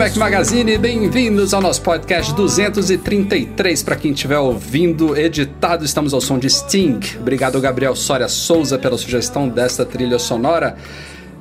[0.00, 3.82] Mac Magazine, bem-vindos ao nosso podcast 233.
[3.82, 6.98] Para quem estiver ouvindo, editado, estamos ao som de Sting.
[7.20, 10.74] Obrigado, Gabriel Soria Souza, pela sugestão desta trilha sonora.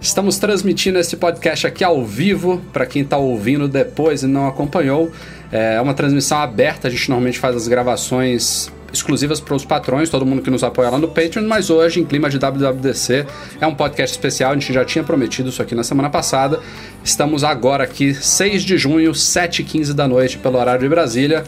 [0.02, 5.10] Estamos transmitindo esse podcast aqui ao vivo, para quem está ouvindo depois e não acompanhou.
[5.54, 10.26] É uma transmissão aberta, a gente normalmente faz as gravações exclusivas para os patrões, todo
[10.26, 13.26] mundo que nos apoia lá no Patreon, mas hoje, em clima de WWDC,
[13.60, 16.60] é um podcast especial, a gente já tinha prometido isso aqui na semana passada.
[17.04, 21.44] Estamos agora aqui, 6 de junho, 7h15 da noite, pelo horário de Brasília,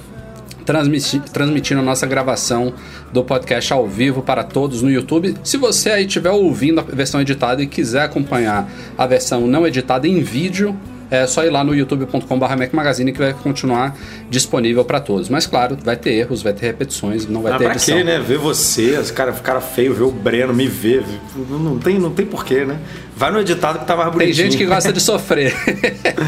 [0.66, 2.74] transmiti transmitindo a nossa gravação
[3.12, 5.36] do podcast ao vivo para todos no YouTube.
[5.44, 10.08] Se você aí estiver ouvindo a versão editada e quiser acompanhar a versão não editada
[10.08, 10.78] em vídeo,
[11.12, 13.96] é só ir lá no youtube.com.br Mac Magazine que vai continuar
[14.30, 15.30] disponível para todos.
[15.30, 17.98] Mas claro, vai ter erros, vai ter repetições, não vai Ah, ter pra edição.
[17.98, 18.18] quê, né?
[18.20, 21.04] Ver você, os cara, cara feio, ver o Breno, me ver.
[21.50, 22.80] Não tem, não tem porquê, né?
[23.22, 24.36] Vai no editado que tá mais Tem bonitinho.
[24.46, 25.54] gente que gosta de sofrer.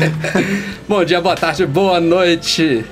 [0.87, 2.85] Bom dia, boa tarde, boa noite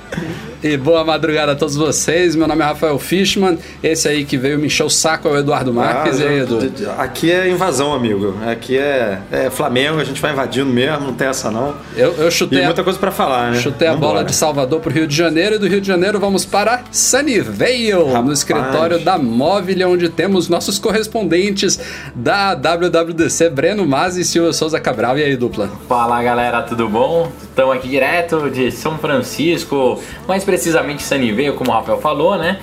[0.62, 2.36] e boa madrugada a todos vocês.
[2.36, 3.58] Meu nome é Rafael Fishman.
[3.82, 6.20] Esse aí que veio me encher o saco é o Eduardo Marques.
[6.20, 6.58] e aí, Ah, Edu?
[6.98, 8.36] Aqui é invasão, amigo.
[8.46, 11.74] Aqui é, é Flamengo, a gente vai invadindo mesmo, não tem essa não.
[11.96, 13.58] Eu, eu chutei, a, muita coisa pra falar, né?
[13.60, 14.24] chutei a bola Vambora.
[14.24, 18.12] de Salvador pro Rio de Janeiro e do Rio de Janeiro vamos para Sunnyvale, no
[18.12, 18.38] Rapaz.
[18.38, 21.78] escritório da Móvel, onde temos nossos correspondentes
[22.14, 25.18] da WWDC, Breno Mazzi e Silvio Souza Cabral.
[25.18, 25.70] E aí, dupla?
[25.86, 27.30] Fala galera, tudo bom?
[27.42, 32.58] Estamos aqui direto de São Francisco, mais precisamente Sunnyvale, como o Rafael falou, né?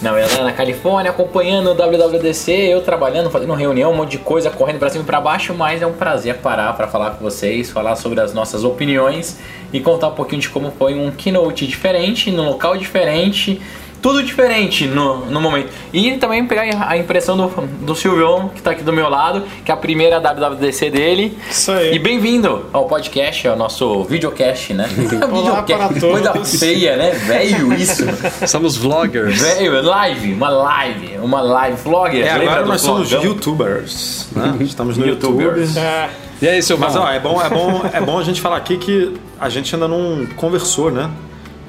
[0.00, 4.50] Na verdade, na Califórnia, acompanhando o WWDC, eu trabalhando, fazendo reunião, um monte de coisa,
[4.50, 7.70] correndo pra cima e pra baixo, mas é um prazer parar para falar com vocês,
[7.70, 9.38] falar sobre as nossas opiniões
[9.72, 13.62] e contar um pouquinho de como foi um keynote diferente, num local diferente,
[14.02, 15.70] tudo diferente no, no momento.
[15.92, 17.46] E também pegar a impressão do,
[17.86, 21.38] do Silvio, que tá aqui do meu lado, que é a primeira WWDC dele.
[21.48, 21.94] Isso aí.
[21.94, 24.88] E bem-vindo ao podcast, ao nosso videocast, né?
[25.32, 26.28] Olá para todos.
[26.28, 27.10] Coisa feia, né?
[27.12, 28.02] Velho isso.
[28.48, 29.40] Somos vloggers.
[29.40, 32.26] Velho, live, uma live, uma live vlogger.
[32.26, 33.30] É, agora nós somos vlogão?
[33.30, 34.56] youtubers, né?
[34.62, 35.76] Estamos no Youtubers.
[35.76, 35.78] YouTube.
[35.78, 36.88] É, E aí, Silvão?
[36.88, 39.72] Mas ó, é bom, é bom, é bom a gente falar aqui que a gente
[39.72, 41.08] ainda não conversou, né?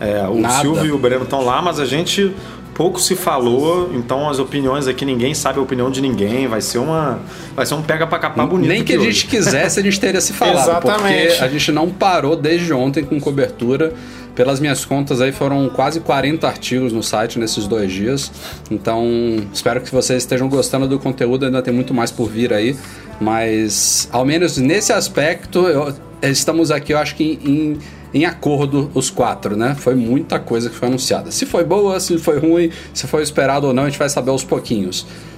[0.03, 0.61] É, o Nada.
[0.61, 2.33] Silvio e o Breno estão lá, mas a gente
[2.73, 6.79] pouco se falou, então as opiniões aqui ninguém sabe a opinião de ninguém, vai ser
[6.79, 7.19] uma
[7.55, 8.67] vai ser um pega pra capar bonito.
[8.67, 9.27] Nem que a gente hoje.
[9.27, 10.57] quisesse, a gente teria se falado.
[10.69, 11.27] Exatamente.
[11.27, 13.93] Porque a gente não parou desde ontem com cobertura.
[14.33, 18.31] Pelas minhas contas aí foram quase 40 artigos no site nesses dois dias.
[18.71, 19.05] Então
[19.53, 21.45] espero que vocês estejam gostando do conteúdo.
[21.45, 22.75] Ainda tem muito mais por vir aí.
[23.21, 25.93] Mas ao menos nesse aspecto, eu-
[26.23, 27.77] estamos aqui, eu acho que em, em
[28.25, 29.75] acordo os quatro, né?
[29.77, 31.31] Foi muita coisa que foi anunciada.
[31.31, 34.29] Se foi boa, se foi ruim, se foi esperado ou não, a gente vai saber
[34.29, 34.89] aos pouquinho.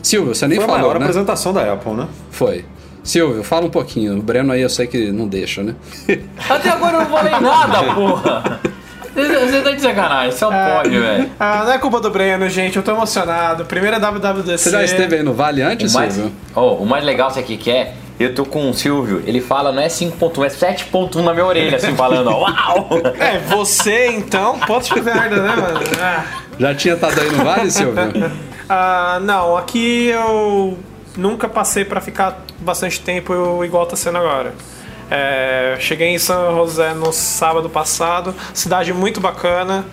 [0.02, 1.06] Silvio, você nem Foi a falou, maior né?
[1.06, 2.08] apresentação da Apple, né?
[2.31, 2.66] Foi.
[3.02, 4.18] Silvio, fala um pouquinho.
[4.18, 5.75] O Breno aí eu sei que não deixa, né?
[6.50, 8.59] Até agora eu não falei nada, porra.
[9.16, 11.30] Você você tá de sacanagem, só pode, velho.
[11.40, 12.75] ah, não é culpa do Breno, gente.
[12.75, 13.63] Eu tô emocionado.
[13.63, 14.57] Primeira WWDC.
[14.57, 16.31] Você já esteve aí no Vale antes, O mais, Silvio?
[16.53, 17.94] oh, o mais legal, sabe o que que é?
[18.19, 21.75] Eu tô com o Silvio, ele fala não é 5.1, é 7.1 na minha orelha,
[21.75, 22.89] assim, falando, ó, uau!
[23.19, 25.79] É, você então, ponto de merda, né, mano?
[25.99, 26.25] Ah.
[26.57, 28.31] Já tinha estado aí no Vale, Silvio?
[28.67, 30.75] Ah, não, aqui eu
[31.15, 34.55] nunca passei pra ficar bastante tempo igual tá sendo agora.
[35.11, 39.85] É, cheguei em São José no sábado passado, cidade muito bacana,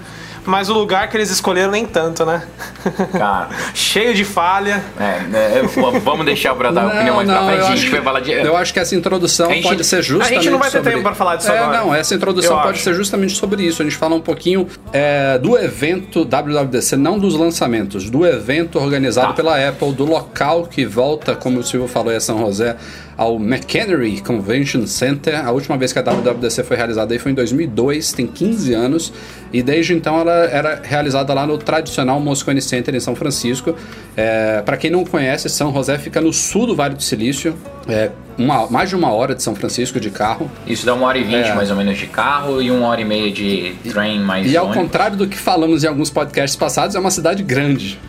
[0.44, 2.42] mas o lugar que eles escolheram nem tanto, né?
[3.12, 4.82] Cara, Cheio de falha.
[4.98, 7.76] é, é, eu- vamos deixar pra dar a opinião mais pra frente, eu a acho
[7.76, 8.32] gente que- vai falar de...
[8.32, 10.78] Eu acho que essa introdução A gente- pode ser a justamente gente não vai ter
[10.78, 11.78] sobre- tempo pra falar disso é, agora.
[11.78, 12.84] Não, essa introdução Eu pode acho.
[12.84, 13.82] ser justamente sobre isso.
[13.82, 19.28] A gente fala um pouquinho é, do evento WWDC, não dos lançamentos, do evento organizado
[19.28, 19.32] Tá.
[19.34, 22.76] pela Apple, do local que volta, como o Silvio falou, é São José,
[23.16, 25.44] ao McHenry Convention Center.
[25.44, 29.12] A última vez que a WWDC foi realizada aí foi em 2002, tem 15 anos,
[29.52, 33.74] e desde então ela era realizada lá no tradicional Moscone Center em São Francisco.
[34.16, 37.54] É, para quem não conhece, São José fica no sul do Vale do Silício,
[37.88, 40.50] é, uma- mais de uma hora de São Francisco de carro.
[40.66, 41.54] Isso dá uma hora e vinte É.
[41.54, 44.66] mais ou menos de carro e uma hora e meia de trem mais E ao
[44.66, 44.82] ônibus.
[44.82, 48.00] contrário do que falamos em alguns podcasts passados, é uma cidade grande.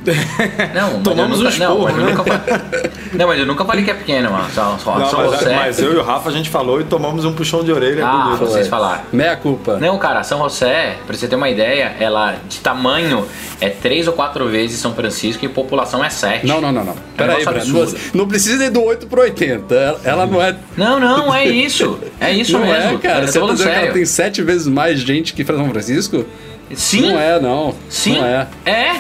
[0.74, 2.12] Não, mas Tomamos eu um nunca, não, mas eu né?
[2.12, 2.62] nunca fa-
[3.14, 4.50] Não, mas eu nunca falei que é pequeno, mano.
[4.52, 5.50] Só, só, Não, só mas, você.
[5.56, 8.24] mas eu e o Rafa a gente falou e tomamos um puxão de orelha Ah,
[8.24, 8.40] bonito.
[8.40, 9.04] vocês falaram.
[9.12, 9.78] Meia culpa.
[9.78, 13.26] Não, cara, São José, pra você ter uma ideia, ela de tamanho
[13.62, 16.48] é três ou quatro vezes São Francisco e população é sete.
[16.48, 16.96] Não, não, não, não.
[17.16, 17.92] Peraí, absurdo.
[18.14, 19.62] Não, não precisa ir do 8 pro 80.
[19.69, 20.56] Ela, ela não é.
[20.77, 22.00] Não, não, é isso.
[22.19, 22.95] É isso não mesmo.
[22.95, 23.25] é, cara.
[23.25, 23.94] Eu tô Você tá dizendo que ela sério.
[23.94, 26.25] tem sete vezes mais gente que São Francisco?
[26.74, 27.12] Sim.
[27.12, 27.75] Não é, não.
[27.89, 28.18] Sim.
[28.18, 28.48] Não é.
[28.65, 28.92] É?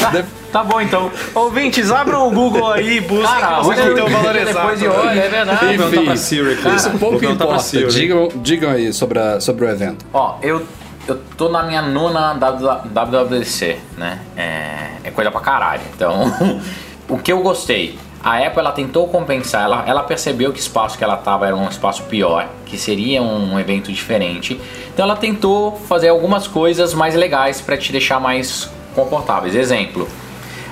[0.00, 1.10] tá, tá bom então.
[1.34, 4.48] Ouvintes, abram o Google aí e busquem Cara, que vocês vão ter o valor depois
[4.50, 4.76] exato.
[4.76, 5.74] de olha, é verdade.
[5.74, 6.58] Enfim, Siri.
[6.76, 7.58] Isso Vou pouco importa.
[7.60, 7.86] Siri.
[7.86, 10.04] Digam, digam aí sobre, a- sobre o evento.
[10.12, 10.62] Ó, eu,
[11.08, 14.18] eu tô na minha nona WWDC, né?
[14.36, 15.82] É, é coisa pra caralho.
[15.94, 16.60] Então,
[17.08, 17.98] o que eu gostei?
[18.24, 21.54] A Apple ela tentou compensar, ela, ela percebeu que o espaço que ela tava era
[21.54, 24.58] um espaço pior, que seria um evento diferente.
[24.94, 29.54] Então ela tentou fazer algumas coisas mais legais para te deixar mais confortáveis.
[29.54, 30.08] Exemplo,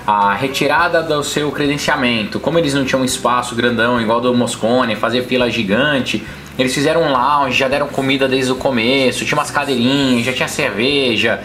[0.07, 2.41] a retirada do seu credenciamento.
[2.41, 6.27] Como eles não tinham um espaço grandão igual do Moscone, fazer fila gigante,
[6.59, 10.49] eles fizeram um lounge, já deram comida desde o começo, tinha umas cadeirinhas, já tinha
[10.49, 11.43] cerveja,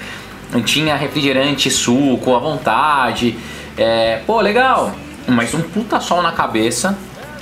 [0.64, 3.38] tinha refrigerante, suco à vontade.
[3.78, 4.96] É, pô, legal,
[5.28, 6.98] mas um puta sol na cabeça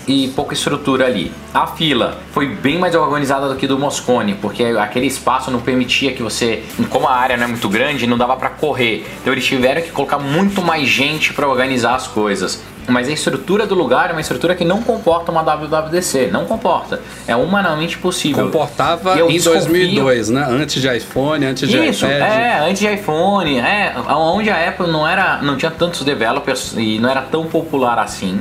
[0.08, 1.32] e pouca estrutura ali.
[1.54, 6.14] A fila foi bem mais organizada do que do Moscone, porque aquele espaço não permitia
[6.14, 9.06] que você, como a área não é muito grande, não dava pra correr.
[9.22, 12.62] Então eles tiveram que colocar muito mais gente pra organizar as coisas.
[12.88, 17.02] Mas a estrutura do lugar é uma estrutura que não comporta uma WWDC, não comporta.
[17.28, 18.46] É humanamente possível.
[18.46, 20.46] Comportava em desconfio- 2002, né?
[20.50, 22.22] Antes de iPhone, antes de isso, iPad.
[22.22, 27.00] é, antes de iPhone, é, onde a Apple não era, não tinha tantos developers e
[27.00, 28.40] não era tão popular assim.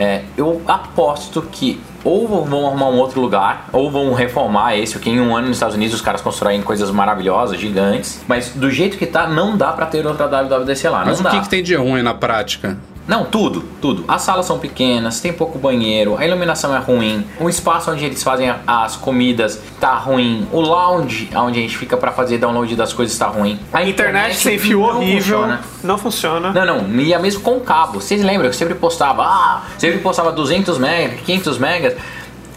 [0.00, 5.10] é, eu aposto que ou vão arrumar um outro lugar, ou vão reformar esse, porque
[5.10, 8.96] em um ano nos Estados Unidos os caras constroem coisas maravilhosas, gigantes, mas do jeito
[8.96, 11.30] que tá, não dá pra ter outra WWDC lá, Mas não o dá.
[11.30, 12.78] que, que tem de ruim na prática?
[13.08, 14.04] Não, tudo, tudo.
[14.06, 18.22] As salas são pequenas, tem pouco banheiro, a iluminação é ruim, o espaço onde eles
[18.22, 22.92] fazem as comidas tá ruim, o lounge onde a gente fica pra fazer download das
[22.92, 23.58] coisas tá ruim.
[23.72, 25.60] A internet sem fio horrível, funciona.
[25.82, 26.52] não funciona.
[26.52, 27.98] Não, não, ia mesmo com cabo.
[27.98, 31.94] Vocês lembram que eu sempre postava, ah, sempre postava 200 megas, 500 megas.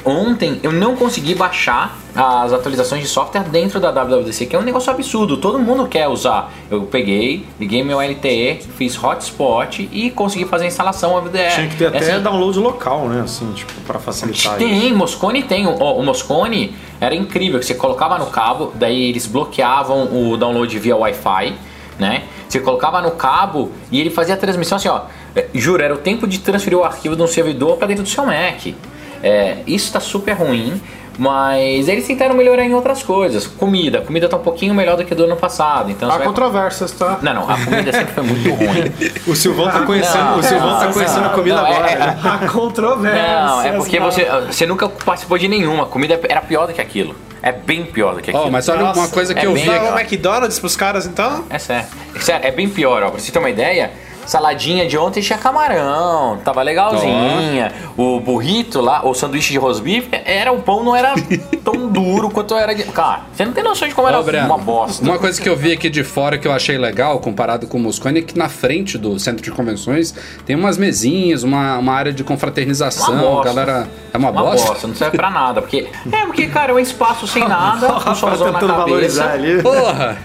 [0.04, 4.64] Ontem eu não consegui baixar as atualizações de software dentro da WWDC, que é um
[4.64, 5.38] negócio absurdo.
[5.38, 6.52] Todo mundo quer usar.
[6.70, 11.54] Eu peguei, liguei meu LTE, fiz hotspot e consegui fazer a instalação OVDR.
[11.54, 13.22] Tinha que ter até É assim, download local, né?
[13.22, 14.70] Assim, tipo, pra facilitar isso.
[14.70, 15.68] tem, Moscone tem.
[15.68, 20.78] O, o Moscone era incrível, que você colocava no cabo, daí eles bloqueavam o download
[20.80, 21.54] via Wi-Fi,
[22.00, 22.24] né?
[22.50, 25.02] Você colocava no cabo e ele fazia a transmissão assim, ó.
[25.36, 28.10] é, Juro, era o tempo de transferir o arquivo de um servidor para dentro do
[28.10, 28.74] seu Mac.
[29.24, 30.82] É, isso tá super ruim,
[31.18, 33.46] mas eles tentaram melhorar em outras coisas.
[33.46, 35.92] Comida, comida tá um pouquinho melhor do que do ano passado.
[35.92, 37.20] Então você Há vai- controvérsias, tá?
[37.22, 38.92] Não, não, a comida sempre foi muito ruim.
[39.28, 41.76] O Silvão tá conhecendo, Não, o Silvão tá não, conhecendo a não, comida não, é-
[41.76, 41.92] agora.
[41.92, 42.20] é- né?
[42.24, 43.24] Há controvérsias.
[43.46, 44.06] Não, é porque tá?
[44.06, 45.84] você, você nunca participou de nenhuma.
[45.84, 47.16] A comida era pior do que aquilo.
[47.44, 48.46] É bem pior do que aquilo.
[48.48, 49.86] Ó, mas olha Nossa, uma coisa que é eu vi aqui.
[49.86, 51.44] o McDonald's pros caras, então?
[51.50, 51.88] É sério.
[52.20, 53.10] Sério, é bem pior, ó.
[53.10, 53.92] Pra você ter uma ideia,
[54.26, 57.72] saladinha de ontem tinha camarão, tava legalzinha.
[57.98, 61.14] O burrito lá, o sanduíche de rosbife, era o pão não era
[61.64, 62.84] tão duro quanto era de.
[62.84, 65.04] Cara, você não tem noção de como era Ó, Breno, uma bosta.
[65.04, 67.82] Uma coisa que eu vi aqui de fora que eu achei legal, comparado com o
[67.82, 70.14] Moscone, é que na frente do centro de convenções
[70.46, 73.14] tem umas mesinhas, uma, uma área de confraternização.
[73.14, 73.54] Uma bosta.
[73.54, 73.88] galera.
[74.14, 74.68] É uma, Uma bosta?
[74.68, 75.62] bosta, não serve pra nada.
[75.62, 75.88] Porque.
[76.12, 79.52] É, porque, cara, é um espaço sem nada, um Rafa solzão na tentando valorizar cabeça.
[79.52, 79.62] ali.
[79.62, 80.18] Porra!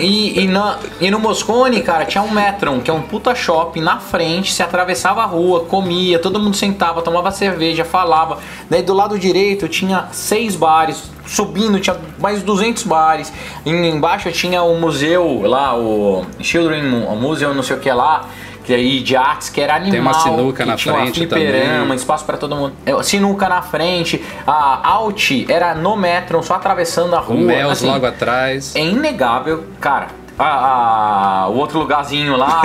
[0.00, 3.80] E, e, na- e no Moscone, cara, tinha um Metron, que é um puta shopping
[3.80, 8.38] na frente, se atravessava a rua, comia, todo mundo sentava, tomava cerveja, falava.
[8.68, 13.32] Daí do lado direito tinha seis bares, subindo tinha mais 200 bares.
[13.64, 18.26] E embaixo tinha o museu lá, o Children Mu- Museum, não sei o que lá.
[18.64, 20.00] Que aí de artes que era animal.
[20.00, 21.96] uma sinuca na tinha uma frente fliperama, também.
[21.96, 22.72] espaço pra todo mundo.
[22.86, 27.38] É, Sinuca na frente, a Alt era no Metron, só atravessando a O rua.
[27.38, 28.76] Mels assim, logo atrás.
[28.76, 30.08] é inegável, cara.
[30.38, 32.62] A, a- o outro lugarzinho lá,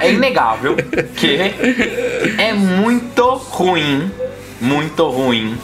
[0.00, 0.76] é inegável
[1.16, 1.36] que
[2.38, 4.10] é muito ruim,
[4.60, 5.56] muito ruim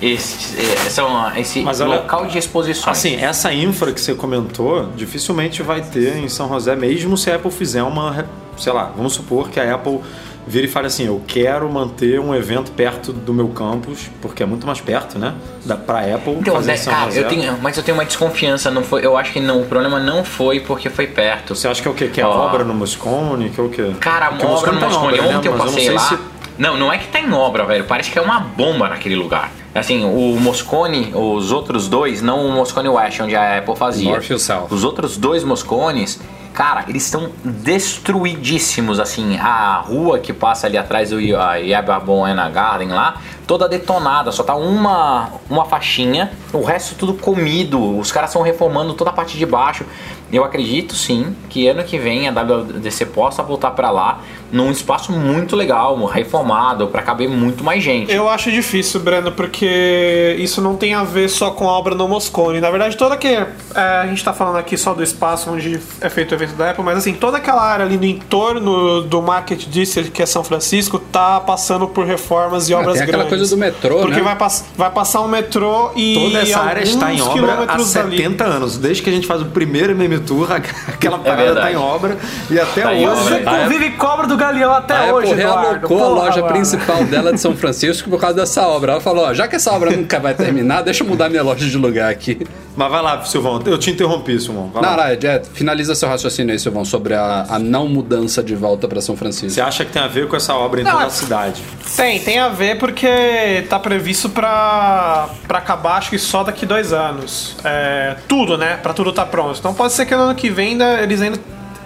[0.00, 2.96] esse, é, são, esse Mas olha, local de exposições.
[2.96, 7.34] Assim, essa infra que você comentou, dificilmente vai ter em São José, mesmo se a
[7.36, 8.26] Apple fizer uma.
[8.58, 10.00] Sei lá, vamos supor que a Apple
[10.46, 14.46] vira e fale assim: eu quero manter um evento perto do meu campus, porque é
[14.46, 15.34] muito mais perto, né?
[15.64, 18.04] Da, pra Apple então, fazer né, em São cara, eu tenho, mas eu tenho uma
[18.04, 21.54] desconfiança, não foi, eu acho que não, o problema não foi porque foi perto.
[21.54, 22.08] Você acha que é o quê?
[22.08, 22.30] Que é Ó.
[22.46, 23.50] obra no Moscone?
[23.50, 23.92] Que é o quê?
[24.00, 25.18] Cara, Porque obra no tá Moscone.
[25.18, 25.36] obra, né?
[25.36, 26.22] Ontem eu Mas passei não sei lá.
[26.24, 27.84] se Não, não é que tá em obra, velho.
[27.84, 29.52] Parece que é uma bomba naquele lugar.
[29.74, 34.10] Assim, o Moscone, os outros dois, não o Moscone West, onde a Apple fazia.
[34.10, 34.66] North e South.
[34.70, 36.20] Os outros dois Moscones,
[36.52, 39.38] cara, eles estão destruidíssimos, assim.
[39.38, 44.30] A rua que passa ali atrás do Yababon Garden lá, toda detonada.
[44.32, 47.98] Só tá uma, uma faixinha, o resto tudo comido.
[47.98, 49.84] Os caras estão reformando toda a parte de baixo.
[50.30, 55.12] Eu acredito sim que ano que vem a WWDC possa voltar para lá num espaço
[55.12, 58.12] muito legal, reformado, para caber muito mais gente.
[58.12, 62.08] Eu acho difícil, Breno, porque isso não tem a ver só com a obra no
[62.08, 62.60] Moscone.
[62.60, 66.08] Na verdade, toda que é, a gente tá falando aqui só do espaço onde é
[66.08, 69.66] feito o evento da Apple, mas assim, toda aquela área ali no entorno do Market
[69.66, 73.38] District, que é São Francisco, tá passando por reformas e Ah, obras tem aquela grandes.
[73.38, 74.22] coisa do metrô, Porque né?
[74.22, 77.92] vai, pass vai passar um metrô e Toda essa área está em obra há quilômetros
[77.92, 78.16] dali.
[78.16, 78.78] 70 anos.
[78.78, 80.48] Desde que a gente faz o primeiro MM Tour,
[80.88, 81.66] aquela parada verdade.
[81.66, 82.16] está em obra.
[82.50, 83.04] E até Tá hoje.
[83.06, 83.22] obra.
[83.24, 85.62] Você convive cobra do Galeão até A hoje, Apple Eduardo.
[85.88, 86.52] realocou a loja mano.
[86.54, 88.92] principal dela de São Francisco por causa dessa obra.
[88.92, 91.66] Ela falou, ó, já que essa obra nunca vai terminar, deixa eu mudar minha loja
[91.68, 92.46] de lugar aqui.
[92.76, 93.60] Mas vai lá, Silvão.
[93.66, 94.70] Eu te interrompi, Silvão.
[94.72, 94.96] Vai Não, lá.
[95.08, 99.00] não, é, finaliza seu raciocínio aí, Silvão, sobre a, a não mudança de volta para
[99.00, 99.60] São Você Francisco.
[99.60, 101.62] acha que tem a ver com essa obra em Não, toda é- a cidade?
[101.96, 106.92] Tem, tem a ver porque tá previsto pra, pra acabar acho que só daqui dois
[106.92, 107.56] anos.
[107.64, 108.78] É, tudo, né?
[108.80, 109.58] Pra tudo tá pronto.
[109.58, 111.38] Então pode ser que no ano que vem ainda, eles ainda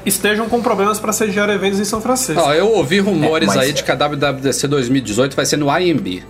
[0.04, 2.40] estejam com problemas pra sediar eventos em São Francisco.
[2.40, 5.66] Ó, eu ouvi rumores É, mas- aí de que a WWDC 2018 vai ser no
[5.78, 6.22] IMB.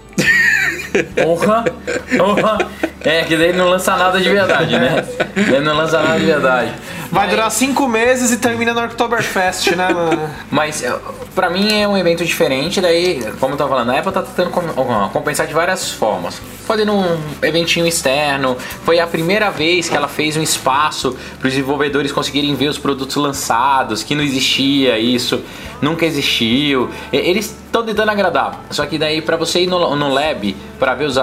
[1.23, 1.65] Porra,
[2.19, 2.59] porra.
[3.01, 5.05] É, que daí não lança nada de verdade, né?
[5.35, 6.73] Daí não lança nada de verdade.
[7.13, 10.31] Vai durar cinco meses e termina no Oktoberfest, né, mano?
[10.51, 10.93] Mas eh,
[11.35, 14.49] pra mim é um evento diferente, daí, como eu tava falando, a Apple tá tentando
[14.51, 16.41] com- compensar de várias formas.
[16.67, 21.53] Fazendo um eventinho externo, foi a primeira vez que ela fez um espaço para os
[21.53, 25.43] desenvolvedores conseguirem ver os produtos lançados, que não existia isso,
[25.83, 26.89] nunca existiu.
[27.13, 31.07] Eles estão tentando agradar, só que daí pra você ir no, no lab para ver
[31.07, 31.17] os,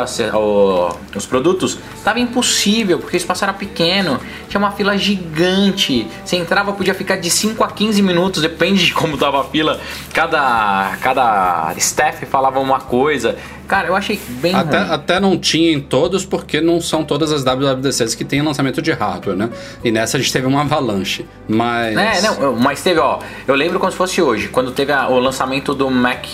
[1.15, 4.19] os produtos, tava impossível, porque o espaço era pequeno,
[4.49, 5.78] tinha uma fila gigante.
[6.23, 9.79] Você entrava, podia ficar de 5 a 15 minutos, depende de como tava a fila.
[10.13, 13.37] Cada, cada staff falava uma coisa.
[13.67, 14.91] Cara, eu achei bem Até, ruim.
[14.91, 18.91] até não tinha em todos, porque não são todas as WWDCs que tem lançamento de
[18.91, 19.49] hardware, né?
[19.83, 21.25] E nessa a gente teve uma avalanche.
[21.47, 21.95] Mas.
[21.95, 25.19] É, não, mas teve, ó, eu lembro como se fosse hoje, quando teve a- o
[25.19, 26.25] lançamento do Mac,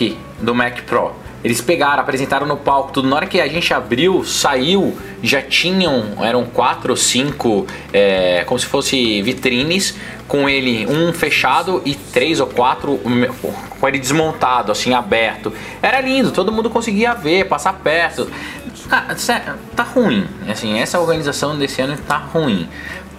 [0.41, 1.11] do Mac Pro.
[1.45, 3.07] Eles pegaram, apresentaram no palco, tudo.
[3.07, 8.59] Na hora que a gente abriu, saiu, já tinham, eram quatro ou cinco, é, como
[8.59, 9.95] se fosse vitrines,
[10.27, 12.99] com ele um fechado e três ou quatro
[13.79, 15.53] com ele desmontado, assim, aberto.
[15.83, 18.27] Era lindo, todo mundo conseguia ver, passar perto.
[19.15, 20.25] Sério, tá ruim.
[20.49, 22.67] Assim, essa organização desse ano tá ruim.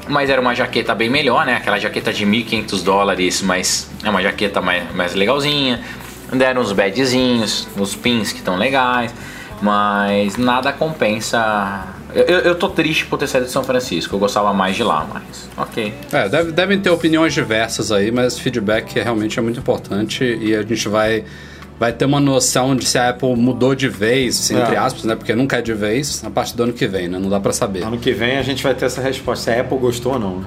[0.08, 1.54] Mas era uma jaqueta bem melhor, né?
[1.54, 5.80] Aquela jaqueta de 1.500 dólares, mas é uma jaqueta mais, mais legalzinha.
[6.32, 9.12] Deram uns badgezinhos, os pins que estão legais,
[9.62, 11.84] mas nada compensa.
[12.14, 14.82] Eu, eu, eu tô triste por ter saído de São Francisco, eu gostava mais de
[14.82, 15.92] lá, mas ok.
[16.12, 20.62] É, deve- devem ter opiniões diversas aí, mas feedback realmente é muito importante e a
[20.62, 21.24] gente vai,
[21.78, 24.78] vai ter uma noção de se a Apple mudou de vez, entre É.
[24.78, 25.14] aspas, né?
[25.14, 27.18] Porque nunca é de vez, a partir do ano que vem, né?
[27.18, 27.82] Não dá pra saber.
[27.84, 30.36] Ano que vem a gente vai ter essa resposta se a Apple gostou ou não.
[30.38, 30.46] né?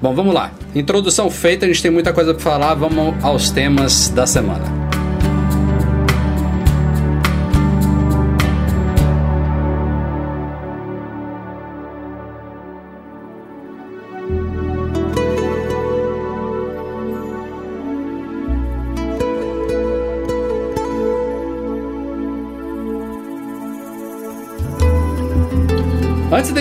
[0.00, 0.50] Bom, vamos lá.
[0.74, 4.89] Introdução feita, a gente tem muita coisa pra falar, vamos aos temas da semana.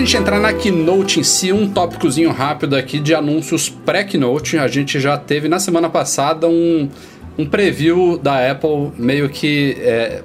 [0.10, 4.58] Gente entrar na Keynote em si, um tópicozinho rápido aqui de anúncios pré-Keynote.
[4.58, 6.90] A gente já teve na semana passada um,
[7.38, 10.24] um preview da Apple meio que é,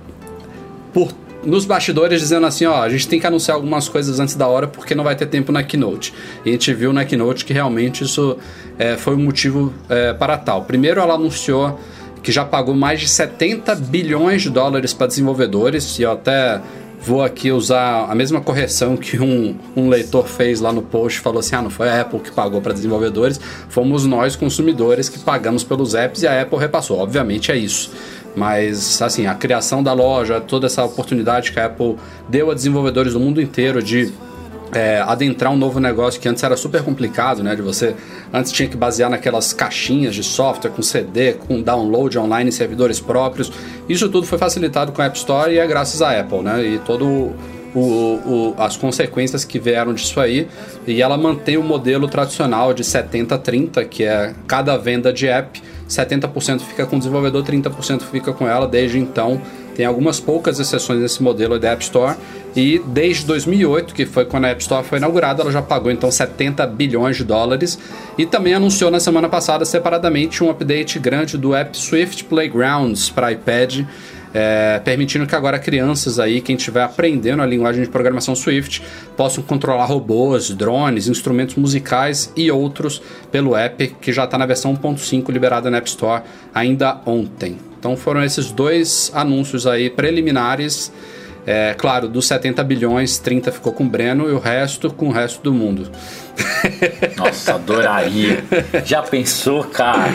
[0.90, 1.12] por,
[1.44, 4.66] nos bastidores dizendo assim, ó, a gente tem que anunciar algumas coisas antes da hora
[4.66, 6.14] porque não vai ter tempo na Keynote.
[6.46, 8.38] E a gente viu na Keynote que realmente isso
[8.78, 10.64] é, foi um motivo é, para tal.
[10.64, 11.78] Primeiro ela anunciou
[12.22, 16.58] que já pagou mais de 70 bilhões de dólares para desenvolvedores, e eu até
[17.04, 21.40] vou aqui usar a mesma correção que um, um leitor fez lá no post, falou
[21.40, 25.62] assim, ah, não foi a Apple que pagou para desenvolvedores, fomos nós consumidores que pagamos
[25.62, 26.98] pelos apps e a Apple repassou.
[26.98, 27.92] Obviamente é isso.
[28.34, 31.96] Mas, assim, a criação da loja, toda essa oportunidade que a Apple
[32.28, 34.10] deu a desenvolvedores do mundo inteiro de
[34.74, 37.54] é, adentrar um novo negócio que antes era super complicado, né?
[37.54, 37.94] De você
[38.32, 43.52] antes tinha que basear naquelas caixinhas de software com CD, com download online servidores próprios.
[43.88, 46.62] Isso tudo foi facilitado com a App Store e é graças à Apple, né?
[46.64, 47.06] E todo
[47.74, 50.48] o, o- as consequências que vieram disso aí.
[50.86, 56.60] E ela mantém o modelo tradicional de 70-30, que é cada venda de app, 70%
[56.60, 58.66] fica com o desenvolvedor, 30% fica com ela.
[58.66, 59.40] Desde então,
[59.74, 62.14] Tem algumas poucas exceções nesse modelo da App Store.
[62.56, 66.10] E desde 2008, que foi quando a App Store foi inaugurada, ela já pagou então
[66.10, 67.78] 70 bilhões de dólares.
[68.16, 73.32] E também anunciou na semana passada separadamente um update grande do App Swift Playgrounds para
[73.32, 73.80] iPad.
[74.36, 78.82] É, permitindo que agora crianças aí, quem estiver aprendendo a linguagem de programação Swift,
[79.16, 84.76] possam controlar robôs, drones, instrumentos musicais e outros pelo app, que já está na versão
[84.76, 87.58] 1.5 liberada na App Store ainda ontem.
[87.78, 90.90] Então foram esses dois anúncios aí preliminares.
[91.46, 95.12] É, claro, dos 70 bilhões, 30 ficou com o Breno e o resto com o
[95.12, 95.90] resto do mundo.
[97.16, 98.42] Nossa, adoraria.
[98.84, 100.10] Já pensou, cara?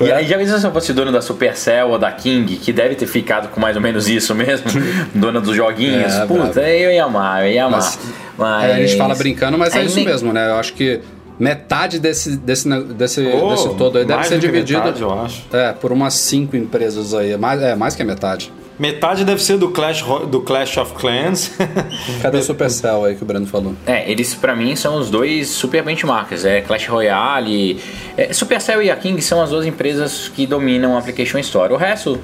[0.00, 2.94] E aí, já pensou se eu fosse dono da Supercell ou da King, que deve
[2.94, 4.66] ter ficado com mais ou menos isso mesmo,
[5.14, 6.12] dona dos joguinhos?
[6.12, 6.60] É, Puta, bravo.
[6.60, 7.80] eu ia amar, eu ia amar.
[7.80, 7.98] Mas-
[8.38, 10.48] Mas, É, a gente fala brincando, mas é, isso nem- mesmo, né?
[10.48, 11.00] Eu acho que
[11.38, 15.42] metade desse, desse, desse, Oh, desse todo aí deve mais ser dividido metade, eu acho.
[15.52, 17.36] é, por umas cinco empresas aí.
[17.36, 18.50] Mais, é, mais que a metade.
[18.78, 21.52] Metade deve ser do Clash, do Clash of Clans.
[22.22, 23.74] Cadê o Supercell aí que o Breno falou?
[23.86, 26.44] É, eles pra mim são os dois super benchmarks.
[26.44, 27.80] É Clash Royale.
[28.16, 31.72] É, Supercell e a King são as duas empresas que dominam a Application Store.
[31.72, 32.18] O resto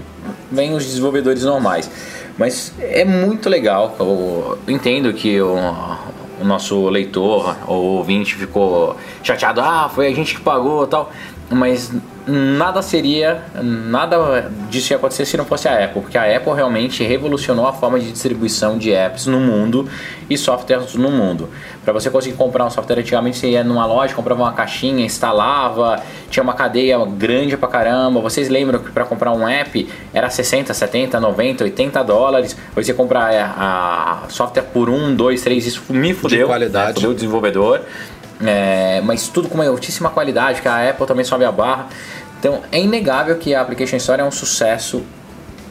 [0.51, 1.91] vem os desenvolvedores normais.
[2.39, 3.95] Mas é muito legal.
[3.99, 5.57] Eu entendo que o,
[6.41, 9.61] o nosso leitor ou ouvinte ficou chateado.
[9.61, 11.13] Ah, foi a gente que pagou e tal.
[11.51, 11.93] Mas
[12.29, 17.03] nada seria, nada disso ia acontecer se não fosse a Apple, porque a Apple realmente
[17.03, 19.89] revolucionou a forma de distribuição de apps no mundo
[20.29, 21.49] e softwares no mundo.
[21.83, 26.03] Para você conseguir comprar um software antigamente, você ia numa loja, comprava uma caixinha, instalava,
[26.29, 28.21] tinha uma cadeia grande pra caramba.
[28.21, 32.57] Vocês lembram que para comprar um app era 60, 70, 90, 80 dólares.
[32.77, 36.47] Hoje você comprar é, a software por 1, 2, 3, isso me fudeu.
[36.47, 36.89] qualidade.
[36.89, 36.95] né?
[36.95, 37.81] Fudeu o desenvolvedor.
[38.45, 41.89] É, mas tudo com uma altíssima qualidade, que a Apple também sobe a barra.
[42.39, 45.03] Então é inegável que a Application Store é um sucesso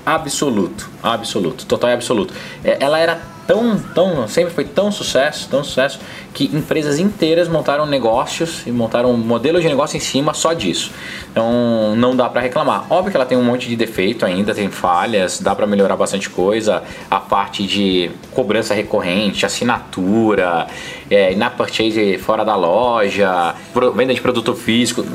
[0.06, 2.34] absoluto, absoluto, total e absoluto.
[2.64, 6.00] É, ela era tão, tão, sempre foi tão sucesso, tão sucesso
[6.34, 10.92] que empresas inteiras montaram negócios e montaram um modelo de negócio em cima só disso.
[11.32, 12.86] Então não dá para reclamar.
[12.90, 16.30] Óbvio que ela tem um monte de defeito ainda, tem falhas, dá para melhorar bastante
[16.30, 16.84] coisa.
[17.10, 20.68] A parte de cobrança recorrente, assinatura,
[21.10, 23.56] é, na purchase fora da loja,
[23.96, 25.06] venda de produto físico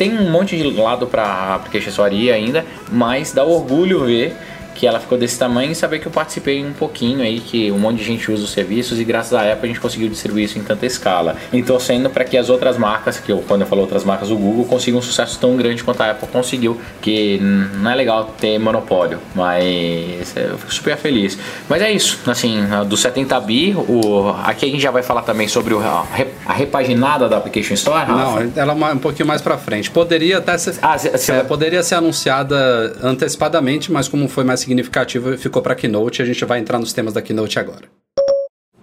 [0.00, 4.34] tem um monte de lado para application Store ainda, mas dá orgulho ver
[4.80, 7.78] que ela ficou desse tamanho e saber que eu participei um pouquinho aí, que um
[7.78, 10.58] monte de gente usa os serviços e graças à Apple a gente conseguiu distribuir isso
[10.58, 11.36] em tanta escala.
[11.52, 14.36] E torcendo para que as outras marcas, que eu, quando eu falo outras marcas, o
[14.36, 17.38] Google consigam um sucesso tão grande quanto a Apple conseguiu, que
[17.74, 21.36] não é legal ter monopólio, mas eu fico super feliz.
[21.68, 25.46] Mas é isso, assim, do 70 bi, o, aqui a gente já vai falar também
[25.46, 28.44] sobre o, a, re- a repaginada da Application Store, Rafa?
[28.44, 29.90] Não, ela é um pouquinho mais pra frente.
[29.90, 32.56] Poderia até ser, Ah, se- se- é, poderia ser anunciada
[33.02, 36.92] antecipadamente, mas como foi mais significativo, ficou pra Keynote e a gente vai entrar nos
[36.92, 37.82] temas da Keynote agora.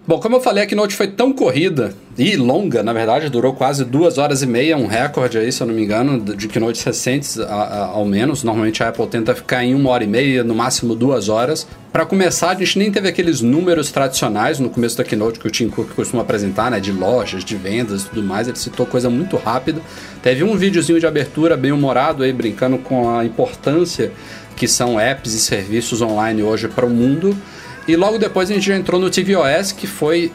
[0.06, 3.84] Bom, como eu falei, a Keynote foi tão corrida e longa, na verdade, durou quase
[3.84, 7.38] duas horas e meia, um recorde aí, se eu não me engano, de Keynotes recentes,
[7.38, 8.42] a- a- ao menos.
[8.42, 11.68] Normalmente a Apple tenta ficar em uma hora e meia, no máximo duas horas.
[11.92, 15.52] Para começar, a gente nem teve aqueles números tradicionais no começo da Keynote que o
[15.52, 18.48] Tim Cook costuma apresentar, né, de lojas, de vendas e tudo mais.
[18.48, 19.82] Ele citou coisa muito rápida.
[20.24, 24.14] Teve um videozinho de abertura bem humorado aí, brincando com a importância
[24.58, 27.38] que são apps e serviços online hoje para o mundo.
[27.88, 30.32] E logo depois a gente já entrou no tvOS, que foi,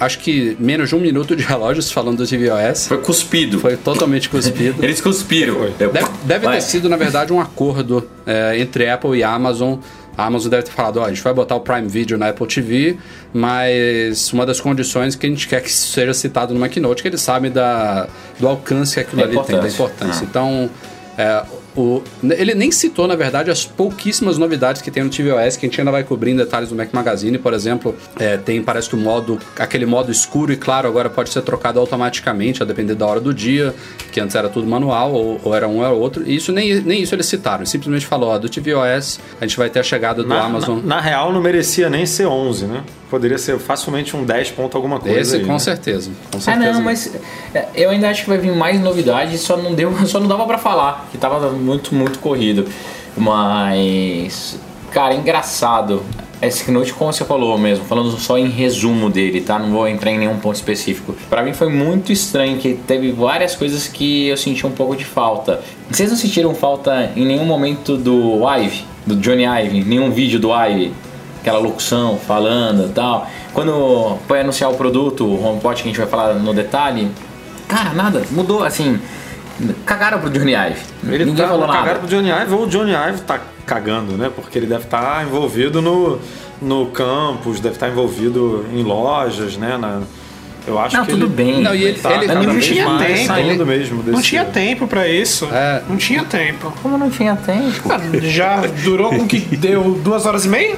[0.00, 2.88] acho que menos de um minuto de relógios falando do tvOS.
[2.88, 3.60] Foi cuspido.
[3.60, 4.82] Foi totalmente cuspido.
[4.82, 5.54] Eles cuspiram.
[5.78, 9.78] Deve, deve ter sido, na verdade, um acordo é, entre Apple e Amazon.
[10.18, 12.46] A Amazon deve ter falado, ó, a gente vai botar o Prime Video na Apple
[12.46, 12.96] TV,
[13.32, 17.08] mas uma das condições que a gente quer que isso seja citado numa Keynote, que
[17.08, 19.74] eles sabem da, do alcance que aquilo Da ali tem, da importância.
[19.74, 20.22] importância.
[20.24, 20.26] Ah.
[20.28, 20.70] Então,
[21.16, 21.42] é,
[21.76, 25.68] o, ele nem citou, na verdade, as pouquíssimas novidades que tem no tvOS, que a
[25.68, 27.94] gente ainda vai cobrir em detalhes do Mac Magazine, por exemplo.
[28.18, 31.78] é, tem, parece que o modo, aquele modo escuro e claro agora pode ser trocado
[31.78, 33.74] automaticamente, a depender da hora do dia,
[34.12, 36.22] que antes era tudo manual, ou, ou era um ou era outro.
[36.26, 39.70] E isso nem, nem isso eles citaram, simplesmente falou, ó, do tvOS a gente vai
[39.70, 40.78] ter a chegada do Na, Amazon.
[40.80, 42.82] na, na real, não merecia nem ser 11, né?
[43.10, 45.18] Poderia ser facilmente um 10 ponto alguma coisa.
[45.18, 45.58] Esse aí, com né?
[45.58, 46.10] certeza.
[46.30, 46.72] Com Ah, certeza.
[46.72, 47.12] não, mas
[47.52, 50.46] é, eu ainda acho que vai vir mais novidades, só não deu, só não dava
[50.46, 52.66] pra falar, que tava muito, muito corrido.
[53.16, 54.58] Mas,
[54.92, 56.02] cara, engraçado.
[56.42, 59.58] Esse Keynote, como você falou mesmo, falando só em resumo dele, tá?
[59.58, 61.14] Não vou entrar em nenhum ponto específico.
[61.28, 65.04] Pra mim foi muito estranho, que teve várias coisas que eu senti um pouco de
[65.04, 65.60] falta.
[65.90, 70.48] Vocês não sentiram falta em nenhum momento do Ive, do Johnny Ive, nenhum vídeo do
[70.50, 70.92] Ive?
[71.40, 73.28] Aquela locução falando e tal.
[73.52, 77.10] Quando foi anunciar o produto, o HomePod que a gente vai falar no detalhe,
[77.68, 79.00] cara, nada, mudou assim.
[79.84, 80.80] cagaram pro Johnny Ive.
[81.04, 81.78] Ele Ninguém tá falou nada.
[81.78, 84.30] cagado pro Johnny Ive ou o Johnny Ive tá cagando, né?
[84.34, 86.18] Porque ele deve estar envolvido no,
[86.60, 89.76] no campus, deve estar envolvido em lojas, né?
[89.76, 90.02] Na-
[90.70, 91.60] eu acho Não, que tudo ele bem.
[91.62, 93.26] Não, e ele- tá ele- cada não tinha tempo.
[93.26, 94.10] saindo mesmo desse...
[94.16, 95.46] Não tinha tempo pra isso.
[95.52, 95.82] É.
[95.88, 96.72] Não tinha tempo.
[96.82, 97.90] Como não tinha tempo?
[98.22, 100.76] Já durou com que deu duas horas e meia?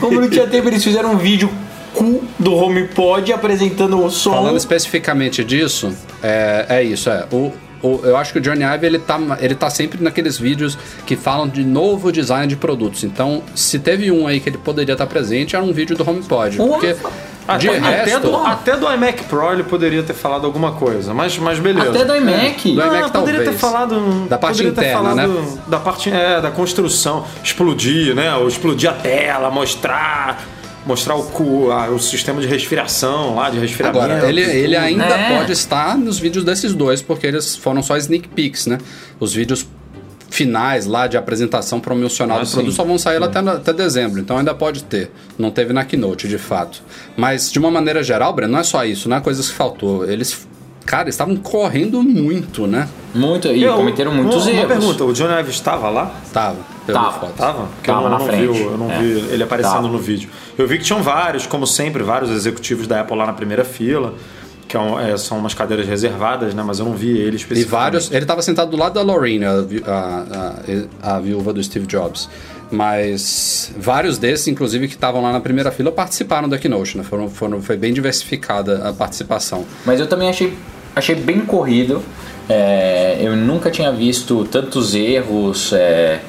[0.00, 1.50] Como não tinha tempo, eles fizeram um vídeo
[1.94, 4.32] cu do HomePod apresentando o som.
[4.32, 7.26] Falando especificamente disso, é, é isso, é.
[7.30, 10.78] O, o- eu acho que o Johnny Ive ele tá, ele tá sempre naqueles vídeos
[11.04, 13.04] que falam de novo design de produtos.
[13.04, 16.56] Então, se teve um aí que ele poderia estar presente, era um vídeo do HomePod.
[16.56, 16.78] Porra.
[16.78, 16.96] Porque
[17.58, 21.12] de Até, até resto, do, até do iMac Pro ele poderia ter falado alguma coisa,
[21.12, 21.90] mas, mas beleza.
[21.90, 22.72] Até do iMac.
[22.72, 23.60] Do Ah, iMac poderia ter talvez.
[23.60, 25.58] falado Da parte poderia ter interna, falado né?
[25.66, 28.34] Da parte é, da construção, explodir, né?
[28.36, 30.40] Ou explodir a tela, mostrar,
[30.86, 33.98] mostrar o, cu- a- o sistema de respiração lá, de resfriamento.
[34.04, 35.36] Agora, ele, ele ainda É.
[35.38, 38.78] pode estar nos vídeos desses dois, porque eles foram só sneak peeks, né?
[39.18, 39.66] Os vídeos
[40.32, 42.54] finais lá de apresentação promocional Ah, do sim.
[42.54, 45.10] produto só vão sair lá até, até dezembro, então ainda pode ter.
[45.38, 46.82] Não teve na Keynote, de fato.
[47.16, 50.08] Mas, de uma maneira geral, Breno, não é só isso, não é coisas que faltou.
[50.08, 50.48] Eles,
[50.86, 52.88] cara, estavam correndo muito, né?
[53.14, 54.60] Muito, e Eu- cometeram muitos uma, erros.
[54.64, 56.10] Uma pergunta, o Johnny Ive estava lá?
[56.32, 56.56] Tava,
[56.88, 57.26] eu Tava.
[57.36, 57.66] Tava?
[57.66, 58.52] Porque Tava eu não, na não frente.
[58.52, 58.98] Vi, eu não É.
[59.02, 59.88] vi ele aparecendo Tava.
[59.88, 60.30] no vídeo.
[60.56, 64.14] Eu vi que tinham vários, como sempre, vários executivos da Apple lá na primeira fila,
[64.72, 66.62] que é um- é, são umas cadeiras reservadas, né?
[66.64, 67.68] Mas eu não vi ele E especificamente.
[67.70, 68.10] vários.
[68.10, 69.50] Ele estava sentado do lado da Lorraine, a,
[69.86, 70.54] a,
[71.10, 72.26] a, a viúva do Steve Jobs.
[72.70, 77.04] Mas vários desses, inclusive, que estavam lá na primeira fila, participaram da Keynote, né?
[77.04, 79.66] Foram, foram, foi bem diversificada a participação.
[79.84, 80.54] Mas eu também achei,
[80.96, 82.02] achei bem corrido.
[82.48, 86.20] É, eu nunca tinha visto tantos erros é,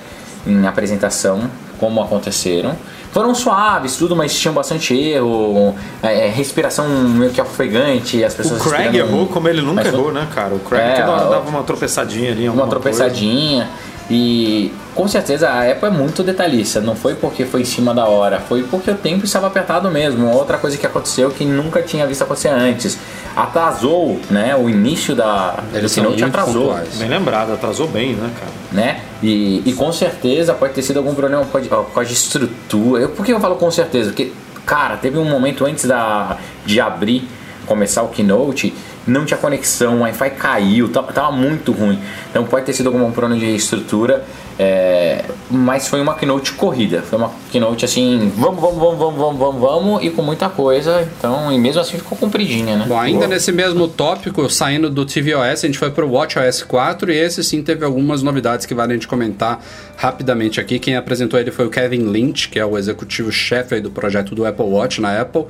[0.46, 2.76] em apresentação como aconteceram.
[3.14, 8.62] Foram suaves, tudo, mas tinham bastante erro, é, respiração meio que ofegante, as O pessoas
[8.62, 10.56] Craig respirando- errou como ele nunca errou, né, cara?
[10.56, 12.50] O Craig É, toda hora dava uma tropeçadinha ali.
[12.50, 13.70] uma tropeçadinha.
[14.10, 16.82] E com certeza a Apple é muito detalhista.
[16.82, 20.30] Não foi porque foi em cima da hora, foi porque o tempo estava apertado mesmo.
[20.30, 22.98] Outra coisa que aconteceu que nunca tinha visto acontecer antes.
[23.36, 24.56] Atrasou, né?
[24.56, 26.68] O início da Eles do são Keynote atrasou.
[26.68, 26.98] pontuais.
[26.98, 28.52] Bem lembrado, atrasou bem, né, cara?
[28.72, 29.02] Né?
[29.22, 33.02] E, e com certeza pode ter sido algum problema com a, com a estrutura.
[33.02, 34.10] Eu, por que eu falo com certeza?
[34.10, 34.32] Porque,
[34.66, 37.28] cara, teve um momento antes da, de abrir,
[37.66, 38.74] começar o Keynote,
[39.06, 42.00] não tinha conexão, o Wi-Fi caiu, tava, muito ruim.
[42.30, 44.24] Então pode ter sido algum problema de estrutura,
[44.58, 47.02] é, mas foi uma Keynote corrida.
[47.02, 51.08] Foi uma Keynote assim, vamos, vamos, vamos, vamos, vamos, vamos, vamos, e com muita coisa.
[51.18, 52.86] Então, e mesmo assim ficou compridinha, né?
[52.88, 57.18] Bom, ainda nesse mesmo tópico, saindo do tvOS, a gente foi pro WatchOS 4 e
[57.18, 59.62] esse sim teve algumas novidades que valem a gente comentar
[59.98, 60.80] rapidamente aqui.
[60.80, 64.46] Quem apresentou ele foi o Kevin Lynch, que é o executivo-chefe aí do projeto do
[64.46, 65.46] Apple Watch na Apple.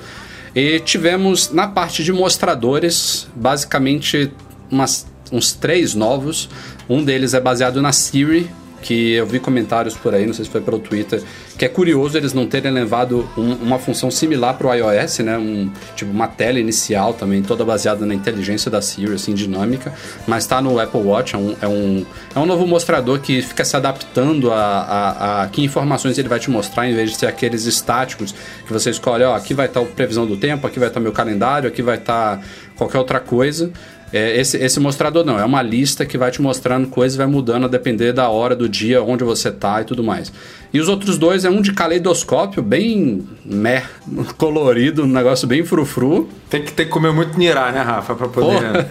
[0.55, 4.31] E tivemos na parte de mostradores, basicamente
[4.69, 6.49] umas, uns três novos.
[6.87, 8.49] Um deles é baseado na Siri,
[8.83, 11.23] que eu vi comentários por aí, não sei se foi pelo Twitter,
[11.57, 15.37] que é curioso eles não terem levado um- uma função similar para o iOS, né?
[15.37, 19.93] Um, tipo uma tela inicial também, toda baseada na inteligência da Siri, assim, dinâmica,
[20.27, 23.63] mas está no Apple Watch, é um, é, um, é um novo mostrador que fica
[23.65, 27.27] se adaptando a, a, a que informações ele vai te mostrar, em vez de ser
[27.27, 28.35] aqueles estáticos
[28.67, 31.11] que você escolhe, ó, aqui vai estar a previsão do tempo, aqui vai estar meu
[31.13, 32.41] calendário, aqui vai estar
[32.75, 33.71] qualquer outra coisa.
[34.13, 37.25] É, esse, esse mostrador não, é uma lista que vai te mostrando coisas e vai
[37.25, 40.31] mudando a depender da hora do dia, onde você tá e tudo mais.
[40.71, 43.81] E os outros dois é um de caleidoscópio, bem meh,
[44.37, 46.29] colorido, um negócio bem frufru.
[46.47, 48.13] Tem que ter que comer muito nirá, né, Rafa?
[48.13, 48.61] Pra poder.
[48.61, 48.87] Porra.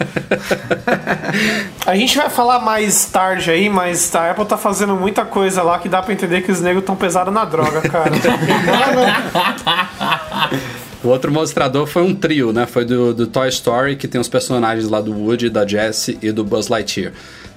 [1.86, 5.80] A gente vai falar mais tarde aí, mas a Apple tá fazendo muita coisa lá
[5.80, 8.12] que dá pra entender que os negros estão pesados na droga, cara.
[11.02, 12.64] O outro mostrador foi um trio, né?
[12.64, 16.30] Foi do, do Toy Story, que tem os personagens lá do Woody, da Jessie e
[16.30, 17.12] do Buzz Lightyear.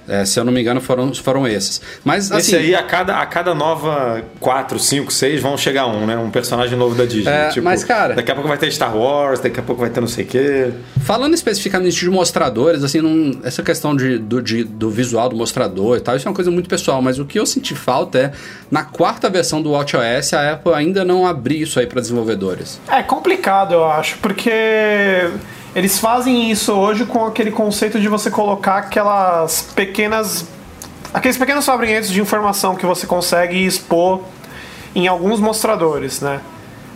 [0.08, 1.80] É, se eu não me engano, foram, foram esses.
[2.04, 2.38] Mas, assim...
[2.38, 6.16] Esse aí, a cada, a cada nova 4, 5, 6 vão chegar um, né?
[6.16, 7.30] Um personagem novo da Disney.
[7.32, 9.90] É, tipo, mas, cara- Daqui a pouco vai ter Star Wars, daqui a pouco vai
[9.90, 10.70] ter não sei o quê.
[11.04, 15.96] Falando especificamente de mostradores, assim, não- essa questão de, do, de- do visual do mostrador
[15.96, 18.32] e tal, isso é uma coisa muito pessoal, mas o que eu senti falta é,
[18.70, 22.80] na quarta versão do WatchOS, a Apple ainda não abrir isso aí para desenvolvedores.
[22.88, 24.50] É complicado, eu acho, porque
[25.76, 30.46] eles fazem isso hoje com aquele conceito de você colocar aquelas pequenas.
[31.12, 34.22] aqueles pequenos fabricantes de informação que você consegue expor
[34.94, 36.40] em alguns mostradores, né?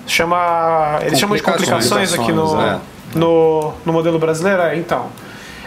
[0.07, 0.99] Chama.
[1.03, 2.15] Eles chamam de Complicações.
[2.15, 2.81] aqui no, Complicações,
[3.15, 5.09] no, no modelo brasileiro, é, então.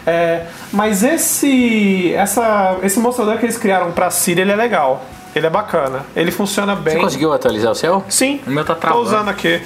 [0.08, 5.06] É, mas esse, essa, esse mostrador que eles criaram pra Siri, ele é legal.
[5.36, 6.04] Ele é bacana.
[6.16, 6.96] Ele funciona bem.
[6.96, 8.04] Você conseguiu atualizar o seu?
[8.10, 9.04] Sim, O meu tá tô travando.
[9.06, 9.62] usando aqui.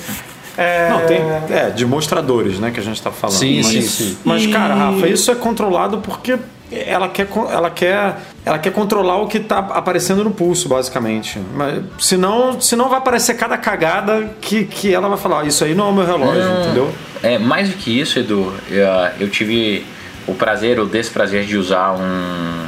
[0.58, 1.20] É, Não, tem
[1.56, 3.38] é, demonstradores, né, que a gente tá falando.
[3.38, 4.18] Sim, mas, sim, sim.
[4.26, 6.38] Mas, E- cara, Rafa, isso é controlado porque
[6.72, 11.40] ela quer, ela quer, ela quer controlar o que tá aparecendo no pulso, basicamente.
[11.56, 15.74] Mas, senão, senão vai aparecer cada cagada que, que ela vai falar, "Ah, isso aí
[15.76, 16.62] não é o meu relógio, Não.
[16.62, 16.94] entendeu?
[17.24, 18.86] É, mais do que isso, Edu, eu,
[19.20, 19.86] eu tive
[20.28, 22.66] o prazer, o desprazer de usar um,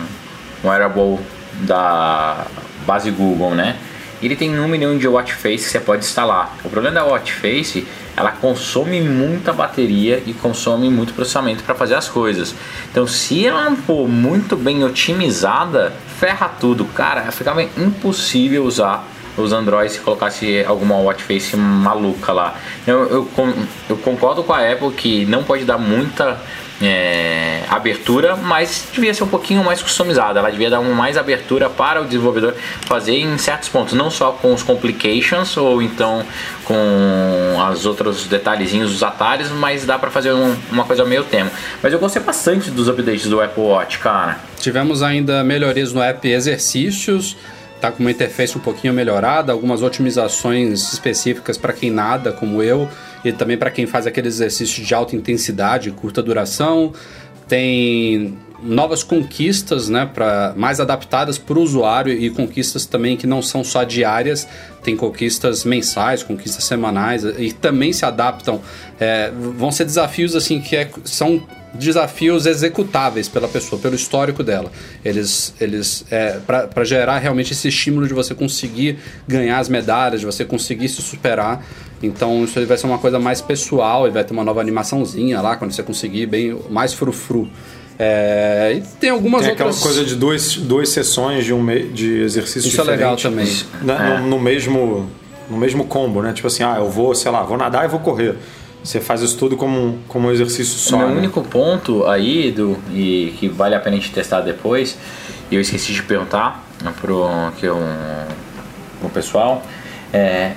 [0.64, 1.20] um wearable
[1.62, 2.46] da
[2.86, 3.76] base Google, né?
[4.22, 6.56] Ele tem um milhão de watch face que você pode instalar.
[6.64, 11.96] O problema da watch face, ela consome muita bateria e consome muito processamento para fazer
[11.96, 12.54] as coisas.
[12.92, 17.32] Então, se ela não for muito bem otimizada, ferra tudo, cara.
[17.32, 22.56] Ficava impossível usar os Androids se colocasse alguma watch face maluca lá.
[22.86, 23.54] Eu, eu, con-
[23.90, 26.42] eu concordo com a Apple que não pode dar muita
[26.82, 30.40] é, abertura, mas devia ser um pouquinho mais customizada.
[30.40, 32.54] Ela devia dar mais abertura para o desenvolvedor
[32.86, 36.24] fazer em certos pontos, não só com os complications ou então
[36.64, 41.52] com os outros detalhezinhos dos atalhos, mas dá para fazer um- uma coisa meio termo.
[41.82, 44.38] Mas eu gostei bastante dos updates do Apple Watch, cara.
[44.60, 47.36] Tivemos ainda melhorias no app Exercícios,
[47.80, 52.88] tá com uma interface um pouquinho melhorada, algumas otimizações específicas para quem nada, como eu,
[53.24, 56.94] e também para quem faz aqueles exercícios de alta intensidade, curta duração.
[57.48, 63.42] Tem novas conquistas, né, para mais adaptadas para o usuário e conquistas também que não
[63.42, 64.48] são só diárias,
[64.84, 68.62] tem conquistas mensais, conquistas semanais e também se adaptam.
[69.00, 71.42] é, vão ser desafios assim que é- são
[71.74, 74.72] desafios executáveis pela pessoa, pelo histórico dela.
[75.04, 80.26] Eles, eles é, para gerar realmente esse estímulo de você conseguir ganhar as medalhas, de
[80.26, 81.64] você conseguir se superar.
[82.02, 85.56] Então isso vai ser uma coisa mais pessoal e vai ter uma nova animaçãozinha lá
[85.58, 87.50] quando você conseguir bem mais frufru.
[88.02, 92.22] É, e tem algumas Tem aquela outras coisa de duas, duas sessões de, um de
[92.22, 93.46] exercício Isso é legal também.
[93.46, 94.20] É.
[94.20, 95.10] no, no mesmo,
[95.50, 96.32] no mesmo combo, né?
[96.32, 98.38] Tipo assim, ah, eu vou, sei lá, vou nadar e vou correr.
[98.84, 100.98] Você faz isso tudo como, um- como um exercício só.
[100.98, 101.18] O né?
[101.18, 104.98] único ponto aí, Edu, e que vale a pena a gente testar depois,
[105.52, 107.78] e eu esqueci de perguntar né, pro, que eu,
[109.00, 109.62] pro pessoal,
[110.14, 110.54] é,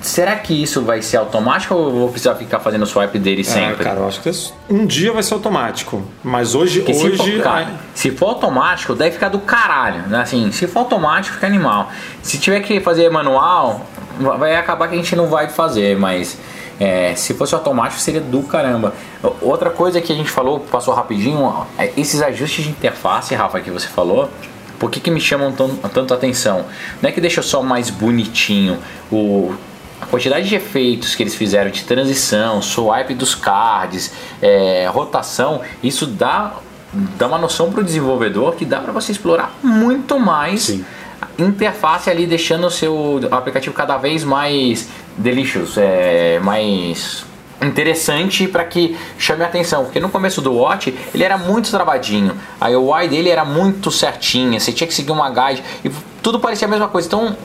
[0.00, 3.42] será que isso vai ser automático ou eu vou precisar ficar fazendo o swipe dele
[3.42, 3.84] É, sempre?
[3.84, 4.30] cara, eu acho que
[4.70, 6.02] um dia vai ser automático.
[6.24, 10.02] Mas hoje, Porque se hoje for, cara, se for automático, deve ficar do caralho.
[10.08, 10.20] Né?
[10.20, 11.90] Assim, se for automático, fica animal.
[12.22, 13.84] Se tiver que fazer manual,
[14.18, 16.36] vai acabar que a gente não vai fazer, mas
[16.80, 18.94] é, se fosse automático seria do caramba.
[19.40, 23.60] Outra coisa que a gente falou, passou rapidinho, ó, é esses ajustes de interface, Rafa,
[23.60, 24.28] que você falou.
[24.78, 26.64] Por que, que me chamam tão, tanto atenção?
[27.02, 28.78] Não é que deixa só mais bonitinho
[29.10, 29.52] o,
[30.00, 36.06] a quantidade de efeitos que eles fizeram de transição, swipe dos cards, é, rotação, isso
[36.06, 36.54] dá,
[36.92, 40.84] dá uma noção para o desenvolvedor que dá para você explorar muito mais Sim.
[41.36, 44.88] interface ali, deixando o seu aplicativo cada vez mais
[45.18, 47.24] delicious, é, mais
[47.60, 52.34] interessante para que chame a atenção, porque no começo do Watch ele era muito travadinho,
[52.60, 55.90] a UI dele era muito certinha, você tinha que seguir uma guide e
[56.22, 57.08] tudo parecia a mesma coisa.
[57.08, 57.36] Então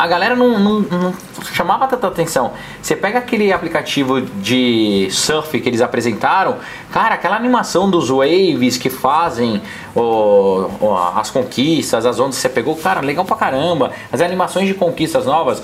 [0.00, 1.14] a galera não, não- não
[1.52, 2.52] chamava tanta atenção.
[2.80, 6.56] Você pega aquele aplicativo de surf que eles apresentaram,
[6.90, 9.60] cara, aquela animação dos waves que fazem
[9.94, 10.68] o-
[11.16, 13.90] as conquistas, as ondas que você pegou, cara, legal pra caramba.
[14.10, 15.62] As animações de conquistas novas,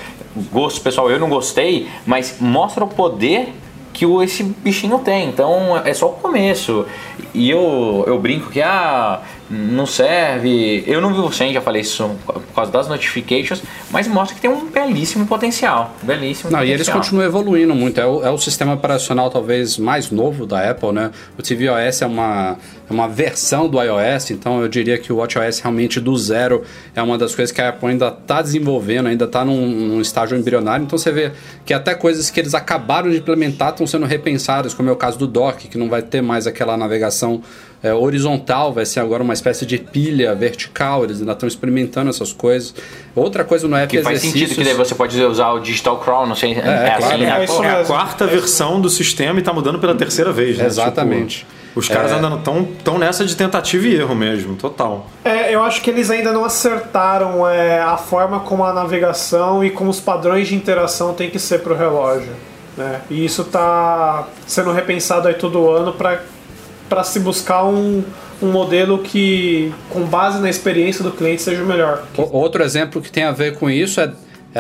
[0.52, 3.54] gosto pessoal, eu não gostei, mas mostra o poder
[3.94, 5.28] que esse bichinho tem.
[5.30, 6.84] Então é só o começo.
[7.32, 10.82] E eu, eu brinco que ah, não serve.
[10.86, 14.50] Eu não vivo sem, já falei isso por causa das notifications, mas mostra que tem
[14.50, 15.94] um belíssimo potencial.
[16.02, 16.74] Belíssimo Não, e potencial.
[16.74, 18.00] eles continuam evoluindo muito.
[18.00, 21.10] É o, é o sistema operacional talvez mais novo da Apple, né?
[21.38, 22.56] O tvOS é uma,
[22.88, 26.62] é uma versão do iOS, então eu diria que o WatchOS realmente do zero
[26.94, 30.38] é uma das coisas que a Apple ainda está desenvolvendo, ainda está num, num estágio
[30.38, 30.84] embrionário.
[30.84, 31.32] Então você vê
[31.64, 35.18] que até coisas que eles acabaram de implementar estão sendo repensadas, como é o caso
[35.18, 37.42] do Dock, que não vai ter mais aquela navegação
[37.82, 41.04] é, horizontal, vai ser agora uma espécie de pilha vertical.
[41.04, 42.74] Eles ainda estão experimentando essas coisas.
[43.14, 46.26] Outra coisa no app Que faz sentido que daí você pode usar o Digital Crawl,
[46.26, 46.52] não sei.
[46.52, 47.04] É, é claro.
[47.04, 47.40] assim, né?
[47.40, 50.66] É isso É a quarta versão do sistema e tá mudando pela terceira vez, né?
[50.66, 51.38] Exatamente.
[51.38, 55.06] Tipo, os caras ainda não estão tão nessa de tentativa e erro mesmo, total.
[55.22, 59.70] É, eu acho que eles ainda não acertaram é, a forma como a navegação e
[59.70, 62.32] como os padrões de interação tem que ser para o relógio.
[62.78, 63.02] Né?
[63.10, 65.94] E isso está sendo repensado aí todo ano
[66.88, 68.02] para se buscar um,
[68.40, 72.04] um modelo que, com base na experiência do cliente, seja o melhor.
[72.16, 74.10] Outro exemplo que tem a ver com isso é,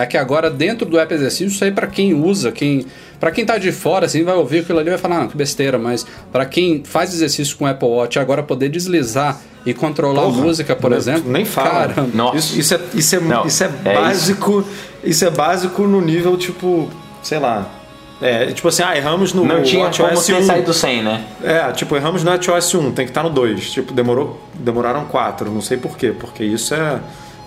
[0.02, 2.84] é que agora dentro do app exercício, isso aí para quem usa, quem
[3.18, 5.36] para quem tá de fora assim vai ouvir aquilo ali e vai falar, não, que
[5.36, 10.22] besteira, mas para quem faz exercício com o Apple Watch agora poder deslizar e controlar
[10.22, 11.88] Porra, a música, por exemplo, Nem fala.
[11.88, 12.36] cara, Nossa.
[12.36, 14.64] Isso, isso é, isso é, Não, isso é é básico.
[15.02, 15.24] Isso.
[15.24, 16.88] é básico no nível, tipo,
[17.22, 17.68] sei lá.
[18.22, 20.42] É, tipo assim, ah, erramos no Não tinha como ter 1.
[20.46, 21.22] saído sem, né?
[21.42, 23.70] É, tipo, erramos no WatchOS 1, tem que estar no 2.
[23.72, 27.00] Tipo, demorou, demoraram 4, não sei porquê, porque isso é,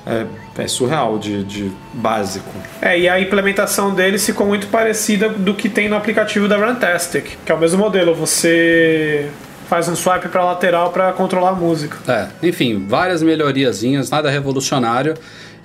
[0.09, 2.49] é, é surreal de, de básico.
[2.81, 7.37] É, e a implementação deles ficou muito parecida do que tem no aplicativo da Runtastic,
[7.45, 8.13] que é o mesmo modelo.
[8.15, 9.29] Você
[9.67, 11.97] faz um swipe para lateral para controlar a música.
[12.11, 15.13] É, enfim, várias melhoriazinhas, nada revolucionário.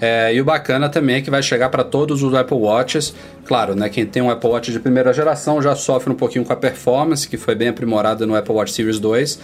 [0.00, 3.14] É, e o bacana também é que vai chegar para todos os Apple Watches.
[3.46, 6.52] Claro, né, quem tem um Apple Watch de primeira geração já sofre um pouquinho com
[6.52, 9.38] a performance, que foi bem aprimorada no Apple Watch Series 2.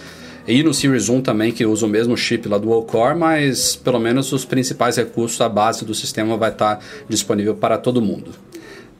[0.47, 3.99] E no Series 1 também, que usa o mesmo chip lá do Core, mas pelo
[3.99, 8.31] menos os principais recursos, a base do sistema vai estar disponível para todo mundo.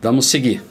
[0.02, 0.62] Vamos seguir.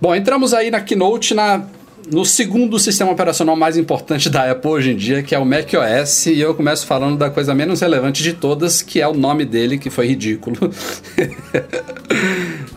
[0.00, 1.66] Bom, entramos aí na Keynote na
[2.10, 6.26] no segundo sistema operacional mais importante da Apple hoje em dia, que é o macOS,
[6.26, 9.78] e eu começo falando da coisa menos relevante de todas, que é o nome dele,
[9.78, 10.56] que foi ridículo.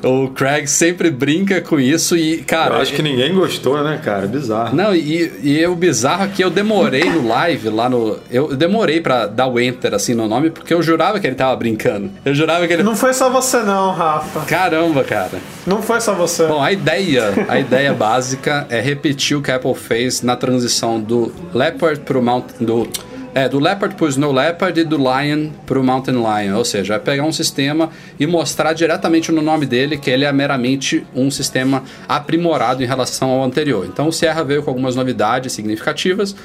[0.03, 2.75] o Craig sempre brinca com isso e, cara.
[2.75, 4.27] Eu acho que ninguém gostou, né, cara?
[4.27, 4.75] Bizarro.
[4.75, 8.17] Não, e, e o bizarro é que eu demorei no live, lá no.
[8.29, 11.55] Eu demorei pra dar o enter assim no nome, porque eu jurava que ele tava
[11.55, 12.09] brincando.
[12.25, 12.83] Eu jurava que ele.
[12.83, 14.41] Não foi só você não, Rafa.
[14.41, 15.39] Caramba, cara.
[15.65, 16.47] Não foi só você.
[16.47, 20.99] Bom, a ideia, a ideia básica é repetir o que a Apple fez na transição
[20.99, 22.87] do Leopard pro Mountain do
[23.33, 26.99] é, do Leopard pro Snow Leopard e do Lion pro Mountain Lion, ou seja, é
[26.99, 27.89] pegar um sistema
[28.19, 33.29] e mostrar diretamente no nome dele que ele é meramente um sistema aprimorado em relação
[33.29, 33.85] ao anterior.
[33.85, 36.35] Então o Sierra veio com algumas novidades significativas.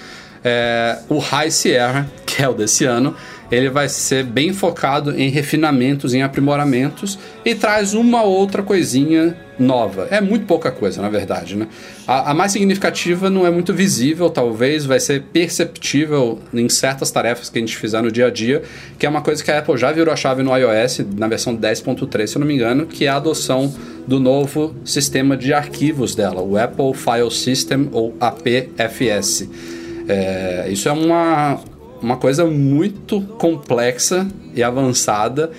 [0.45, 3.17] É, o High Sierra, que é o desse ano,
[3.51, 10.09] ele vai ser bem focado em refinamentos, em aprimoramentos e traz uma outra coisinha nova.
[10.11, 11.69] É muito pouca coisa, na verdade, né?
[12.07, 17.49] A, a, mais significativa não é muito visível, talvez vai ser perceptível em certas tarefas
[17.49, 18.63] que a gente fizer no dia a dia,
[18.99, 21.57] que é uma coisa que a Apple já virou a chave no iOS, na versão
[21.57, 23.75] 10.3, se eu não me engano, que é a adoção
[24.07, 29.49] do novo sistema de arquivos dela, o Apple File System ou APFS.
[30.09, 31.59] É, isso é uma,
[32.01, 35.51] uma coisa muito complexa e avançada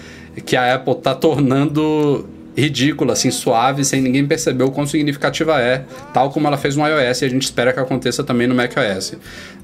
[0.45, 2.27] que a Apple está tornando
[2.61, 6.85] ridícula, assim, suave, sem ninguém perceber o quão significativa é, tal como ela fez no
[6.85, 9.13] iOS e a gente espera que aconteça também no macOS.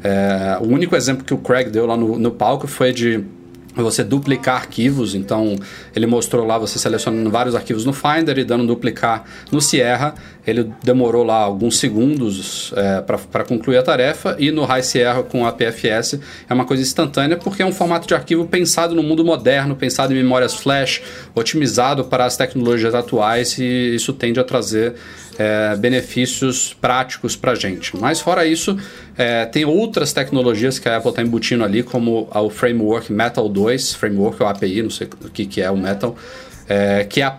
[0.04, 3.24] É, o único exemplo que o Craig deu lá no, no palco foi de
[3.82, 5.56] você duplicar arquivos, então
[5.96, 10.14] ele mostrou lá você selecionando vários arquivos no Finder e dando duplicar no Sierra.
[10.46, 15.46] Ele demorou lá alguns segundos é, para concluir a tarefa e no High Sierra com
[15.46, 19.24] a PFS é uma coisa instantânea porque é um formato de arquivo pensado no mundo
[19.24, 21.02] moderno, pensado em memórias flash,
[21.34, 24.96] otimizado para as tecnologias atuais e isso tende a trazer
[25.38, 27.96] é, benefícios práticos para a gente.
[27.98, 28.78] Mas fora isso,
[29.18, 33.94] é, tem outras tecnologias que a Apple está embutindo ali, como o framework Metal 2,
[33.94, 36.16] framework ou API, não sei o que, que é o Metal,
[36.68, 37.34] é, que é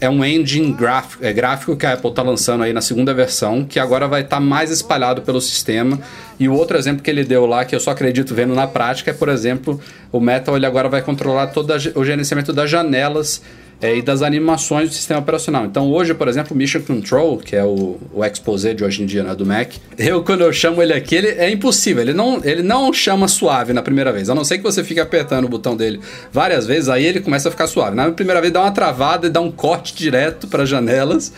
[0.00, 3.64] é um engine gráfico, é, gráfico que a Apple está lançando aí na segunda versão,
[3.64, 5.98] que agora vai estar tá mais espalhado pelo sistema.
[6.38, 9.10] E o outro exemplo que ele deu lá, que eu só acredito vendo na prática,
[9.10, 9.80] é, por exemplo,
[10.12, 13.40] o Metal ele agora vai controlar todo o gerenciamento das janelas
[13.80, 15.64] é, e das animações do sistema operacional.
[15.66, 19.06] Então hoje, por exemplo, o Mission Control, que é o, o Exposé de hoje em
[19.06, 22.40] dia né, do Mac, eu quando eu chamo ele aqui, ele é impossível, ele não,
[22.42, 25.48] ele não chama suave na primeira vez, a não ser que você fique apertando o
[25.48, 26.00] botão dele
[26.32, 27.94] várias vezes, aí ele começa a ficar suave.
[27.94, 31.32] Na primeira vez dá uma travada e dá um corte direto para janelas.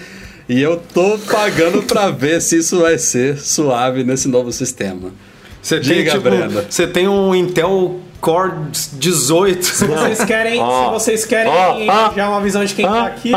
[0.49, 5.13] E eu tô pagando para ver se isso vai ser suave nesse novo sistema.
[5.61, 6.67] Você tem, Diga, tipo, Brenda.
[6.69, 8.53] você tem um Intel Core
[8.95, 9.65] 18.
[9.65, 10.85] Se vocês querem, Ó.
[10.85, 12.13] se vocês querem ó.
[12.15, 13.33] já uma visão de quem tá aqui,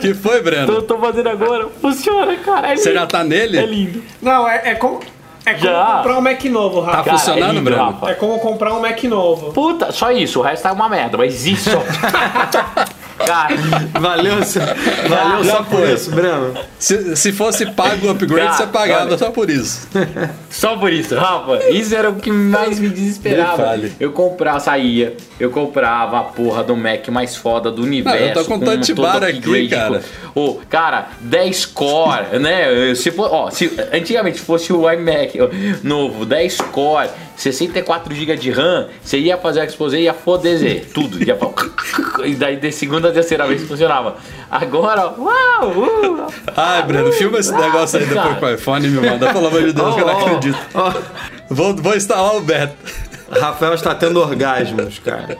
[0.00, 0.66] que foi, Breno?
[0.66, 1.68] Tô, tô fazendo agora.
[1.80, 2.72] Funciona, cara.
[2.72, 3.58] É Você já tá nele?
[3.58, 4.02] É lindo.
[4.22, 5.00] Não, é, é como,
[5.44, 5.96] é como Já.
[5.98, 7.04] comprar um Mac novo, Tá Rafa.
[7.04, 7.82] Cara, funcionando, é lindo, Breno?
[7.84, 8.10] Rafa.
[8.10, 9.52] É como comprar um Mac novo.
[9.52, 10.40] Puta, só isso.
[10.40, 11.70] O resto tá uma merda, mas isso.
[13.18, 13.54] cara,
[14.00, 14.34] Valeu,
[15.08, 16.54] valeu só por isso, Breno.
[16.78, 19.18] Se, se fosse pago o upgrade, Cara, você pagava olha.
[19.18, 19.88] só por isso.
[20.50, 21.70] só por isso, Rafa.
[21.70, 23.78] Isso era o que mais me desesperava.
[23.98, 28.18] Eu comprava, saía, eu comprava a porra do Mac mais foda do universo.
[28.20, 29.98] Não, eu tô com com touch bar aqui, upgrade, cara.
[30.00, 32.94] tipo, Ô, cara, 10 core, né?
[32.94, 35.38] Se for, ó, se, antigamente fosse o iMac
[35.82, 40.84] novo, 10 core, 64 GB de RAM, você ia fazer o exposé e ia foder
[40.92, 41.22] tudo.
[41.22, 41.36] Ia,
[42.24, 44.16] e daí de segunda a terceira vez funcionava.
[44.50, 45.70] Agora, uau!
[45.70, 46.26] Uh,
[46.56, 49.32] Ai, Breno, filma esse negócio aí depois com o iPhone e me manda.
[49.32, 50.58] Pelo amor de Deus, que eu não Ó, ó, acredito.
[50.74, 50.92] ó.
[51.50, 52.74] Vou, vou instalar o beta.
[53.30, 55.36] Rafael está tendo orgasmos, cara.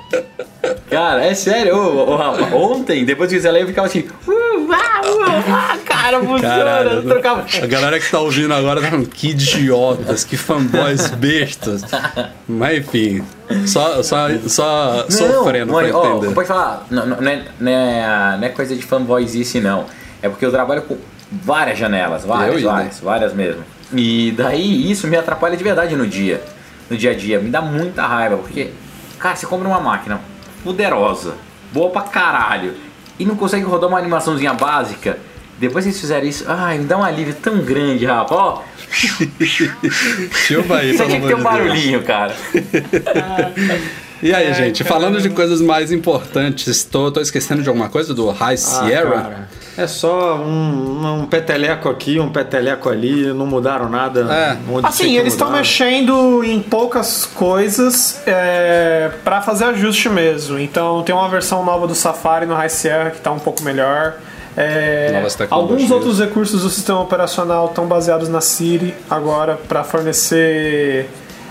[0.90, 4.30] Cara, é sério, ô, ô, Rafa, ontem, depois que você leu, eu ficava assim, uh,
[4.30, 7.44] uh, ah, cara, funciona, trocava.
[7.62, 11.82] A galera que tá ouvindo agora tá falando que idiotas, que fanboys bestas.
[12.46, 13.24] Mas enfim,
[13.66, 16.34] só, só, só sofrendo pra mano, ó, entender.
[16.34, 19.86] pode falar, não, não, não, é, não, é, não é coisa de fanboyzice, não.
[20.22, 20.96] É porque eu trabalho com
[21.30, 23.62] várias janelas, várias, Eu várias, várias mesmo.
[23.92, 26.42] E daí isso me atrapalha de verdade no dia,
[26.88, 28.70] no dia a dia, me dá muita raiva, porque,
[29.18, 30.20] cara, você compra uma máquina
[30.64, 31.34] poderosa,
[31.72, 32.74] boa pra caralho,
[33.18, 35.18] e não consegue rodar uma animaçãozinha básica.
[35.56, 38.32] Depois que vocês fizerem isso, ai, me dá um alívio tão grande, rapaz.
[38.32, 38.62] Ó,
[40.32, 41.42] Chuva aí, pelo aqui amor tem um de Deus.
[41.42, 42.34] barulhinho, cara.
[44.22, 48.30] E aí, gente, falando de coisas mais importantes, tô, tô esquecendo de alguma coisa do
[48.30, 49.10] High Ah, Sierra?
[49.10, 54.20] cara, é só um, um peteleco aqui, um peteleco ali, não mudaram nada.
[54.32, 54.56] É.
[54.84, 60.58] Assim, eles estão mexendo em poucas coisas é, para fazer ajuste mesmo.
[60.58, 64.14] Então tem uma versão nova do Safari no High Sierra que está um pouco melhor.
[64.56, 65.72] É, Novas tecnologias.
[65.72, 71.10] alguns outros recursos do sistema operacional estão baseados na Siri agora para fornecer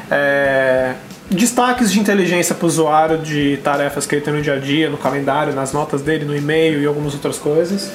[0.09, 0.93] é,
[1.29, 4.89] destaques de inteligência para o usuário de tarefas que ele tem no dia a dia,
[4.89, 7.91] no calendário, nas notas dele, no e-mail e algumas outras coisas.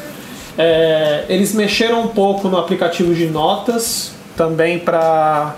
[0.58, 5.54] É, eles mexeram um pouco no aplicativo de notas também para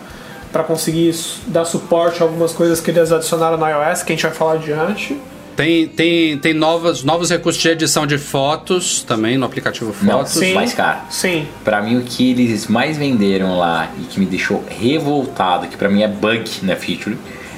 [0.52, 1.14] para conseguir
[1.46, 4.52] dar suporte a algumas coisas que eles adicionaram no iOS, que a gente vai falar
[4.54, 5.16] adiante.
[5.56, 10.32] Tem, tem, tem novas, novos recursos de edição de fotos também no aplicativo Não, Fotos.
[10.32, 10.54] sim.
[10.54, 11.00] mais caro.
[11.10, 11.46] Sim.
[11.62, 15.88] Pra mim, o que eles mais venderam lá e que me deixou revoltado, que pra
[15.88, 17.16] mim é bug na feature,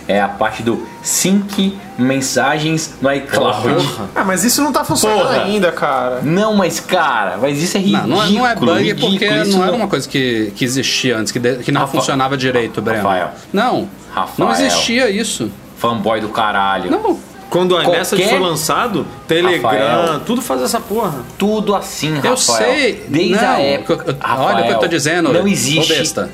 [0.08, 3.86] é a parte do sync mensagens no iCloud.
[4.14, 5.42] Ah, mas isso não tá funcionando Porra.
[5.44, 6.20] ainda, cara.
[6.22, 8.08] Não, mas cara, mas isso é ridículo.
[8.08, 10.64] Não, não, é- não é bug ridículo, porque isso não era uma coisa que, que
[10.64, 13.02] existia antes, que, de- que não Rafa- funcionava direito, Breno.
[13.04, 13.30] Rafael.
[13.52, 13.88] Não,
[14.36, 14.50] não Rafael.
[14.52, 15.50] existia isso.
[15.78, 16.90] Fanboy do caralho.
[16.90, 17.18] Não,
[17.50, 20.20] Quando iMessage Qualquer- foi lançado, Telegram, Rafael.
[20.20, 21.16] tudo faz essa porra.
[21.36, 22.32] Tudo assim, Rafael.
[22.32, 23.04] eu sei.
[23.08, 24.16] Desde não, a época.
[24.20, 25.32] Rafael, olha o que eu tô dizendo.
[25.32, 25.92] Não existe.
[25.92, 26.30] besta.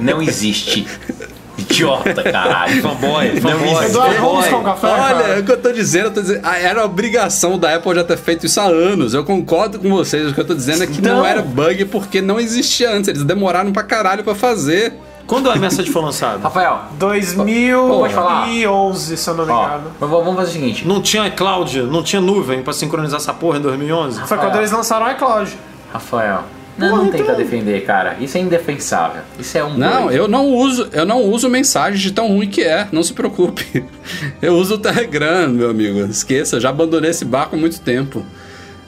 [0.00, 0.86] Não existe.
[1.56, 2.82] Idiota, caralho.
[2.82, 3.84] Fanboy, fanboy.
[3.86, 5.28] Eduardo, vamos buscar um café, Olha, cara?
[5.34, 8.04] é o que eu tô dizendo, eu tô dizendo, ah, era obrigação da Apple já
[8.04, 9.14] ter feito isso há anos.
[9.14, 10.30] Eu concordo com vocês.
[10.30, 11.26] O que eu tô dizendo é que não, Não.
[11.26, 13.08] era bug porque não existia antes.
[13.08, 14.92] Eles demoraram pra caralho pra fazer.
[15.26, 16.42] Quando o iMessage foi lançado?
[16.42, 19.84] Rafael, 2011, se eu não me engano.
[19.98, 20.86] vamos fazer o seguinte.
[20.86, 24.20] Não tinha iCloud, não tinha nuvem pra sincronizar essa porra em 2011?
[24.26, 25.56] Foi quando eles lançaram o iCloud.
[25.92, 26.42] Rafael,
[26.76, 28.16] não, não tenta defender, cara.
[28.20, 29.22] Isso é indefensável.
[29.38, 32.62] Isso é um Não, eu não uso, eu não uso mensagem de tão ruim que
[32.62, 33.84] é, não se preocupe.
[34.42, 36.00] Eu uso o Telegram, meu amigo.
[36.00, 38.24] Esqueça, já abandonei esse barco há muito tempo.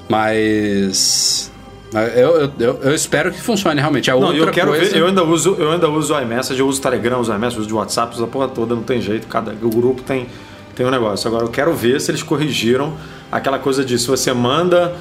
[0.08, 1.50] Mas
[1.92, 4.10] eu, eu, eu, eu espero que funcione realmente.
[4.10, 4.90] É Não, outra eu quero coisa.
[4.90, 7.34] ver, eu ainda uso, eu ainda uso o iMessage, eu uso o Telegram, uso o
[7.34, 10.26] iMessage, uso o WhatsApp, uso a porra toda, não tem jeito, cada o grupo tem
[10.74, 11.26] tem um negócio.
[11.26, 12.94] Agora eu quero ver se eles corrigiram
[13.32, 14.94] aquela coisa de se você manda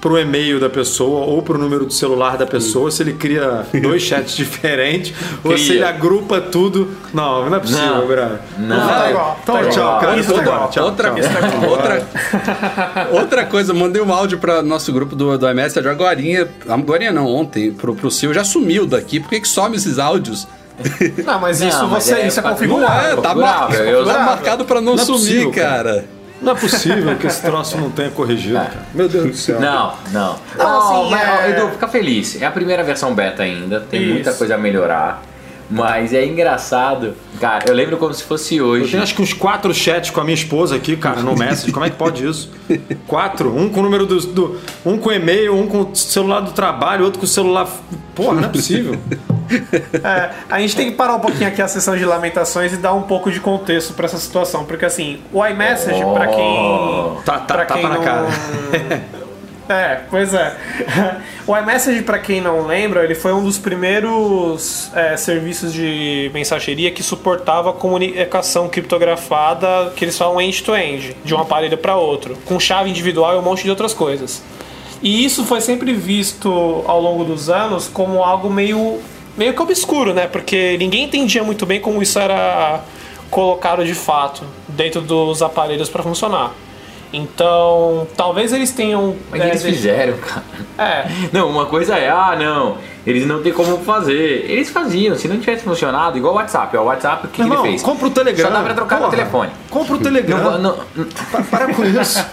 [0.00, 4.00] pro e-mail da pessoa ou pro número do celular da pessoa, se ele cria dois
[4.02, 6.90] chats diferentes ou se ele agrupa tudo.
[7.12, 8.06] Não, não é possível, Não.
[8.06, 8.38] Brother.
[8.58, 8.86] Não.
[8.88, 9.40] Tá igual.
[9.42, 10.00] Então, tá tchau, igual.
[10.00, 10.16] cara.
[10.20, 10.70] Isso tá igual.
[10.70, 11.70] tchau, outra, tchau.
[11.70, 12.06] outra,
[13.12, 17.72] outra coisa, mandei um áudio para nosso grupo do, do iMessage agorinha, agorinha não, ontem,
[17.72, 20.46] pro, pro Sil, já sumiu daqui, por que que some esses áudios?
[21.26, 23.00] Não, mas Não, isso mas você é isso é pra- Não configurável.
[23.00, 26.04] é, tá, configurável, mar- eu- tá marcado pra não, Não é sumir, possível, cara.
[26.40, 28.82] Não é possível que esse troço não tenha corrigido, cara.
[28.94, 29.60] Meu Deus do céu.
[29.60, 30.36] Não, não.
[30.56, 32.40] Não, Ó, assim, mas, é- Edu, fica feliz.
[32.40, 34.12] É a primeira versão beta ainda, tem Isso.
[34.14, 35.22] muita coisa a melhorar.
[35.70, 37.14] Mas é engraçado.
[37.40, 38.90] Cara, eu lembro como se fosse Eu hoje.
[38.90, 41.70] tenho acho que uns quatro chats com a minha esposa aqui, cara, no Message.
[41.72, 42.50] Como é que pode isso?
[43.06, 43.54] Quatro.
[43.54, 44.18] Um com o número do.
[44.18, 47.68] do- um com e-mail, um com o celular do trabalho, outro com o celular.
[48.14, 48.98] Porra, não é possível.
[50.02, 52.92] É, a gente tem que parar um pouquinho aqui a sessão de lamentações e dar
[52.94, 57.16] um pouco de contexto pra essa situação, porque assim, o iMessage, pra quem.
[57.24, 58.04] Tá- tá- pra tapa quem na não...
[58.04, 58.26] cara.
[59.68, 60.56] É, pois é.
[61.46, 66.90] O iMessage, pra quem não lembra, ele foi um dos primeiros é, serviços de mensageria
[66.90, 72.90] que suportava comunicação criptografada, que eles falam end-to-end, de um aparelho para outro, com chave
[72.90, 74.42] individual e um monte de outras coisas.
[75.02, 79.00] E isso foi sempre visto ao longo dos anos como algo meio,
[79.34, 80.26] meio que obscuro, né?
[80.26, 82.82] Porque ninguém entendia muito bem como isso era
[83.30, 86.52] colocado de fato dentro dos aparelhos para funcionar.
[87.12, 89.16] Então, talvez eles tenham.
[89.30, 90.42] Mas é, eles fizeram, cara.
[90.78, 94.44] É, Não, uma coisa é, ah, não, eles não tem como fazer.
[94.48, 96.76] Eles faziam, se não tivesse funcionado, igual o WhatsApp.
[96.76, 97.82] ó, O WhatsApp, o que, que Irmão, ele fez?
[97.82, 98.46] compra o Telegram.
[98.48, 99.16] Só dá pra trocar no Porra.
[99.16, 99.50] telefone.
[99.70, 100.38] Compra o Telegram.
[100.38, 100.58] Não,
[100.94, 102.24] não, Pa- Para com isso.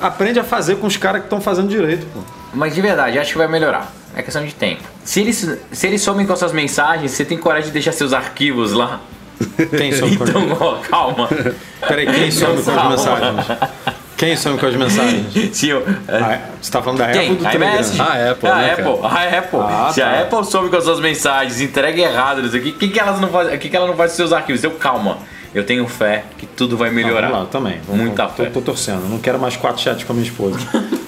[0.00, 2.20] Aprende a fazer com os caras que estão fazendo direito, pô.
[2.54, 3.92] mas de verdade, acho que vai melhorar.
[4.16, 4.82] É questão de tempo.
[5.04, 8.72] Se eles, se eles somem com suas mensagens, você tem coragem de deixar seus arquivos
[8.72, 9.00] lá.
[9.76, 11.28] Quem some com as Então, ó, calma.
[11.86, 13.46] Peraí, quem some com as mensagens?
[14.22, 15.26] Quem some com as mensagens?
[15.56, 17.34] Se eu, Ah, Você tá falando da Apple Quem?
[17.34, 17.74] do A Telegram?
[17.74, 18.00] iMessage?
[18.00, 19.58] A Apple, a né, Apple, a Apple.
[19.60, 20.06] Ah, Se tá.
[20.06, 23.20] a Apple some com as suas mensagens, entrega errado isso aqui, o que, que elas
[23.20, 23.56] não fazem?
[23.56, 24.62] O que, que ela não faz com seus arquivos?
[24.62, 25.18] Eu calma.
[25.52, 27.28] Eu tenho fé que tudo vai melhorar.
[27.30, 27.80] Vamos lá, também.
[27.86, 28.50] Vamos- Muita tô, fé.
[28.50, 29.08] tô torcendo.
[29.08, 30.56] Não quero mais quatro chats com a minha esposa.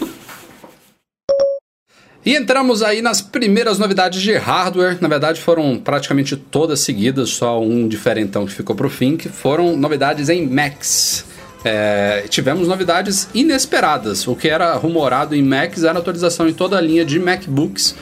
[2.27, 4.97] E entramos aí nas primeiras novidades de hardware.
[4.99, 9.77] Na verdade, foram praticamente todas seguidas, só um diferentão que ficou pro fim, que foram
[9.77, 11.27] novidades em Macs.
[11.65, 14.29] É, tivemos novidades inesperadas.
[14.29, 17.95] O que era rumorado em Macs era atualização em toda a linha de MacBooks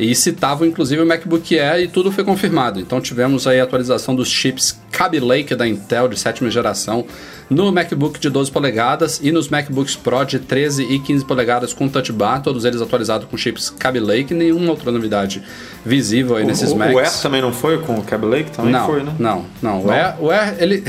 [0.00, 2.80] e citavam inclusive o MacBook Air e tudo foi confirmado.
[2.80, 7.04] Então tivemos aí a atualização dos chips Kaby Lake da Intel de sétima geração
[7.50, 11.88] no MacBook de 12 polegadas e nos MacBooks Pro de 13 e 15 polegadas com
[11.88, 15.42] Touch Bar, todos eles atualizados com chips Kaby Lake, nenhuma outra novidade
[15.84, 16.94] visível aí nesses o, Macs.
[16.94, 18.50] O Air também não foi com o Kaby Lake?
[18.52, 19.14] Também não, foi, né?
[19.18, 19.84] Não, não.
[19.84, 20.84] O Air, o Air ele...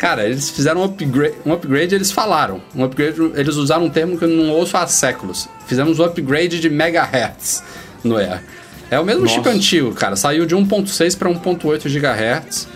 [0.00, 2.62] Cara, eles fizeram um upgrade, um upgrade, eles falaram.
[2.74, 5.46] Um upgrade, eles usaram um termo que eu não ouço há séculos.
[5.66, 7.62] Fizemos um upgrade de megahertz
[8.02, 8.42] no Air.
[8.90, 9.34] É o mesmo Nossa.
[9.34, 10.16] chip antigo, cara.
[10.16, 12.66] Saiu de 1.6 para 1.8 GHz.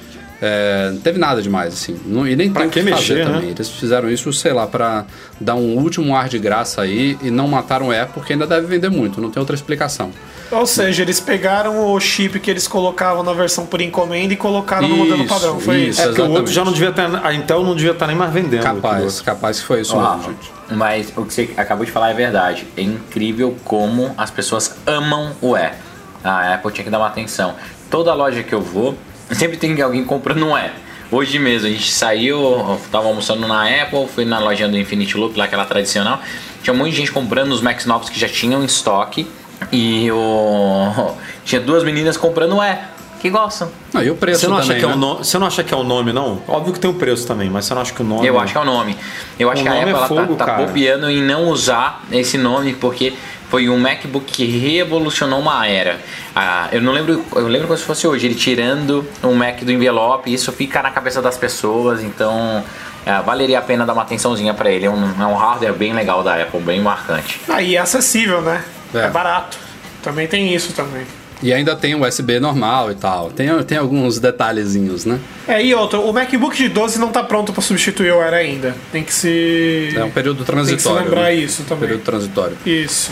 [0.42, 1.98] É, não teve nada demais, assim.
[2.04, 3.32] Não, e nem Pra tem que que fazer mexer, né?
[3.36, 3.50] também.
[3.52, 5.06] Eles fizeram isso, sei lá, para
[5.40, 8.66] dar um último ar de graça aí e não mataram o Air porque ainda deve
[8.66, 9.18] vender muito.
[9.18, 10.10] Não tem outra explicação.
[10.50, 14.86] Ou seja, eles pegaram o chip que eles colocavam na versão por encomenda e colocaram
[14.86, 15.60] no modelo Isso, padrão.
[15.60, 15.90] Foi isso.
[15.90, 16.02] isso.
[16.02, 17.02] É porque o outro já não devia ter.
[17.22, 18.62] A Intel não devia estar nem mais vendendo.
[18.62, 20.52] Capaz, capaz que foi isso mesmo, gente.
[20.70, 22.66] Mas o que você acabou de falar é verdade.
[22.76, 25.72] É incrível como as pessoas amam o E.
[26.22, 27.54] A Apple tinha que dar uma atenção.
[27.90, 28.96] Toda loja que eu vou,
[29.32, 30.70] sempre tem alguém comprando um E.
[31.10, 35.16] Hoje mesmo, a gente saiu, eu tava almoçando na Apple, fui na loja do Infinity
[35.16, 36.20] Loop, lá aquela tradicional.
[36.62, 39.26] Tinha um monte de gente comprando os Macs novos que já tinham em estoque.
[39.72, 41.14] E o...
[41.44, 42.78] tinha duas meninas comprando o E,
[43.20, 43.70] que gostam.
[43.92, 44.94] Não, e o preço Você não, acha também, que é né?
[44.94, 45.16] o no...
[45.18, 46.42] você não acha que é o nome, não?
[46.46, 48.26] Óbvio que tem o preço também, mas você não acha que o nome.
[48.26, 48.96] Eu acho que é o nome.
[49.38, 50.66] Eu acho O que a nome Apple é ela tá- fogo, tá, cara.
[50.66, 53.14] bobeando em não usar esse nome porque
[53.48, 56.00] foi um MacBook que revolucionou uma era.
[56.34, 59.70] Ah, eu não lembro, eu lembro como se fosse hoje, ele tirando um Mac do
[59.70, 62.64] envelope, isso fica na cabeça das pessoas, então
[63.06, 64.86] ah, valeria a pena dar uma atençãozinha para ele.
[64.86, 67.40] É um, é um hardware bem legal da Apple, bem marcante.
[67.48, 68.64] Aí é acessível, né?
[68.94, 69.06] É.
[69.06, 69.10] É.
[69.10, 69.58] barato.
[70.02, 71.06] Também tem isso também.
[71.42, 73.30] E ainda tem o USB normal e tal.
[73.30, 75.18] Tem, tem alguns detalhezinhos, né?
[75.46, 78.74] É, e outro, o MacBook de 12 não tá pronto pra substituir o Air ainda.
[78.92, 79.92] Tem que se.
[79.94, 80.98] É um período Tem que transitório.
[80.98, 81.34] se lembrar né?
[81.34, 81.88] isso também.
[81.88, 82.56] Período transitório.
[82.64, 83.10] Isso.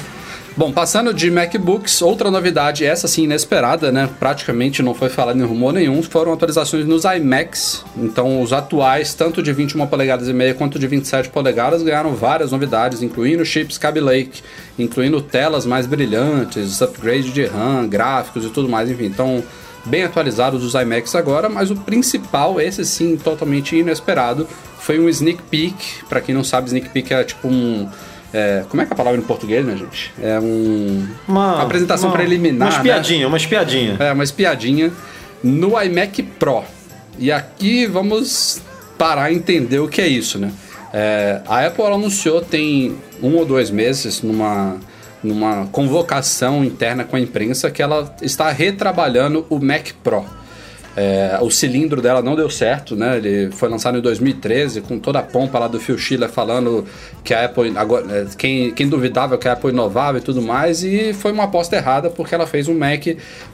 [0.54, 4.06] Bom, passando de MacBooks, outra novidade, essa sim inesperada, né?
[4.20, 7.82] Praticamente não foi falado em rumor nenhum, foram atualizações nos iMacs.
[7.96, 12.52] Então, os atuais, tanto de 21 polegadas e meia quanto de 27 polegadas, ganharam várias
[12.52, 14.42] novidades, incluindo chips Kaby Lake,
[14.78, 19.06] incluindo telas mais brilhantes, upgrade de RAM, gráficos e tudo mais, enfim.
[19.06, 19.42] Então,
[19.86, 24.46] bem atualizados os iMacs agora, mas o principal, esse sim, totalmente inesperado,
[24.78, 26.04] foi um sneak peek.
[26.10, 27.88] Para quem não sabe, sneak peek é tipo um
[28.32, 30.12] é, como é que é a palavra em português, né, gente?
[30.22, 31.06] É um.
[31.28, 32.68] Uma apresentação uma- preliminar.
[32.68, 33.96] Uma espiadinha, uma espiadinha.
[33.98, 34.08] Né?
[34.08, 34.92] É, uma espiadinha
[35.42, 36.64] no iMac Pro.
[37.18, 38.60] E aqui vamos
[38.96, 40.50] parar e entender o que é isso, né?
[40.92, 44.76] É, a Apple anunciou tem um ou dois meses numa,
[45.22, 50.24] numa convocação interna com a imprensa que ela está retrabalhando o Mac Pro.
[50.94, 53.16] É, o cilindro dela não deu certo, né?
[53.16, 56.84] Ele foi lançado em 2013 com toda a pompa lá do Phil Schiller falando
[57.24, 60.84] que a Apple agora, é, quem, quem duvidava que a Apple inovava e tudo mais
[60.84, 63.06] e foi uma aposta errada porque ela fez um Mac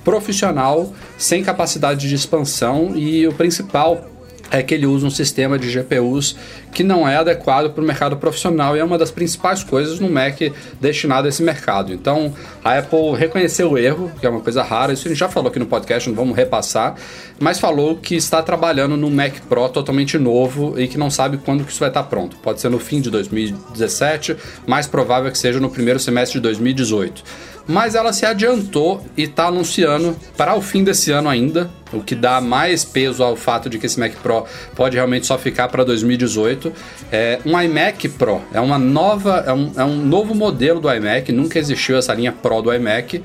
[0.02, 4.04] profissional sem capacidade de expansão e o principal
[4.50, 6.36] é que ele usa um sistema de GPUs
[6.72, 10.08] que não é adequado para o mercado profissional e é uma das principais coisas no
[10.08, 10.38] Mac
[10.80, 11.92] destinado a esse mercado.
[11.92, 12.32] Então
[12.64, 15.50] a Apple reconheceu o erro, que é uma coisa rara, isso a gente já falou
[15.50, 16.94] aqui no podcast, não vamos repassar,
[17.38, 21.64] mas falou que está trabalhando no Mac Pro totalmente novo e que não sabe quando
[21.64, 22.36] que isso vai estar pronto.
[22.38, 24.36] Pode ser no fim de 2017,
[24.66, 29.46] mais provável que seja no primeiro semestre de 2018 mas ela se adiantou e está
[29.46, 33.78] anunciando para o fim desse ano ainda, o que dá mais peso ao fato de
[33.78, 36.72] que esse Mac Pro pode realmente só ficar para 2018.
[37.12, 41.30] É um iMac Pro, é uma nova, é um, é um novo modelo do iMac,
[41.30, 43.22] nunca existiu essa linha Pro do iMac.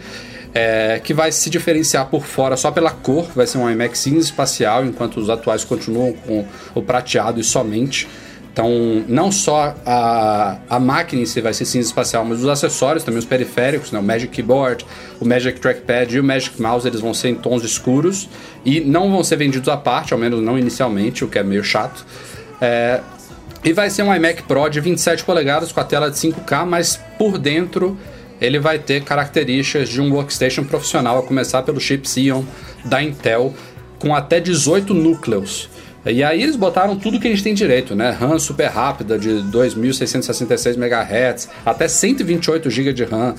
[0.54, 4.26] é, que vai se diferenciar por fora só pela cor, vai ser um iMac cinza
[4.28, 8.08] espacial, enquanto os atuais continuam com o prateado e somente.
[8.54, 8.70] Então,
[9.08, 13.18] não só a, a máquina em si vai ser cinza espacial, mas os acessórios, também
[13.18, 13.98] os periféricos, né?
[13.98, 14.86] o Magic Keyboard,
[15.20, 18.30] o Magic Trackpad e o Magic Mouse, eles vão ser em tons escuros
[18.64, 21.64] e não vão ser vendidos à parte, ao menos não inicialmente, o que é meio
[21.64, 22.06] chato.
[22.62, 23.02] É,
[23.64, 27.00] e vai ser um iMac Pro de 27 polegadas com a tela de 5K, mas
[27.18, 27.98] por dentro
[28.40, 32.44] ele vai ter características de um workstation profissional, a começar pelo chip Xeon
[32.86, 33.52] da Intel,
[33.98, 35.70] com até 18 núcleos.
[36.06, 38.12] E aí eles botaram tudo que a gente tem direito, né?
[38.12, 43.36] RAM super rápida de 2666 MHz, até 128 GB de RAM,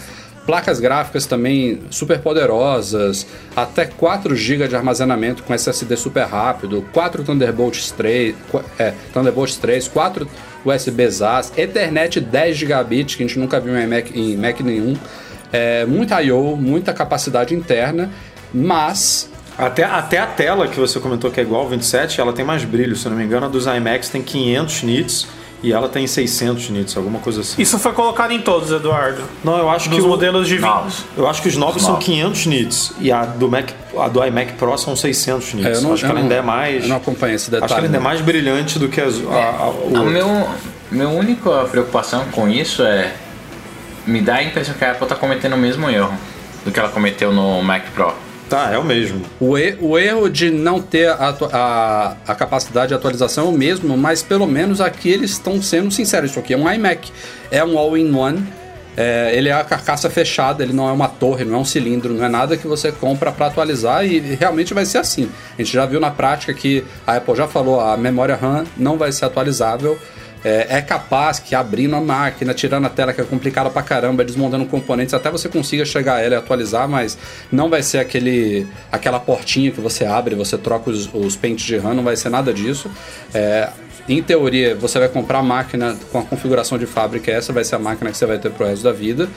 [0.46, 7.22] placas gráficas também super poderosas, até 4 GB de armazenamento com SSD super rápido, 4
[7.22, 8.34] Thunderbolt 3,
[8.78, 10.28] é, Thunderbolt 3, 4
[10.64, 14.96] USB SAS, Ethernet 10 gigabits, que a gente nunca viu em Mac, em Mac nenhum.
[15.52, 18.10] é, muita I/O, muita capacidade interna,
[18.52, 22.44] mas Até, até a tela que você comentou que é igual ao 27, ela tem
[22.44, 22.96] mais brilho.
[22.96, 25.26] Se eu não me engano, a dos iMacs tem 500 nits
[25.62, 27.62] e ela tem 600 nits, alguma coisa assim.
[27.62, 29.22] Isso foi colocado em todos, Eduardo.
[29.44, 30.62] Não, eu acho que Dos o- modelos de 20.
[30.64, 31.04] Novos.
[31.16, 32.04] Eu acho que os novos Os são novos.
[32.04, 35.66] 500 nits e a do Mac, a do iMac Pro são 600 nits.
[35.66, 36.82] é, eu não, acho que eu ela não- ainda é mais.
[36.82, 37.64] Eu não acompanho esse detalhe.
[37.64, 40.48] acho que ela ainda é mais brilhante do que as, a, a, o A meu,
[40.90, 43.14] meu única preocupação com isso é
[44.06, 46.12] me dá a impressão que a Apple está cometendo o mesmo erro
[46.64, 48.12] do que ela cometeu no Mac Pro.
[48.48, 49.22] Tá, é o mesmo.
[49.40, 53.52] O, e- o erro de não ter a, a, a capacidade de atualização é o
[53.52, 56.30] mesmo, mas pelo menos aqui eles estão sendo sinceros.
[56.30, 57.10] Isso aqui é um iMac,
[57.50, 58.44] é um all-in-one.
[58.96, 62.12] é, ele é a carcaça fechada, ele não é uma torre, não é um cilindro,
[62.14, 65.28] não é nada que você compra para atualizar e realmente vai ser assim.
[65.58, 68.96] A gente já viu na prática que a Apple já falou, a memória RAM não
[68.98, 69.98] vai ser atualizável.
[70.44, 74.24] É, é capaz que abrindo a máquina, tirando a tela que é complicada pra caramba,
[74.24, 77.16] desmontando componentes, até você consiga chegar a ela e atualizar, mas
[77.50, 81.78] não vai ser aquele, aquela portinha que você abre, você troca os, os pentes de
[81.78, 82.90] RAM, não vai ser nada disso.
[83.32, 83.70] É,
[84.06, 87.76] em teoria, você vai comprar a máquina com a configuração de fábrica, essa vai ser
[87.76, 89.28] a máquina que você vai ter pro resto da vida.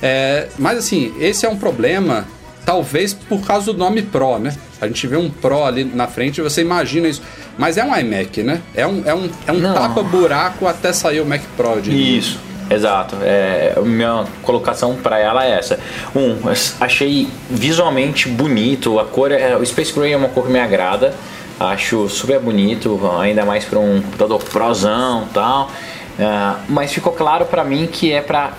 [0.00, 2.26] É, mas assim, esse é um problema,
[2.64, 4.54] talvez por causa do nome Pro, né?
[4.80, 7.22] A gente vê um Pro ali na frente e você imagina isso.
[7.58, 8.60] Mas é um iMac, né?
[8.74, 12.18] É um, é um, é um tapa-buraco até sair o Mac Pro, diria.
[12.18, 12.38] Isso,
[12.70, 13.16] exato.
[13.22, 15.78] É, minha colocação para ela é essa.
[16.14, 16.36] Um,
[16.80, 21.14] achei visualmente bonito, a cor é, o Space Gray é uma cor que me agrada.
[21.60, 25.70] Acho super bonito, ainda mais para um computador prozão e tal.
[26.18, 28.52] É, mas ficou claro para mim que é para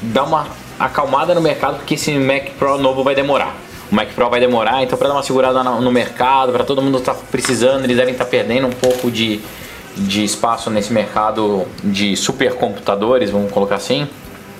[0.00, 3.54] dar uma acalmada no mercado, porque esse Mac Pro novo vai demorar.
[3.90, 6.98] O Mac Pro vai demorar, então para dar uma segurada no, mercado, para todo mundo
[6.98, 9.40] estar precisando, eles devem estar perdendo um pouco de,
[9.96, 14.08] de espaço nesse mercado de supercomputadores, vamos colocar assim.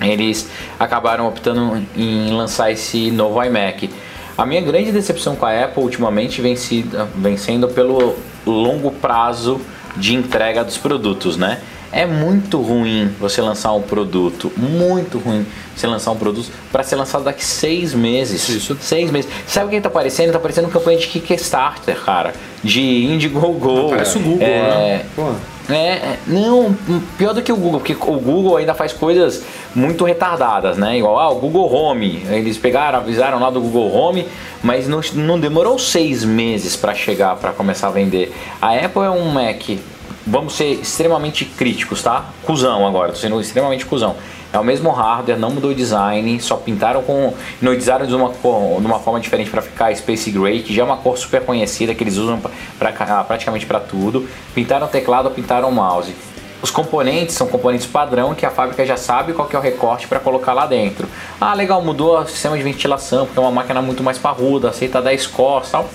[0.01, 0.49] Eles
[0.79, 3.91] acabaram optando em lançar esse novo iMac.
[4.37, 8.16] A minha grande decepção com a Apple ultimamente vem, sido, vem sendo pelo
[8.47, 9.61] longo prazo
[9.97, 11.61] de entrega dos produtos, né?
[11.93, 16.97] É muito ruim você lançar um produto, muito ruim você lançar um produto para ser
[16.97, 18.49] lançado daqui seis meses.
[18.49, 18.76] Isso.
[18.80, 19.30] Seis meses.
[19.47, 20.32] Sabe o que tá parecendo?
[20.32, 22.32] Tá parecendo campanha de Kickstarter, cara.
[22.64, 23.90] De Indiegogo.
[23.90, 25.05] Parece o Google, é, né?
[25.14, 25.32] Pô.
[25.72, 26.74] é, não,
[27.18, 29.43] pior do que o Google, porque o Google ainda faz coisas
[29.74, 30.99] muito retardadas, né?
[30.99, 34.26] Igual ah, o Google Home, eles pegaram, avisaram lá do Google Home,
[34.62, 38.34] mas não, não demorou seis meses para chegar, para começar a vender.
[38.61, 39.78] A Apple é um Mac,
[40.27, 42.27] vamos ser extremamente críticos, tá?
[42.45, 44.16] Cusão agora, tô sendo extremamente cuzão.
[44.53, 47.33] É o mesmo hardware, não mudou o design, só pintaram com.
[47.61, 50.99] Noidizaram de uma, de uma forma diferente para ficar Space Gray, que já é uma
[50.99, 52.39] cor super conhecida que eles usam
[52.79, 54.29] pra, pra- praticamente para tudo.
[54.55, 56.14] Pintaram o teclado, pintaram o mouse.
[56.61, 60.07] Os componentes são componentes padrão que a fábrica já sabe qual que é o recorte
[60.07, 61.09] para colocar lá dentro.
[61.41, 65.01] Ah, legal, mudou o sistema de ventilação, porque é uma máquina muito mais parruda, aceita
[65.01, 65.89] 10 cores tal.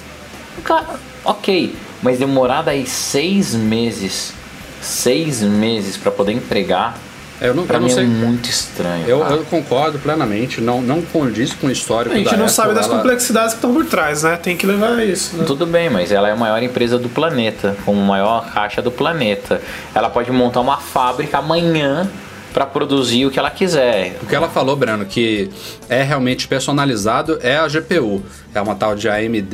[0.64, 4.34] Cara, ok, mas demorar daí seis meses,
[4.82, 6.98] seis meses para poder entregar,
[7.42, 8.04] Eu não, pra eu não mim sei.
[8.04, 9.06] é muito estranho.
[9.08, 12.54] Eu, eu concordo plenamente, não, não condiz com o histórico A gente da não Apple,
[12.56, 14.36] sabe das ela- complexidades que estão por trás, né?
[14.38, 15.44] Tem que levar isso, né?
[15.46, 18.92] Tudo bem, mas ela é a maior empresa do planeta, com a maior caixa do
[18.92, 19.62] planeta.
[19.94, 22.10] Ela pode montar uma fábrica amanhã
[22.58, 24.18] para produzir o que ela quiser.
[24.20, 25.48] O que ela falou, Breno, que
[25.88, 28.24] é realmente personalizado é a GPU.
[28.52, 29.54] É uma tal de AMD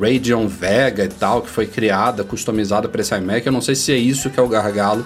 [0.00, 3.46] Radeon Vega e tal, que foi criada, customizada para esse iMac.
[3.46, 5.04] Eu não sei se é isso que é o gargalo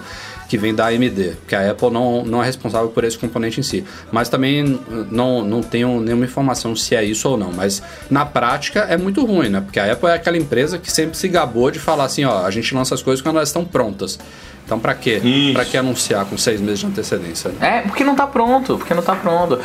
[0.51, 3.63] que vem da AMD, porque a Apple não, não é responsável por esse componente em
[3.63, 3.85] si.
[4.11, 7.53] Mas também não, não tenho nenhuma informação se é isso ou não.
[7.53, 9.61] Mas na prática é muito ruim, né?
[9.61, 12.51] Porque a Apple é aquela empresa que sempre se gabou de falar assim, ó, a
[12.51, 14.19] gente lança as coisas quando elas estão prontas.
[14.65, 15.21] Então pra quê?
[15.23, 15.53] Isso.
[15.53, 17.51] Pra que anunciar com seis meses de antecedência?
[17.51, 17.77] Né?
[17.77, 19.57] É, porque não tá pronto, porque não tá pronto.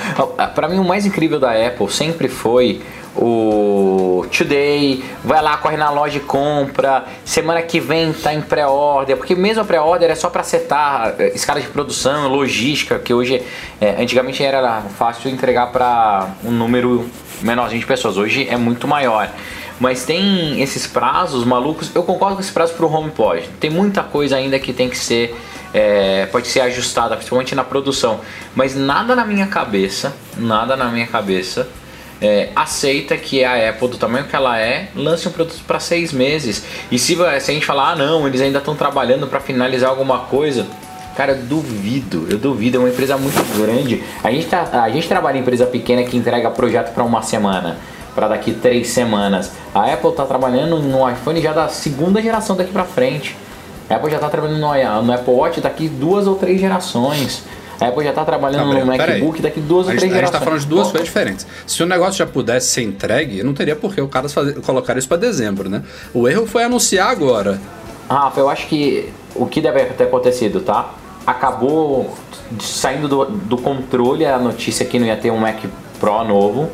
[0.55, 2.81] Para mim o mais incrível da Apple sempre foi
[3.17, 9.17] o Today, vai lá, corre na loja e compra, semana que vem tá em pré-order,
[9.17, 13.43] porque mesmo a pré-order é só para setar eh, escala de produção, logística, que hoje,
[13.81, 17.09] eh, antigamente era fácil entregar para um número
[17.43, 19.31] menorzinho de pessoas, hoje é muito maior.
[19.79, 24.37] Mas tem esses prazos malucos, eu concordo com esse prazo pro HomePod, tem muita coisa
[24.37, 25.35] ainda que tem que ser
[25.75, 28.21] é, pode ser ajustada, principalmente na produção.
[28.55, 31.69] Mas nada na minha cabeça, nada na minha cabeça
[32.21, 36.13] é, aceita que a Apple, do tamanho que ela é, lance um produto para seis
[36.13, 36.65] meses.
[36.91, 40.21] E se, se a gente falar, ah não, eles ainda estão trabalhando para finalizar alguma
[40.21, 40.67] coisa.
[41.17, 44.03] Cara, eu duvido, eu duvido, é uma empresa muito grande.
[44.23, 47.79] A gente, tá, a gente trabalha em empresa pequena que entrega projeto para uma semana,
[48.15, 49.53] para daqui três semanas.
[49.75, 53.35] A Apple está trabalhando no iPhone já da segunda geração daqui para frente.
[53.89, 57.45] A Apple já está trabalhando no, no Apple Watch daqui duas ou três gerações.
[57.81, 58.87] A Apple já tá trabalhando no.
[58.87, 60.45] MacBook daqui duas ou três a gente tá gerações.
[60.45, 61.47] falando de duas coisas diferentes.
[61.67, 64.97] Se o negócio já pudesse ser entregue, não teria por que o cara fazer, colocar
[64.97, 65.83] isso pra dezembro, né?
[66.15, 67.61] O erro foi anunciar agora.
[68.09, 70.95] Rafa, eu acho que o que deve ter acontecido, tá?
[71.27, 72.15] Acabou
[72.61, 75.59] saindo do, do controle a notícia que não ia ter um Mac
[75.99, 76.71] Pro novo,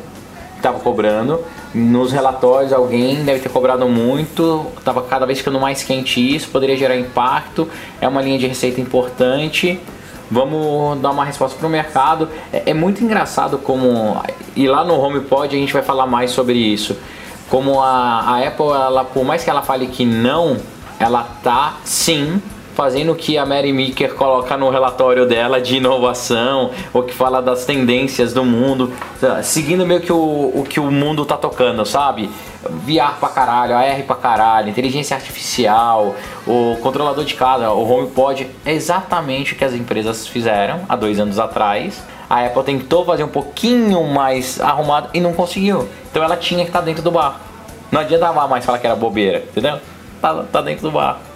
[0.55, 1.39] que tava cobrando.
[1.73, 6.77] Nos relatórios alguém deve ter cobrado muito, tava cada vez ficando mais quente isso, poderia
[6.77, 7.67] gerar impacto,
[7.99, 9.79] é uma linha de receita importante.
[10.33, 12.27] Vamos dar uma resposta para o mercado.
[12.51, 14.19] É, é muito engraçado como.
[14.55, 16.97] E lá no HomePod a gente vai falar mais sobre isso.
[17.51, 20.57] Como a, a Apple, ela, por mais que ela fale que não,
[20.99, 22.41] ela tá sim
[22.75, 27.41] fazendo o que a Mary Meeker coloca no relatório dela de inovação, ou que fala
[27.41, 31.85] das tendências do mundo, tá, seguindo meio que o, o que o mundo tá tocando,
[31.85, 32.29] sabe?
[32.63, 36.15] VR pra caralho, AR pra caralho, inteligência artificial,
[36.47, 41.19] o controlador de casa, o HomePod, é exatamente o que as empresas fizeram há dois
[41.19, 42.03] anos atrás.
[42.29, 45.87] A Apple tentou fazer um pouquinho mais arrumado e não conseguiu.
[46.09, 47.39] Então ela tinha que estar dentro do barco.
[47.91, 49.77] Não adiantava mais falar que era bobeira, entendeu?
[50.19, 51.32] Tá, tá dentro do barco.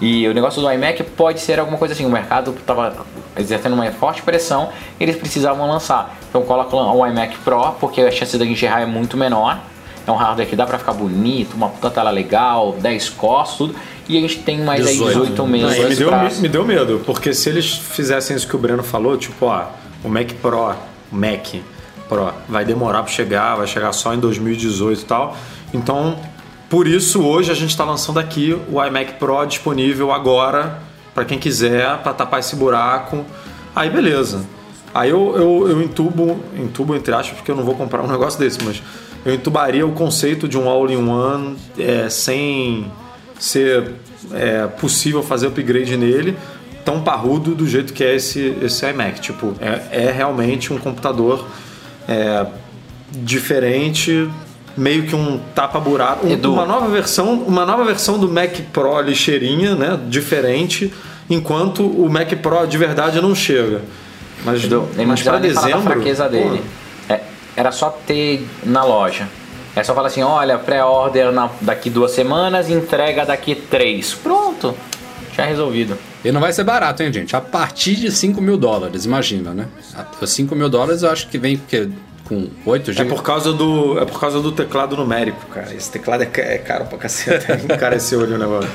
[0.00, 3.04] E o negócio do iMac pode ser alguma coisa assim, o mercado estava
[3.36, 6.18] exercendo uma forte pressão, eles precisavam lançar.
[6.28, 9.60] Então coloca o iMac Pro, porque a chance da gente errar é muito menor.
[10.06, 13.74] É um hardware que dá pra ficar bonito, uma puta tela legal, 10 cores, tudo.
[14.08, 15.08] E a gente tem mais 18.
[15.08, 16.22] aí 18 Não, meses me, deu, pra...
[16.24, 19.66] me, me deu medo, porque se eles fizessem isso que o Breno falou, tipo, ó,
[20.02, 20.74] o Mac Pro,
[21.12, 21.54] o Mac
[22.08, 25.36] Pro, vai demorar para chegar, vai chegar só em 2018 e tal.
[25.72, 26.18] Então,
[26.70, 30.78] por isso, hoje a gente está lançando aqui o iMac Pro disponível agora,
[31.12, 33.26] para quem quiser, para tapar esse buraco.
[33.74, 34.46] Aí, beleza.
[34.94, 38.38] Aí eu, eu, eu entubo, entubo entre aspas, porque eu não vou comprar um negócio
[38.38, 38.80] desse, mas
[39.24, 42.88] eu entubaria o conceito de um all-in-one é, sem
[43.36, 43.94] ser
[44.32, 46.36] é, possível fazer upgrade nele
[46.84, 49.20] tão parrudo do jeito que é esse, esse iMac.
[49.20, 51.48] Tipo, é, é realmente um computador
[52.08, 52.46] é,
[53.10, 54.30] diferente,
[54.76, 56.26] meio que um tapa-buraco.
[56.26, 59.98] Um- uma nova versão, uma nova versão do Mac Pro lixeirinha, né?
[60.08, 60.92] Diferente,
[61.28, 63.82] enquanto o Mac Pro de verdade não chega.
[64.44, 65.92] Mas, Edu, mas para nem falar da dezembro.
[65.92, 66.62] fraqueza pô, dele.
[67.08, 67.20] É,
[67.56, 69.28] era só ter na loja.
[69.76, 71.26] É só falar assim, olha, pré-order
[71.60, 74.14] daqui duas semanas, entrega daqui três.
[74.14, 74.74] Pronto,
[75.36, 75.96] já resolvido.
[76.24, 77.36] E não vai ser barato, hein, gente?
[77.36, 79.68] A partir de 5 mil dólares, imagina, né?
[79.94, 81.88] A- 5 mil dólares eu acho que vem porque,
[82.30, 83.10] com 8 É GB.
[83.10, 85.74] por causa do é por causa do teclado numérico, cara.
[85.74, 87.44] Esse teclado é, é caro pra cacete.
[87.70, 88.70] Encareceu ali o negócio.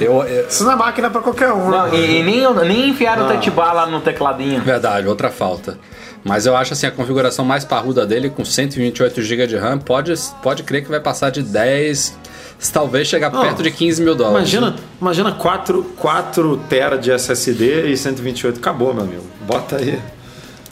[0.00, 1.68] Eu, eu- Isso não é máquina pra qualquer um.
[1.70, 1.96] Não, né?
[1.98, 4.62] e, e nem, nem enfiaram o touch bar lá no tecladinho.
[4.62, 5.78] Verdade, outra falta.
[6.24, 10.12] Mas eu acho assim, a configuração mais parruda dele, com 128 GB de RAM, pode,
[10.42, 12.18] pode crer que vai passar de 10,
[12.72, 14.52] talvez chegar Não, perto de 15 mil dólares.
[14.52, 18.58] Imagina, imagina 4, 4 tera de SSD e 128.
[18.58, 19.22] Acabou, meu amigo.
[19.42, 19.98] Bota aí.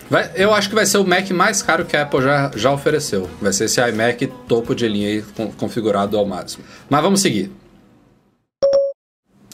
[0.08, 2.72] Vai- eu acho que vai ser o Mac mais caro que a Apple já, já
[2.72, 3.28] ofereceu.
[3.42, 6.64] Vai ser esse iMac topo de linha aí, con- configurado ao máximo.
[6.88, 7.50] Mas vamos seguir.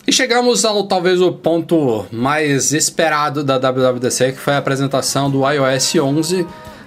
[0.06, 5.48] E chegamos ao talvez o ponto mais esperado da WWDC, que foi a apresentação do
[5.48, 6.46] iOS 11,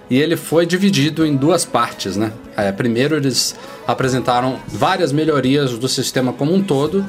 [0.10, 2.32] e ele foi dividido em duas partes, né?
[2.58, 3.56] É, primeiro eles
[3.88, 7.06] apresentaram várias melhorias do sistema como um todo.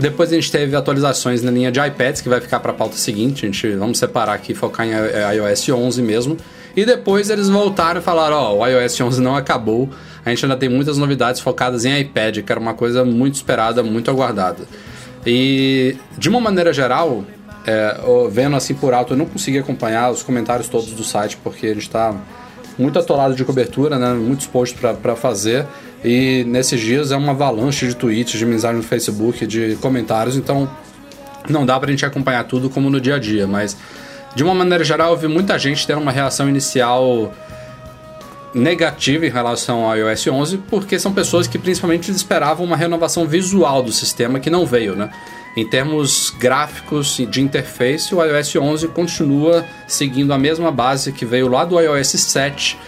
[0.00, 2.96] Depois a gente teve atualizações na linha de iPads, que vai ficar para a pauta
[2.96, 3.44] seguinte.
[3.44, 6.36] A gente vamos separar aqui e focar em i- iOS 11 mesmo.
[6.74, 9.88] E depois eles voltaram e falaram: Ó, o iOS 11 não acabou.
[10.24, 13.82] A gente ainda tem muitas novidades focadas em iPad, que era uma coisa muito esperada,
[13.82, 14.64] muito aguardada.
[15.26, 17.24] E de uma maneira geral,
[17.66, 17.96] é,
[18.30, 21.74] vendo assim por alto, eu não consegui acompanhar os comentários todos do site porque a
[21.74, 22.14] gente está
[22.78, 24.14] muito atolado de cobertura, né?
[24.14, 25.66] muitos posts para fazer.
[26.04, 30.68] E nesses dias é uma avalanche de tweets, de mensagem no Facebook, de comentários, então
[31.48, 33.76] não dá pra gente acompanhar tudo como no dia a dia, mas
[34.34, 37.32] de uma maneira geral eu vi muita gente tendo uma reação inicial
[38.54, 43.82] negativa em relação ao iOS 11, porque são pessoas que principalmente esperavam uma renovação visual
[43.82, 45.10] do sistema que não veio, né?
[45.56, 51.24] Em termos gráficos e de interface, o iOS 11 continua seguindo a mesma base que
[51.24, 52.78] veio lá do iOS 7,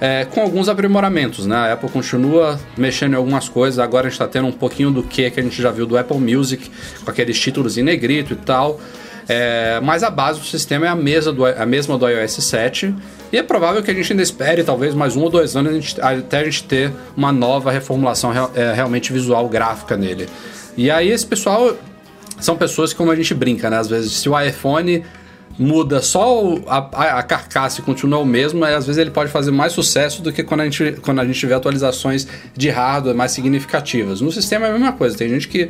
[0.00, 1.56] é, com alguns aprimoramentos, né?
[1.56, 5.02] A Apple continua mexendo em algumas coisas, agora a gente está tendo um pouquinho do
[5.02, 6.70] que que a gente já viu do Apple Music,
[7.04, 8.80] com aqueles títulos em negrito e tal.
[9.28, 12.92] É, mas a base do sistema é a, mesa do, a mesma do iOS 7
[13.32, 15.74] e é provável que a gente ainda espere talvez mais um ou dois anos a
[15.76, 20.28] gente- até a gente ter uma nova reformulação real- é, realmente visual gráfica nele.
[20.76, 21.76] E aí esse pessoal
[22.40, 23.76] são pessoas que como a gente brinca, né?
[23.78, 25.04] Às vezes se o iPhone
[25.62, 29.50] muda só a, a- a carcaça e continua o mesmo, às vezes ele pode fazer
[29.50, 33.32] mais sucesso do que quando a gente, quando a gente tiver atualizações de hardware mais
[33.32, 34.22] significativas.
[34.22, 35.68] No sistema é a mesma coisa, tem gente que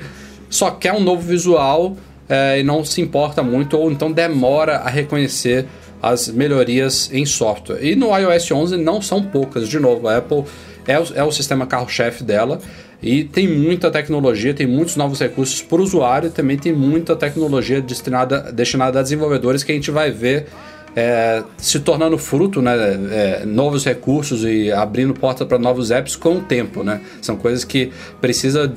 [0.49, 1.97] só quer um novo visual
[2.29, 5.67] é, e não se importa muito, ou então demora a reconhecer
[6.01, 7.81] as melhorias em software.
[7.85, 10.45] E no iOS 11 não são poucas, de novo, a Apple
[10.87, 12.61] é o, é o sistema carro-chefe dela
[13.03, 17.17] e tem muita tecnologia, tem muitos novos recursos para o usuário e também tem muita
[17.17, 20.47] tecnologia destinada, destinada a desenvolvedores que a gente vai ver
[20.95, 22.75] é, se tornando fruto, né,
[23.11, 27.01] é, novos recursos e abrindo porta para novos apps com o tempo, né?
[27.23, 28.73] São coisas que precisa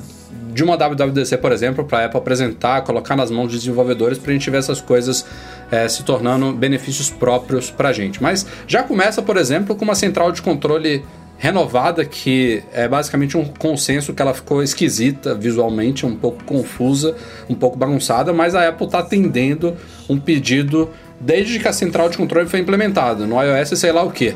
[0.52, 4.30] de uma WWDC, por exemplo, para a Apple apresentar, colocar nas mãos de desenvolvedores para
[4.30, 5.26] a gente ver essas coisas
[5.70, 8.22] é, se tornando benefícios próprios para a gente.
[8.22, 11.04] Mas já começa, por exemplo, com uma central de controle
[11.44, 17.14] renovada que é basicamente um consenso que ela ficou esquisita visualmente, um pouco confusa,
[17.50, 19.76] um pouco bagunçada, mas a Apple está atendendo
[20.08, 20.88] um pedido
[21.20, 23.26] desde que a central de controle foi implementada.
[23.26, 24.34] No iOS, sei lá o que.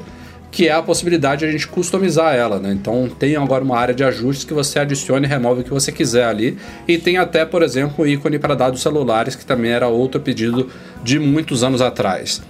[0.50, 2.72] Que é a possibilidade de a gente customizar ela, né?
[2.74, 5.90] Então tem agora uma área de ajustes que você adiciona e remove o que você
[5.90, 6.58] quiser ali.
[6.86, 10.68] E tem até, por exemplo, o ícone para dados celulares, que também era outro pedido
[11.02, 12.42] de muitos anos atrás.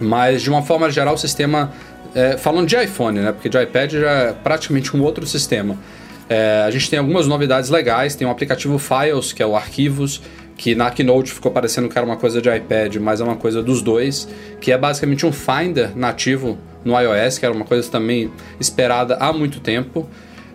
[0.00, 1.70] Mas de uma forma geral, o sistema.
[2.14, 3.32] É, falando de iPhone, né?
[3.32, 5.76] Porque de iPad já é praticamente um outro sistema.
[6.28, 10.22] É, a gente tem algumas novidades legais, tem o aplicativo Files, que é o Arquivos,
[10.56, 13.62] que na Keynote ficou parecendo que era uma coisa de iPad, mas é uma coisa
[13.62, 14.28] dos dois,
[14.60, 18.30] que é basicamente um Finder nativo no iOS, que era uma coisa também
[18.60, 20.08] esperada há muito tempo.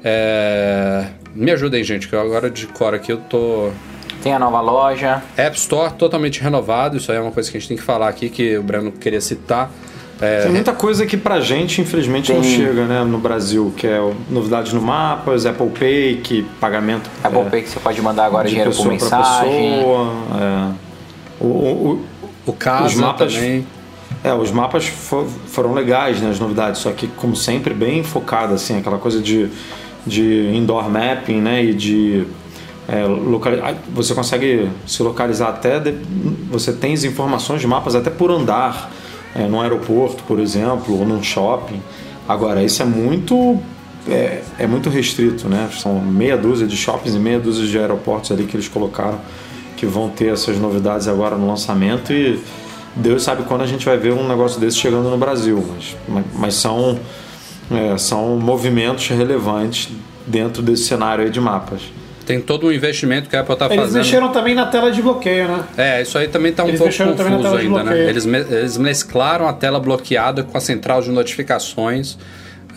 [0.04, 1.08] É...
[1.34, 3.72] Me ajudem, gente, que eu agora de cor aqui eu tô.
[4.22, 5.22] Tem a nova loja.
[5.36, 8.08] App Store totalmente renovado, isso aí é uma coisa que a gente tem que falar
[8.08, 9.72] aqui, que o Breno queria citar.
[10.22, 14.00] É, Tem muita coisa que pra gente, infelizmente, não chega né, no Brasil, que é
[14.00, 18.26] o- novidades no Mapas, Apple Pay, que pagamento Apple é, Pay que você pode mandar
[18.26, 19.76] agora de dinheiro por mensagem.
[19.76, 20.14] pessoa.
[20.40, 20.72] é.
[21.40, 22.06] O- o-
[22.46, 23.68] o Casa Os mapas- também.
[24.24, 28.54] É, os mapas fo- foram legais, né, as novidades, só que, como sempre, bem focada,
[28.56, 29.50] assim, aquela coisa de,
[30.08, 32.26] de indoor mapping, né, e de
[32.88, 33.04] é,
[33.64, 35.98] ah, você consegue se localizar até, de-
[36.50, 38.92] você tem as informações de mapas até por andar,
[39.36, 41.82] é, num aeroporto, por exemplo, ou num shopping.
[42.28, 43.60] Agora, isso é muito
[44.08, 45.70] é, é muito restrito, né?
[45.78, 49.20] São meia dúzia de shoppings e meia dúzia de aeroportos ali que eles colocaram
[49.76, 52.40] que vão ter essas novidades agora no lançamento e
[52.96, 55.62] Deus sabe quando a gente vai ver um negócio desse chegando no Brasil,
[56.08, 56.98] mas, mas, são,
[57.70, 59.90] é, são movimentos relevantes
[60.26, 61.82] dentro desse cenário de mapas.
[62.26, 63.98] Tem todo um investimento que a Apple está Eles fazendo.
[63.98, 65.64] mexeram também na tela de bloqueio, né?
[65.78, 68.10] É, isso aí também tá um Eles pouco confuso ainda, né?
[68.10, 72.18] Eles, eles mesclaram a tela bloqueada com a central de notificações,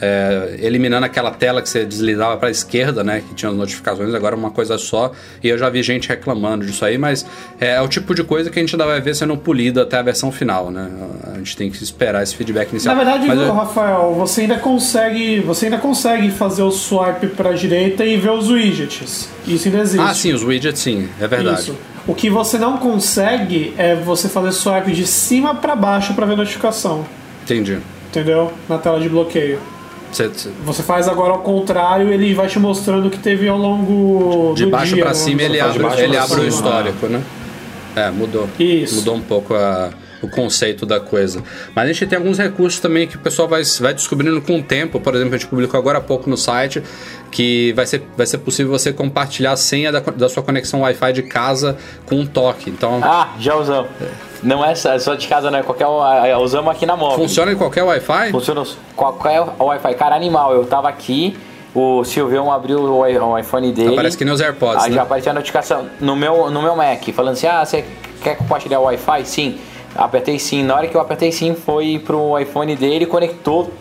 [0.01, 3.23] é, eliminando aquela tela que você deslizava para a esquerda, né?
[3.29, 5.13] Que tinha as notificações, agora é uma coisa só.
[5.43, 7.25] E eu já vi gente reclamando disso aí, mas
[7.61, 9.99] é, é o tipo de coisa que a gente ainda vai ver sendo polida até
[9.99, 10.89] a versão final, né?
[11.33, 12.95] A gente tem que esperar esse feedback inicial.
[12.95, 18.05] Na verdade, eu- Rafael, você ainda consegue, você ainda consegue fazer o swipe para direita
[18.05, 19.29] e ver os widgets.
[19.47, 20.01] Isso ainda existe.
[20.07, 21.61] Ah, sim, os widgets sim, é verdade.
[21.63, 21.77] Isso.
[22.07, 26.37] O que você não consegue é você fazer swipe de cima para baixo para ver
[26.37, 27.05] notificação,
[27.45, 27.79] Entendi.
[28.09, 28.51] entendeu?
[28.69, 29.59] Na tela de bloqueio.
[30.13, 34.65] Você- faz agora ao contrário, ele vai te mostrando o que teve ao longo de
[34.65, 37.23] do baixo dia, para cima ele abre, baixo ele pra abre o cima, histórico, né?
[37.97, 38.49] É, mudou.
[38.59, 38.97] Isso.
[38.97, 39.91] Mudou um pouco a-
[40.21, 41.43] o conceito da coisa.
[41.77, 44.63] Mas a gente tem alguns recursos também que o pessoal vai, vai descobrindo com o
[44.63, 44.99] tempo.
[44.99, 46.83] Por exemplo, a gente publicou agora há pouco no site
[47.31, 51.13] que vai ser, vai ser possível você compartilhar a senha da, da sua conexão Wi-Fi
[51.13, 52.69] de casa com um toque.
[52.69, 53.91] Então, Ah, já usamos.
[54.43, 55.84] Não é só só de casa, não é qualquer.
[55.86, 57.18] ah, Usamos aqui na móvel.
[57.18, 58.30] funciona em qualquer Wi-Fi?
[58.30, 58.62] Funciona
[58.95, 59.95] qualquer Wi-Fi.
[59.95, 61.36] Cara, animal, eu tava aqui,
[61.74, 63.97] o Silvião abriu o iPhone dele.
[63.97, 64.97] Parece que nem os AirPods, Aí né?
[64.97, 67.84] já apareceu a notificação no meu, no meu Mac, falando assim: ah, você
[68.22, 69.24] quer compartilhar o Wi-Fi?
[69.24, 69.59] Sim.
[69.97, 70.62] Apertei sim.
[70.62, 73.72] Na hora que eu apertei sim, foi pro iPhone dele e conectou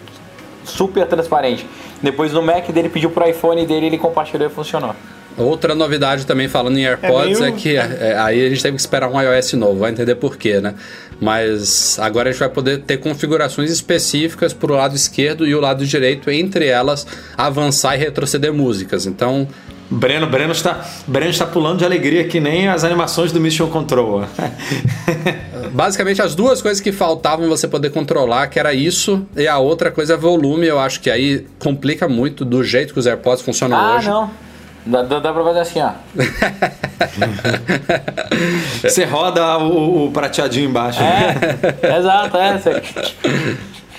[0.64, 1.68] super transparente.
[2.02, 4.96] Depois no Mac dele pediu pro iPhone dele, ele compartilhou e funcionou.
[5.38, 8.82] Outra novidade também falando em AirPods é, meio- que é, aí a gente teve que
[8.82, 10.74] esperar um iOS novo, vai entender por quê, né?
[11.22, 15.60] Mas agora a gente vai poder ter configurações específicas para o lado esquerdo e o
[15.60, 17.06] lado direito, entre elas
[17.38, 19.06] avançar e retroceder músicas.
[19.06, 19.48] Então,
[19.90, 24.26] Breno, Breno está, Breno está pulando de alegria que nem as animações do Mission Control.
[25.72, 29.92] basicamente as duas coisas que faltavam você poder controlar, que era isso, e a outra
[29.92, 33.78] coisa é volume, eu acho que aí complica muito do jeito que os AirPods funcionam
[33.78, 34.08] Ah, hoje.
[34.10, 34.47] não.
[34.88, 35.92] Dá, dá, dá pra fazer assim, ó.
[38.82, 41.02] Você roda o, o prateadinho embaixo.
[41.02, 42.58] É, exato, é.
[42.58, 42.82] Você...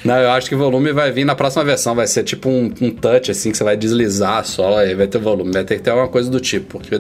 [0.03, 2.73] Não, eu acho que o volume vai vir na próxima versão, vai ser tipo um,
[2.81, 5.53] um touch, assim, que você vai deslizar só e vai ter volume.
[5.53, 6.99] Vai ter que ter alguma coisa do tipo, porque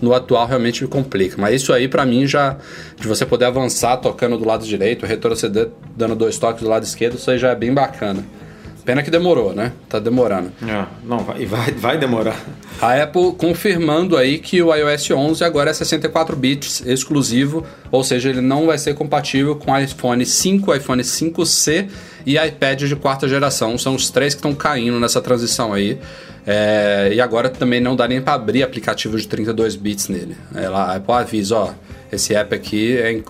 [0.00, 1.34] no atual realmente complica.
[1.38, 2.56] Mas isso aí, pra mim, já.
[2.96, 7.16] De você poder avançar tocando do lado direito, retroceder dando dois toques do lado esquerdo,
[7.16, 8.24] isso aí já é bem bacana.
[8.86, 9.72] Pena que demorou, né?
[9.88, 10.52] Tá demorando.
[10.62, 12.40] É, não, vai, vai, vai demorar.
[12.80, 18.30] A Apple confirmando aí que o iOS 11 agora é 64 bits exclusivo, ou seja,
[18.30, 21.88] ele não vai ser compatível com iPhone 5, iPhone 5C
[22.24, 23.76] e iPad de quarta geração.
[23.76, 25.98] São os três que estão caindo nessa transição aí.
[26.46, 30.36] É, e agora também não dá nem para abrir aplicativo de 32 bits nele.
[30.54, 31.70] Ela, a Apple avisa, ó,
[32.12, 33.20] esse app aqui é,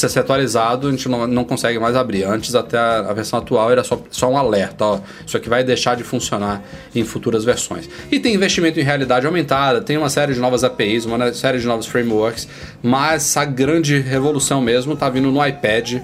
[0.00, 2.24] precisa ser atualizado, a gente não, não consegue mais abrir.
[2.24, 5.62] Antes, até a, a, versão atual, era só, só um alerta, ó, isso aqui vai
[5.62, 6.62] deixar de funcionar
[6.94, 7.88] em futuras versões.
[8.10, 11.66] E tem investimento em realidade aumentada, tem uma série de novas APIs, uma série de
[11.66, 12.48] novos frameworks,
[12.82, 16.00] mas a grande revolução mesmo está vindo no iPad,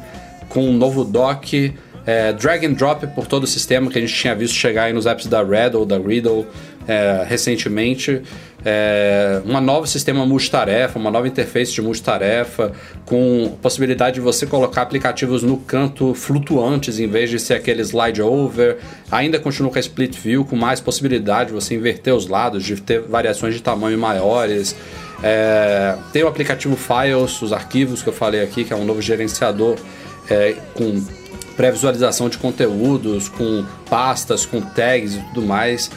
[0.49, 1.75] com um novo dock,
[2.05, 4.93] é, drag and drop por todo o sistema que a gente tinha visto chegar aí
[4.93, 6.47] nos apps da Red ou da Riddle
[6.87, 8.23] é, recentemente.
[8.65, 12.73] É, um novo sistema multitarefa, uma nova interface de multitarefa,
[13.05, 18.21] com possibilidade de você colocar aplicativos no canto flutuantes em vez de ser aquele slide
[18.21, 18.79] over.
[19.11, 22.77] Ainda continua com a split view, com mais possibilidade de você inverter os lados, de
[22.81, 24.75] ter variações de tamanho maiores.
[25.23, 29.01] É, tem o aplicativo Files, os arquivos que eu falei aqui, que é um novo
[29.01, 29.77] gerenciador
[30.29, 31.03] é, com
[31.57, 35.91] pré-visualização de conteúdos, com pastas, com tags e tudo mais.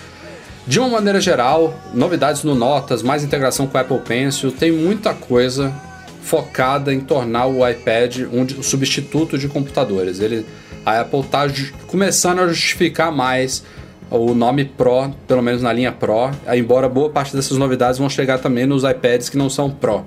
[0.69, 5.15] De uma maneira geral, novidades no Notas, mais integração com o Apple Pencil, tem muita
[5.15, 5.73] coisa
[6.21, 10.19] focada em tornar o iPad um substituto de computadores.
[10.19, 10.45] Ele,
[10.85, 11.47] a Apple está
[11.87, 13.63] começando a justificar mais
[14.11, 18.37] o nome Pro, pelo menos na linha Pro, embora boa parte dessas novidades vão chegar
[18.37, 20.05] também nos iPads que não são Pro.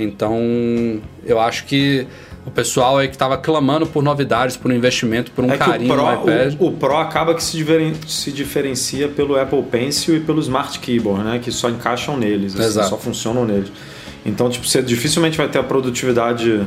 [0.00, 0.36] Então,
[1.24, 2.08] eu acho que
[2.44, 5.92] o pessoal aí que estava clamando por novidades, por um investimento, por um é carinho
[5.92, 6.54] o Pro, no iPad.
[6.58, 10.78] O, o, Pro acaba que se, diferen, se diferencia pelo Apple Pencil e pelo Smart
[10.80, 11.40] Keyboard, né?
[11.42, 13.70] Que só encaixam neles, assim, só funcionam neles.
[14.26, 16.66] Então, tipo, você dificilmente vai ter a produtividade.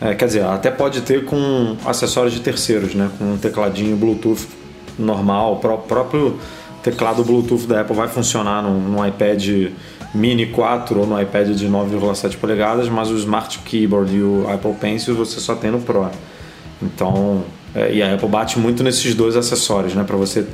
[0.00, 3.08] É, quer dizer, até pode ter com acessórios de terceiros, né?
[3.16, 4.46] Com um tecladinho Bluetooth
[4.98, 6.38] normal, o próprio
[6.82, 9.70] teclado Bluetooth da Apple vai funcionar no, no iPad
[10.14, 14.74] Mini 4 ou no iPad de 9,7 polegadas, mas o Smart Keyboard e o Apple
[14.74, 16.08] Pencil você só tem no Pro.
[16.82, 17.44] Então,
[17.74, 20.46] é, e a Apple bate muito nesses dois acessórios, né, para você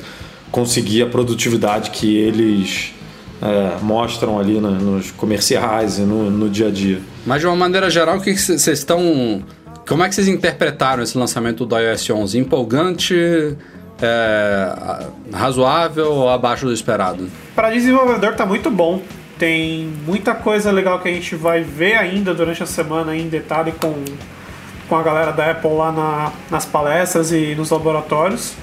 [0.50, 2.92] conseguir a produtividade que eles
[3.40, 7.00] é, mostram ali no, nos comerciais e no, no, dia a dia.
[7.26, 9.42] Mas de uma maneira geral, o que vocês estão.
[9.88, 12.38] Como é que vocês interpretaram esse lançamento do iOS 11?
[12.38, 13.56] Empolgante?
[14.04, 17.28] É, razoável ou abaixo do esperado?
[17.54, 19.02] Para desenvolvedor tá muito bom.
[19.42, 23.72] Tem muita coisa legal que a gente vai ver ainda durante a semana em detalhe
[23.72, 23.92] com,
[24.88, 28.54] com a galera da Apple lá na, nas palestras e nos laboratórios.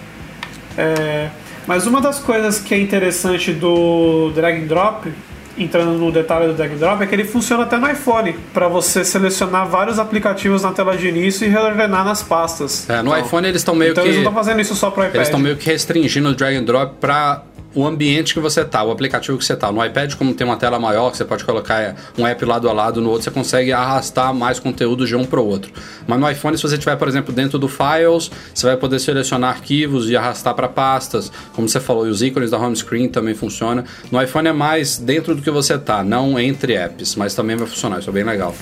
[0.78, 1.28] É,
[1.68, 5.12] mas uma das coisas que é interessante do drag and drop,
[5.58, 8.70] entrando no detalhe do drag and drop, é que ele funciona até no iPhone, para
[8.70, 12.90] você selecionar vários aplicativos na tela de início e reordenar nas pastas.
[12.90, 14.12] É, no então, iPhone eles estão meio então que.
[14.12, 15.16] Eles não estão fazendo isso só para iPad.
[15.16, 17.42] Eles estão meio que restringindo o drag and drop para
[17.74, 19.72] o ambiente que você tá, o aplicativo que você tá.
[19.72, 22.74] No iPad, como tem uma tela maior, que você pode colocar um app lado a
[22.74, 25.72] lado no outro, você consegue arrastar mais conteúdo de um para o outro.
[26.08, 29.52] Mas no iPhone, se você tiver, por exemplo, dentro do Files, você vai poder selecionar
[29.52, 31.32] arquivos e arrastar para pastas.
[31.54, 33.84] Como você falou, e os ícones da home screen também funciona.
[34.12, 37.68] No iPhone é mais dentro do que você tá, não entre apps, mas também vai
[37.68, 38.00] funcionar.
[38.00, 38.56] Isso é bem legal.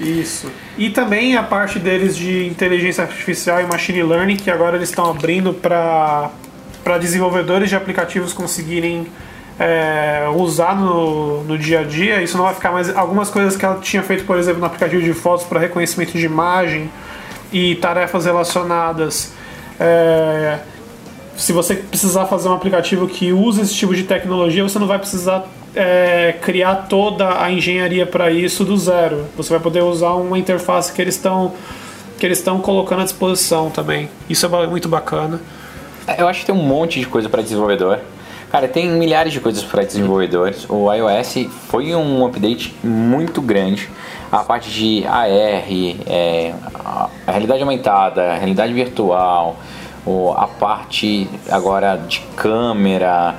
[0.00, 0.50] Isso.
[0.76, 5.10] E também a parte deles de inteligência artificial e machine learning, que agora eles estão
[5.10, 6.30] abrindo para
[6.88, 9.08] para desenvolvedores de aplicativos conseguirem
[9.60, 12.22] é, usar no, no dia a dia.
[12.22, 12.96] Isso não vai ficar mais.
[12.96, 16.24] Algumas coisas que ela tinha feito, por exemplo, no aplicativo de fotos para reconhecimento de
[16.24, 16.90] imagem
[17.52, 19.34] e tarefas relacionadas.
[19.78, 20.60] É,
[21.36, 24.98] se você precisar fazer um aplicativo que use esse tipo de tecnologia, você não vai
[24.98, 29.26] precisar é, criar toda a engenharia para isso do zero.
[29.36, 31.52] Você vai poder usar uma interface que eles estão
[32.18, 34.08] que eles estão colocando à disposição também.
[34.26, 35.38] Isso é muito bacana.
[36.16, 38.00] Eu acho que tem um monte de coisa para desenvolvedor.
[38.50, 40.64] Cara, tem milhares de coisas para desenvolvedores.
[40.70, 43.90] O iOS foi um update muito grande.
[44.32, 45.28] A parte de AR,
[46.06, 46.54] é,
[47.26, 49.56] a realidade aumentada, a realidade virtual,
[50.36, 53.34] a parte agora de câmera.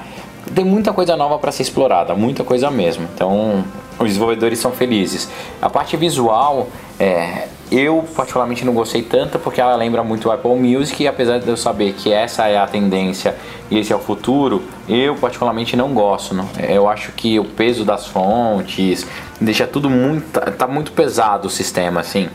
[0.54, 3.08] Tem muita coisa nova para ser explorada, muita coisa mesmo.
[3.14, 3.64] Então,
[4.00, 5.30] os desenvolvedores são felizes.
[5.62, 6.70] A parte visual,
[7.00, 11.40] é, eu particularmente não gostei tanto porque ela lembra muito o Apple Music e apesar
[11.40, 13.36] de eu saber que essa é a tendência
[13.70, 16.34] e esse é o futuro, eu particularmente não gosto.
[16.34, 16.50] Não?
[16.68, 19.06] Eu acho que o peso das fontes
[19.40, 20.40] deixa tudo muito.
[20.58, 22.28] tá muito pesado o sistema, assim.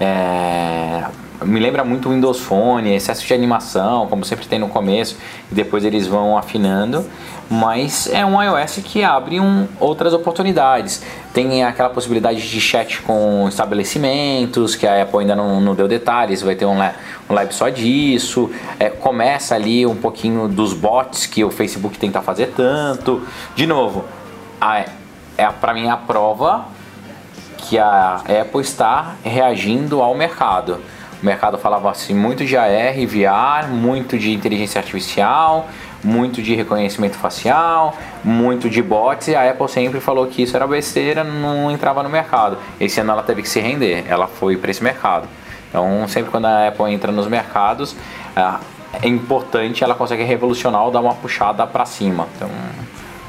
[0.00, 1.04] É,
[1.42, 5.16] me lembra muito o Windows Phone, excesso de animação, como sempre tem no começo,
[5.50, 7.04] e depois eles vão afinando.
[7.50, 11.02] Mas é um iOS que abre um, outras oportunidades.
[11.32, 16.42] Tem aquela possibilidade de chat com estabelecimentos, que a Apple ainda não, não deu detalhes,
[16.42, 18.50] vai ter um, um lab só disso.
[18.78, 23.22] É, começa ali um pouquinho dos bots que o Facebook tenta fazer tanto.
[23.54, 24.04] De novo,
[24.60, 24.84] a,
[25.38, 26.66] é para mim a prova
[27.56, 30.78] que a Apple está reagindo ao mercado.
[31.20, 35.68] O mercado falava assim muito de AR, VR, muito de inteligência artificial,
[36.02, 40.66] muito de reconhecimento facial, muito de bots, e a Apple sempre falou que isso era
[40.66, 42.56] besteira, não entrava no mercado.
[42.80, 45.28] Esse ano ela teve que se render, ela foi para esse mercado.
[45.68, 47.96] Então, sempre quando a Apple entra nos mercados,
[49.02, 52.28] é importante, ela consegue revolucionar ou dar uma puxada para cima.
[52.36, 52.48] Então,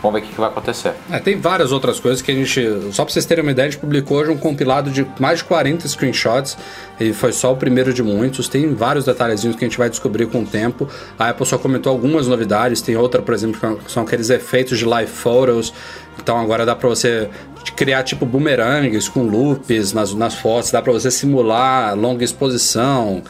[0.01, 0.93] Vamos ver o que, vai acontecer.
[1.11, 2.61] É, tem várias outras coisas que a gente.
[2.91, 5.45] Só pra vocês terem uma ideia, a gente publicou hoje um compilado de mais de
[5.45, 6.57] 40 screenshots.
[6.99, 8.47] E foi só o primeiro de muitos.
[8.47, 10.87] Tem vários detalhezinhos que a gente vai descobrir com o tempo.
[11.17, 12.81] A Apple só comentou algumas novidades.
[12.81, 15.73] Tem outra, por exemplo, que são aqueles efeitos de live photos.
[16.21, 17.29] Então agora dá pra você
[17.75, 20.71] criar tipo bumerangues com loops nas, nas fotos.
[20.71, 23.21] Dá pra você simular longa exposição.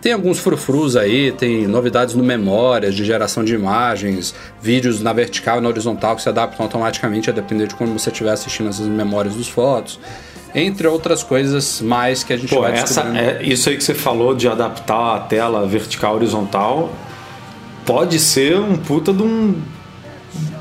[0.00, 5.58] Tem alguns frufrus aí, tem novidades no memórias, de geração de imagens, vídeos na vertical
[5.58, 8.86] e na horizontal que se adaptam automaticamente a depender de como você estiver assistindo essas
[8.86, 9.98] memórias dos fotos.
[10.54, 13.94] Entre outras coisas mais que a gente Pô, vai essa, é, Isso aí que você
[13.94, 16.90] falou de adaptar a tela vertical horizontal
[17.84, 19.60] pode ser um puta de um,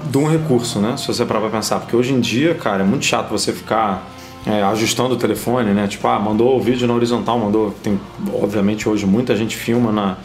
[0.09, 0.97] de um recurso, né?
[0.97, 1.79] Se você parar pra pensar.
[1.79, 4.05] Porque hoje em dia, cara, é muito chato você ficar
[4.47, 5.87] é, ajustando o telefone, né?
[5.87, 7.71] Tipo, ah, mandou o vídeo na horizontal, mandou.
[7.83, 7.99] Tem,
[8.33, 10.17] obviamente, hoje muita gente filma na,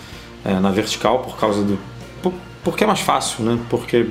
[0.45, 1.79] é, na vertical por causa do.
[2.23, 3.59] Por, porque é mais fácil, né?
[3.69, 4.07] Porque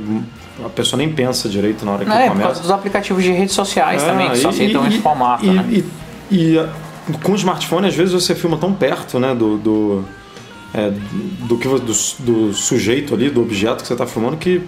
[0.66, 2.44] a pessoa nem pensa direito na hora que É, por começa.
[2.48, 5.46] causa dos aplicativos de redes sociais É, também, que só e- aceitam e- esse formato,
[5.46, 5.84] e, né?
[6.30, 6.60] E,
[7.24, 10.06] com o smartphone, às vezes você filma tão perto, né, do, do,
[10.74, 10.92] é,
[11.48, 11.80] do, que, do,
[12.20, 14.62] do sujeito ali, do objeto que você está filmando, que,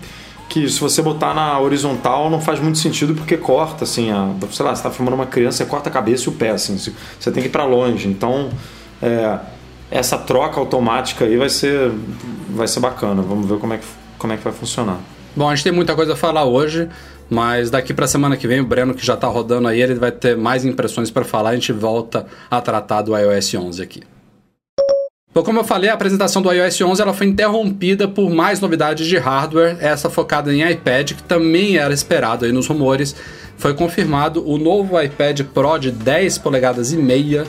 [0.50, 4.66] que se você botar na horizontal não faz muito sentido porque corta, assim, a, sei
[4.66, 7.32] lá, você está filmando uma criança, você corta a cabeça e o pé, assim, você
[7.32, 8.08] tem que ir para longe.
[8.08, 8.50] Então,
[9.02, 9.39] é,
[9.89, 11.91] essa troca automática aí vai ser,
[12.50, 13.22] vai ser bacana.
[13.22, 13.86] Vamos ver como é que,
[14.18, 15.00] como é que vai funcionar.
[15.36, 16.88] Bom, a gente tem muita coisa a falar hoje,
[17.30, 20.12] mas daqui pra semana que vem, o Breno, que já tá rodando aí, ele vai
[20.12, 21.52] ter mais impressões para falar.
[21.52, 24.02] A gente volta a tratar do iOS 11 aqui.
[25.34, 29.07] Bom, como eu falei, a apresentação do iOS 11 ela foi interrompida por mais novidades
[29.07, 33.15] de hardware, essa focada em iPad, que também era esperado aí nos rumores.
[33.57, 37.45] Foi confirmado o novo iPad Pro de 10 polegadas e meia,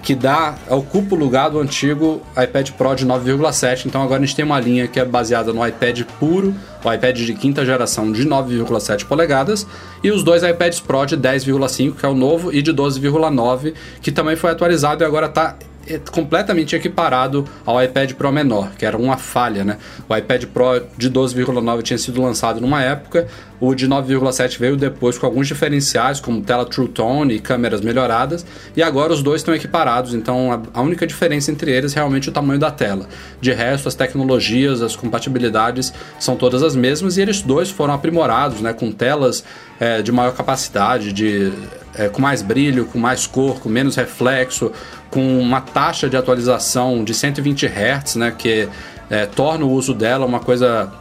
[0.00, 3.86] que dá ocupa o lugar do antigo iPad Pro de 9,7.
[3.86, 6.54] Então agora a gente tem uma linha que é baseada no iPad puro,
[6.84, 9.66] o iPad de quinta geração de 9,7 polegadas,
[10.04, 14.12] e os dois iPads Pro de 10,5, que é o novo, e de 12,9, que
[14.12, 15.56] também foi atualizado e agora está
[15.86, 19.78] é completamente equiparado ao iPad Pro menor, que era uma falha, né?
[20.08, 23.26] O iPad Pro de 12,9 tinha sido lançado numa época,
[23.60, 28.44] o de 9,7 veio depois com alguns diferenciais, como tela True Tone e câmeras melhoradas,
[28.76, 32.32] e agora os dois estão equiparados, então a, única diferença entre eles é realmente o
[32.32, 33.08] tamanho da tela.
[33.40, 38.60] De resto, as tecnologias, as compatibilidades são todas as mesmas e eles dois foram aprimorados,
[38.60, 38.72] né?
[38.72, 39.44] Com telas
[39.78, 41.52] é, de maior capacidade, de
[41.96, 44.72] é, com mais brilho, com mais cor, com menos reflexo,
[45.14, 48.68] com uma taxa de atualização de 120 Hz, né, que
[49.08, 50.92] é, torna o uso dela uma coisa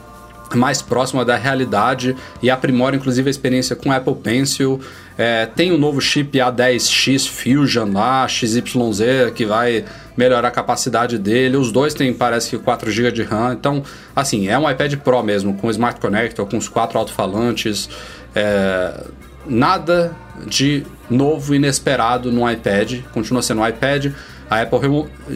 [0.54, 4.80] mais próxima da realidade e aprimora inclusive a experiência com Apple Pencil.
[5.18, 9.84] É, tem o novo chip A10X Fusion lá, XYZ, que vai
[10.16, 11.58] melhorar a capacidade dele.
[11.58, 13.54] Os dois têm, parece que 4 GB de RAM.
[13.54, 13.82] Então,
[14.16, 17.90] assim, é um iPad Pro mesmo, com Smart Connector, com os quatro alto-falantes.
[18.36, 19.06] É,
[19.48, 24.12] nada de novo inesperado no iPad, continua sendo um iPad.
[24.50, 24.80] A Apple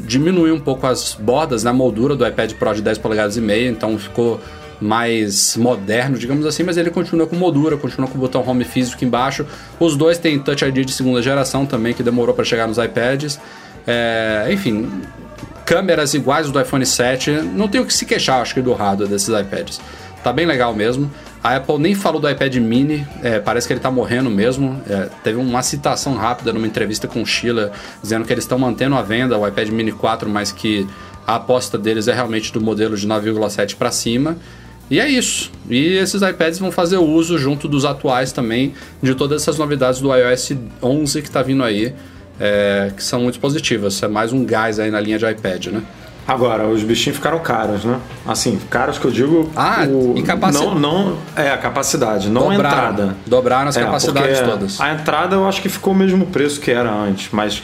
[0.05, 3.69] diminuiu um pouco as bordas na moldura do iPad Pro de 10 polegadas e meia,
[3.69, 4.39] então ficou
[4.79, 9.03] mais moderno, digamos assim, mas ele continua com moldura, continua com o botão home físico
[9.03, 9.45] embaixo.
[9.79, 13.39] Os dois têm Touch ID de segunda geração também, que demorou para chegar nos iPads.
[13.87, 14.89] É, enfim,
[15.65, 19.09] câmeras iguais do iPhone 7, não tem o que se queixar, acho que, do hardware
[19.09, 19.82] desses iPads.
[20.24, 21.09] Tá bem legal mesmo.
[21.43, 24.82] A Apple nem falou do iPad mini, é, parece que ele tá morrendo mesmo.
[24.89, 28.96] É, teve uma citação rápida numa entrevista com o Sheila, dizendo que eles estão mantendo
[28.96, 30.88] a venda o iPad mini 4, mas que
[31.26, 34.38] a aposta deles é realmente do modelo de 9,7 para cima.
[34.89, 35.51] E é isso.
[35.70, 40.16] E esses iPads vão fazer uso, junto dos atuais também, de todas essas novidades do
[40.16, 41.93] iOS 11 que está vindo aí,
[42.39, 44.01] é, que são muito positivas.
[44.01, 45.84] É mais um gás aí na linha de iPad, né?
[46.28, 47.99] Agora, os bichinhos ficaram caros, né?
[48.25, 49.49] Assim, caros que eu digo.
[49.55, 51.17] Ah, e capaci- Não, não.
[51.36, 52.78] É, a capacidade, não a Dobraram.
[52.91, 53.17] entrada.
[53.25, 54.82] Dobraram as É, capacidades todas.
[54.82, 57.62] A entrada eu acho que ficou o mesmo preço que era antes, mas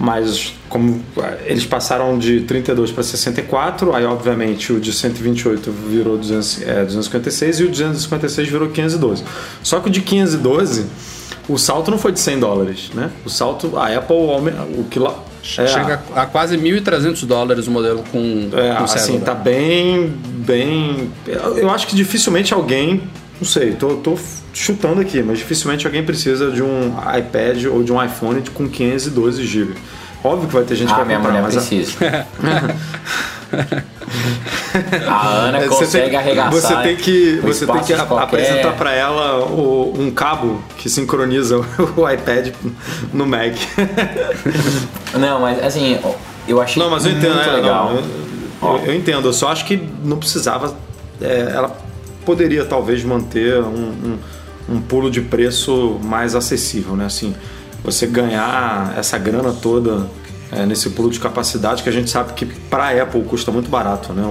[0.00, 6.16] Mas como é, eles passaram de 32 para 64, aí obviamente o de 128 virou
[6.16, 9.24] 200, é, 256 e o 256 virou 512.
[9.60, 10.86] Só que o de 512,
[11.48, 13.10] o salto não foi de 100 dólares, né?
[13.26, 14.14] O salto, a Apple,
[14.78, 15.00] o que.
[15.56, 19.20] É, Chega a quase 1.300 dólares o modelo com, é, com assim, célula.
[19.24, 21.10] tá bem, bem...
[21.56, 23.02] Eu acho que dificilmente alguém,
[23.40, 24.18] não sei, tô, tô
[24.52, 29.44] chutando aqui, mas dificilmente alguém precisa de um iPad ou de um iPhone com 512
[29.46, 29.74] GB.
[30.22, 31.96] Óbvio que vai ter gente Ah, que vai minha comprar, mulher mas a- precisa.
[35.08, 36.52] a Ana É, consegue arregaçar.
[36.52, 41.58] Você tem que, você tem que qualquer- apresentar para ela o- um cabo que sincroniza
[41.96, 42.48] o iPad
[43.12, 43.54] no Mac.
[45.18, 45.98] Não, mas assim,
[46.46, 47.94] eu achei Não, mas eu entendo, muito é, legal.
[48.60, 49.28] não, eu, eu- eu entendo.
[49.28, 50.76] Eu só acho que não precisava.
[51.20, 51.76] é, ela
[52.24, 54.18] poderia talvez manter um,
[54.68, 57.06] um, um pulo de preço mais acessível, né?
[57.06, 57.34] Assim,
[57.82, 60.06] você ganhar essa grana toda
[60.52, 64.12] é, nesse pulo de capacidade que a gente sabe que para Apple custa muito barato,
[64.12, 64.22] né?
[64.24, 64.28] O,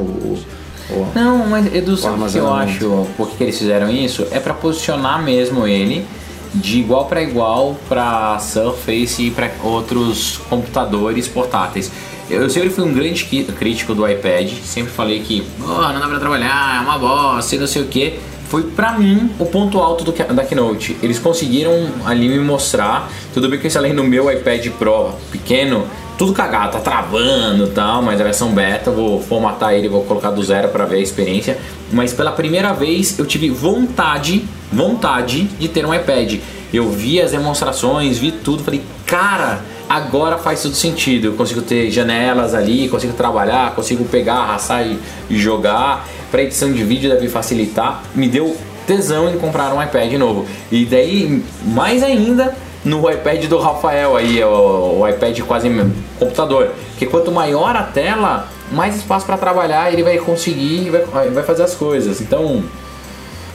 [0.89, 3.07] o- Não, mas Edu, sabe o que eu acho?
[3.17, 4.25] Por que eles fizeram isso?
[4.31, 6.05] É pra posicionar mesmo ele
[6.53, 11.91] de igual para igual para Surface e para outros computadores portáteis.
[12.29, 16.19] Eu sempre fui um grande crítico do iPad, sempre falei que "Oh, não dá pra
[16.19, 18.19] trabalhar, é uma bosta e não sei o que.
[18.49, 20.95] Foi pra mim o ponto alto do, da Keynote.
[21.03, 23.09] Eles conseguiram ali me mostrar.
[23.33, 25.85] Tudo bem que eu instalei no meu iPad Pro pequeno,
[26.17, 30.31] tudo cagado, tá travando e tal, mas a versão beta, vou formatar ele, vou colocar
[30.31, 31.57] do zero para ver a experiência.
[31.91, 36.39] Mas pela primeira vez eu tive vontade, vontade de ter um iPad.
[36.73, 41.27] Eu vi as demonstrações, vi tudo, falei, cara, agora faz tudo sentido.
[41.27, 44.99] Eu consigo ter janelas ali, consigo trabalhar, consigo pegar, arrastar e,
[45.29, 46.07] e jogar.
[46.31, 48.03] Para edição de vídeo deve facilitar.
[48.13, 50.45] Me deu tesão em comprar um iPad novo.
[50.71, 52.55] E daí, mais ainda,
[52.87, 55.69] no iPad do Rafael aí, o, o iPad quase
[56.17, 56.71] computador.
[56.91, 61.63] Porque quanto maior a tela, mais espaço para trabalhar ele vai conseguir vai, vai fazer
[61.63, 62.21] as coisas.
[62.21, 62.63] Então,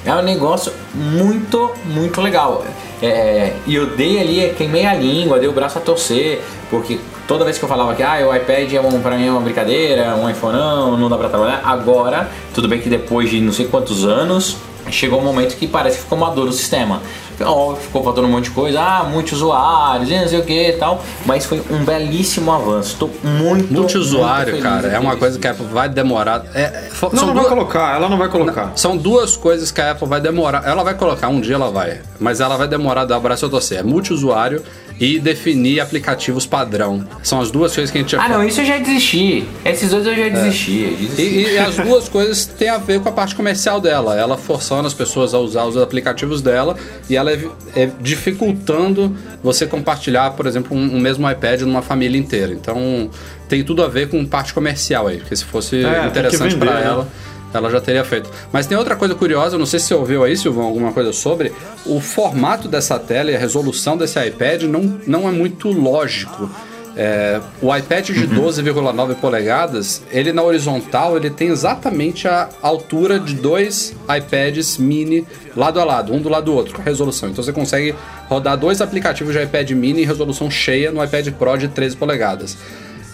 [0.05, 2.65] é um negócio muito, muito legal.
[3.01, 6.41] É, e eu dei ali, queimei a língua, dei o braço a torcer,
[6.71, 9.31] porque toda vez que eu falava que ah, o iPad é um, pra mim é
[9.31, 13.41] uma brincadeira, um iPhone não, não dá pra trabalhar, agora, tudo bem que depois de
[13.41, 14.57] não sei quantos anos,
[14.91, 17.01] chegou um momento que parece que ficou maduro o sistema.
[17.45, 20.69] Ó, ficou faltando um monte de coisa, ah, muitos usuários, e não sei o que
[20.69, 22.97] e tal, mas foi um belíssimo avanço.
[22.99, 26.45] Tô muito, Multiusuário, muito feliz cara, é uma coisa que a Apple vai demorar.
[26.55, 28.73] É, é, fo- Não, são não vai duas- colocar, ela não vai colocar.
[28.77, 30.63] São duas coisas que a Apple vai demorar.
[30.67, 33.49] Ela vai colocar, um dia ela vai, mas ela vai demorar dar o braço a
[33.49, 33.79] torcer.
[33.79, 34.63] É multiusuário
[35.03, 37.05] e definir aplicativos padrão.
[37.25, 39.45] São as duas coisas que a gente já Ah, não, isso eu já desisti.
[39.65, 40.81] Esses dois eu já desisti.
[40.83, 41.23] eu desisti.
[41.23, 44.17] E, e as duas coisas têm a ver com a parte comercial dela.
[44.17, 46.77] Ela forçando as pessoas a usar os aplicativos dela
[47.11, 47.41] e ela é,
[47.75, 52.53] é dificultando você compartilhar, por exemplo, um, um mesmo iPad numa família inteira.
[52.53, 53.11] Então
[53.49, 57.07] tem tudo a ver com parte comercial aí, porque se fosse É, interessante para né?
[57.53, 57.71] Ela.
[57.71, 58.31] Já teria feito.
[58.53, 61.13] Mas tem outra coisa curiosa, eu não sei se você ouviu aí, Silvão, alguma coisa
[61.13, 61.53] sobre.
[61.87, 66.51] O formato dessa tela e a resolução desse iPad não, não é muito lógico.
[66.95, 73.35] É, o iPad de 12,9 polegadas, ele na horizontal, ele tem exatamente a altura de
[73.35, 75.27] dois iPads mini
[75.57, 77.31] lado a lado, um do lado do outro, com a resolução.
[77.31, 77.95] Então você consegue
[78.29, 82.59] rodar dois aplicativos de iPad mini em resolução cheia no iPad Pro de 13 polegadas.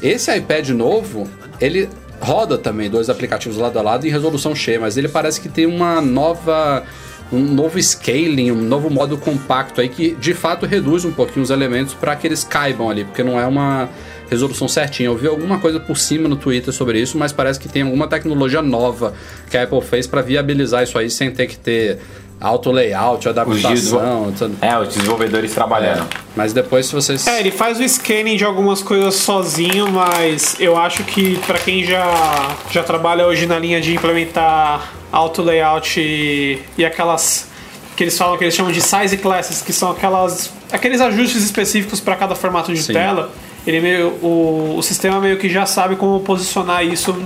[0.03, 1.29] Esse iPad novo,
[1.61, 1.89] ele
[2.21, 5.67] roda também dois aplicativos lado a lado em resolução cheia, mas ele parece que tem
[5.67, 6.85] uma nova
[7.31, 11.51] um novo scaling, um novo modo compacto aí que de fato reduz um pouquinho os
[11.51, 13.89] elementos para que eles caibam ali, porque não é uma
[14.31, 15.09] resolução certinha.
[15.09, 18.09] Eu vi alguma coisa por cima no Twitter sobre isso, mas parece que tem alguma
[18.09, 19.13] tecnologia nova
[19.51, 21.99] que a Apple fez para viabilizar isso aí sem ter que ter
[22.41, 24.57] auto layout, adaptação, tudo.
[24.61, 26.07] É, os desenvolvedores trabalhando.
[26.37, 30.77] Mas depois se vocês É, ele faz o scanning de algumas coisas sozinho, mas eu
[30.77, 36.61] acho que pra quem já, já trabalha hoje na linha de implementar auto layout e,
[36.77, 37.49] e aquelas
[37.97, 41.99] que eles falam que eles chamam de size classes, que são aquelas aqueles ajustes específicos
[41.99, 42.93] para cada formato de Sim.
[42.93, 43.33] tela,
[43.67, 47.17] ele meio o, o sistema meio que já sabe como posicionar isso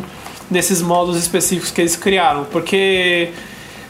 [0.51, 3.31] nesses modos específicos que eles criaram, porque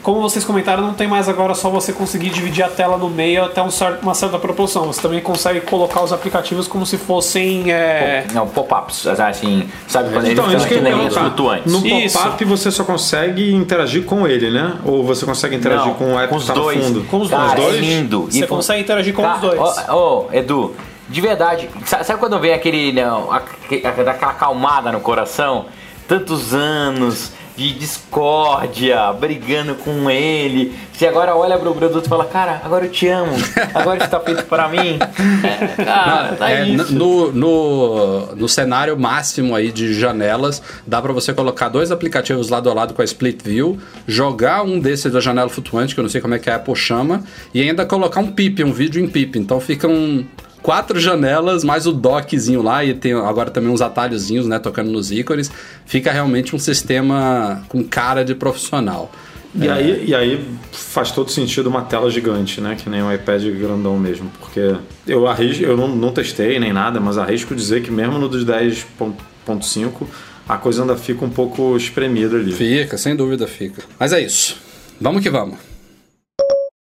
[0.03, 3.45] como vocês comentaram, não tem mais agora só você conseguir dividir a tela no meio
[3.45, 4.87] até um cer- uma certa proporção.
[4.87, 7.71] Você também consegue colocar os aplicativos como se fossem.
[7.73, 11.21] é, Não, pop-ups, assim, sabe quando Então, eles isso que que perguntar.
[11.21, 11.73] flutuantes.
[11.73, 14.75] No pop-up você só consegue interagir com ele, né?
[14.85, 16.85] Ou você consegue interagir Não, com o app com que os tá dois.
[16.85, 17.05] fundo?
[17.05, 17.77] Com os Cara, dois.
[17.77, 18.23] é lindo.
[18.31, 19.61] Você E com- consegue interagir com Tá, os dois.
[19.89, 20.75] Ô, ô, Edu,
[21.09, 22.93] de verdade, sa- sabe quando vem aquele.
[22.93, 25.67] Não, aque- daquela acalmada no coração?
[26.09, 30.73] Tantos anos de discórdia, brigando com ele.
[30.93, 33.33] Você agora olha pro produto e fala, cara, agora eu te amo,
[33.75, 34.99] agora está feito para mim.
[35.43, 36.95] É, cara, tá É, isso.
[36.95, 42.71] no, no, no cenário máximo aí de janelas, dá pra você colocar dois aplicativos lado
[42.71, 46.11] a lado com a Split View, jogar um desses da janela flutuante, que eu não
[46.11, 49.09] sei como é que a Apple chama, e ainda colocar um PIP, um vídeo em
[49.09, 49.39] PIP.
[49.39, 50.25] Então ficam
[50.63, 55.11] quatro janelas, mais o dockzinho lá, e tem agora também uns atalhozinhos, né, tocando nos
[55.11, 55.51] ícones.
[55.85, 59.11] Fica realmente um sistema com cara de profissional.
[59.55, 62.75] E, aí, e aí faz todo sentido uma tela gigante, né?
[62.75, 64.31] Que nem um iPad grandão mesmo.
[64.41, 64.75] Porque
[65.07, 68.47] eu arrisco, eu não, não testei nem nada, mas arrisco dizer que mesmo no dos
[68.47, 70.07] 10.5
[70.49, 72.53] a coisa ainda fica um pouco espremida ali.
[72.53, 73.83] Fica, sem dúvida fica.
[73.99, 74.57] Mas é isso.
[74.99, 75.72] Vamos que vamos.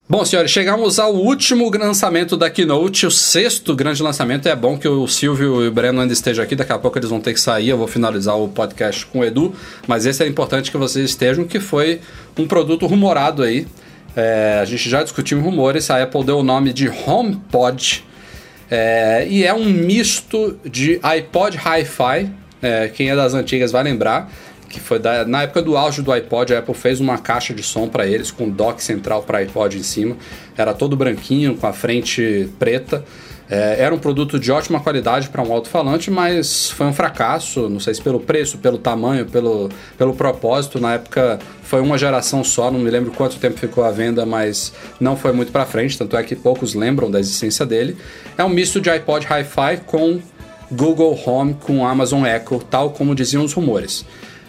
[0.06, 4.46] Bom, senhores, chegamos ao último lançamento da Keynote, o sexto grande lançamento.
[4.46, 7.08] É bom que o Silvio e o Breno ainda estejam aqui, daqui a pouco eles
[7.08, 7.70] vão ter que sair.
[7.70, 9.54] Eu vou finalizar o podcast com o Edu,
[9.86, 12.02] mas esse é importante que vocês estejam, que foi
[12.38, 13.66] um produto rumorado aí.
[14.14, 18.04] É, a gente já discutiu rumores, a Apple deu o nome de HomePod.
[18.70, 24.30] É, e é um misto de iPod Hi-Fi, é, quem é das antigas vai lembrar,
[24.68, 27.62] que foi da- na época do auge do iPod, a Apple fez uma caixa de
[27.62, 30.16] som para eles com dock central para iPod em cima.
[30.56, 33.04] Era todo branquinho, com a frente preta.
[33.48, 37.78] É, era um produto de ótima qualidade para um alto-falante, mas foi um fracasso, não
[37.78, 39.68] sei se pelo preço, pelo tamanho, pelo,
[39.98, 40.80] pelo propósito.
[40.80, 44.72] Na época foi uma geração só, não me lembro quanto tempo ficou à venda, mas
[44.98, 47.98] não foi muito para frente, tanto é que poucos lembram da existência dele.
[48.38, 50.20] É um misto de iPod Hi-Fi com
[50.72, 54.06] Google Home, com Amazon Echo, tal como diziam os rumores.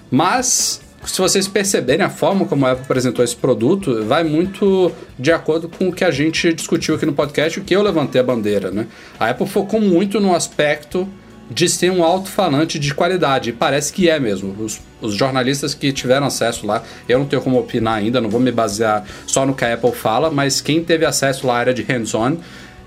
[0.09, 5.31] Mas, se vocês perceberem a forma como a Apple apresentou esse produto, vai muito de
[5.31, 8.23] acordo com o que a gente discutiu aqui no podcast, o que eu levantei a
[8.23, 8.87] bandeira, né?
[9.19, 11.07] A Apple focou muito no aspecto
[11.49, 14.55] de ser um alto-falante de qualidade, e parece que é mesmo.
[14.59, 18.41] Os, os jornalistas que tiveram acesso lá, eu não tenho como opinar ainda, não vou
[18.41, 21.73] me basear só no que a Apple fala, mas quem teve acesso lá à área
[21.73, 22.37] de hands-on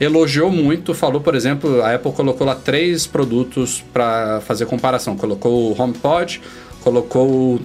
[0.01, 5.16] elogiou muito, falou, por exemplo, a Apple colocou lá três produtos para fazer comparação.
[5.16, 6.40] Colocou o HomePod,
[6.83, 7.61] colocou o-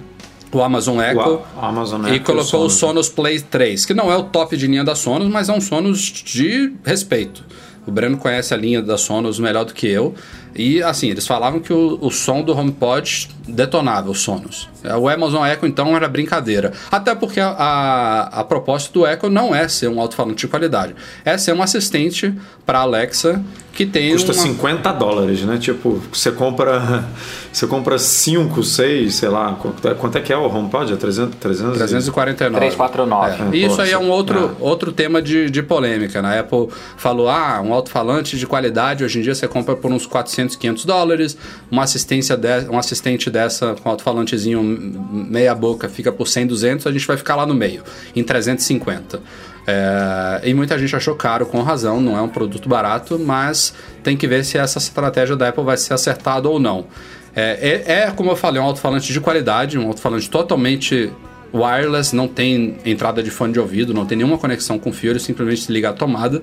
[0.52, 2.74] o Amazon Echo Amazon e Echo e o colocou o Sonos.
[2.74, 5.60] Sonos Play 3, que não é o top de linha da Sonos, mas é um
[5.60, 7.44] Sonos de respeito.
[7.86, 10.14] O Breno conhece a linha da Sonos melhor do que eu.
[10.54, 14.70] E assim, eles falavam que o, o som do HomePod detonava o Sonos.
[14.98, 16.72] O Amazon Echo, então, era brincadeira.
[16.90, 20.94] Até porque a, a, a proposta do Echo não é ser um alto-falante de qualidade.
[21.26, 22.32] É ser um assistente
[22.64, 24.42] para Alexa que tem Custa uma...
[24.42, 25.58] 50 dólares, né?
[25.58, 27.04] Tipo, você compra
[27.52, 30.92] você compra 5, 6, sei lá, quanto é, quanto é que é o HomePod?
[30.92, 32.66] É 300, 300 349.
[32.66, 33.56] 349.
[33.56, 33.58] É.
[33.58, 34.64] Isso aí é um outro, é.
[34.64, 36.22] outro tema de, de polêmica.
[36.22, 36.36] né?
[36.36, 40.06] A Apple falou: ah, um alto-falante de qualidade, hoje em dia você compra por uns
[40.06, 41.36] 400, 500 dólares.
[41.70, 46.86] Uma assistência de, um assistente dessa com alto-falantezinho meia-boca fica por 100, 200.
[46.86, 47.82] A gente vai ficar lá no meio,
[48.14, 49.20] em 350.
[49.66, 54.16] É, e muita gente achou caro, com razão, não é um produto barato, mas tem
[54.16, 56.86] que ver se essa estratégia da Apple vai ser acertada ou não.
[57.34, 61.10] É, é, é, como eu falei, um alto-falante de qualidade, um alto-falante totalmente
[61.52, 65.20] wireless, não tem entrada de fone de ouvido, não tem nenhuma conexão com fio, ele
[65.20, 66.42] simplesmente se liga à tomada.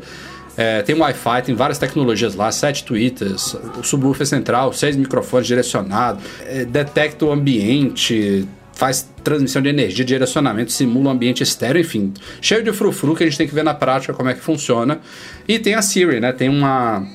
[0.57, 6.23] É, tem Wi-Fi, tem várias tecnologias lá, sete tweeters, o subwoofer central, seis microfones direcionados,
[6.45, 12.63] é, detecta o ambiente, faz transmissão de energia, direcionamento, simula um ambiente estéreo, enfim, cheio
[12.63, 14.99] de frufru que a gente tem que ver na prática como é que funciona.
[15.47, 16.31] E tem a Siri, né?
[16.31, 17.05] Tem uma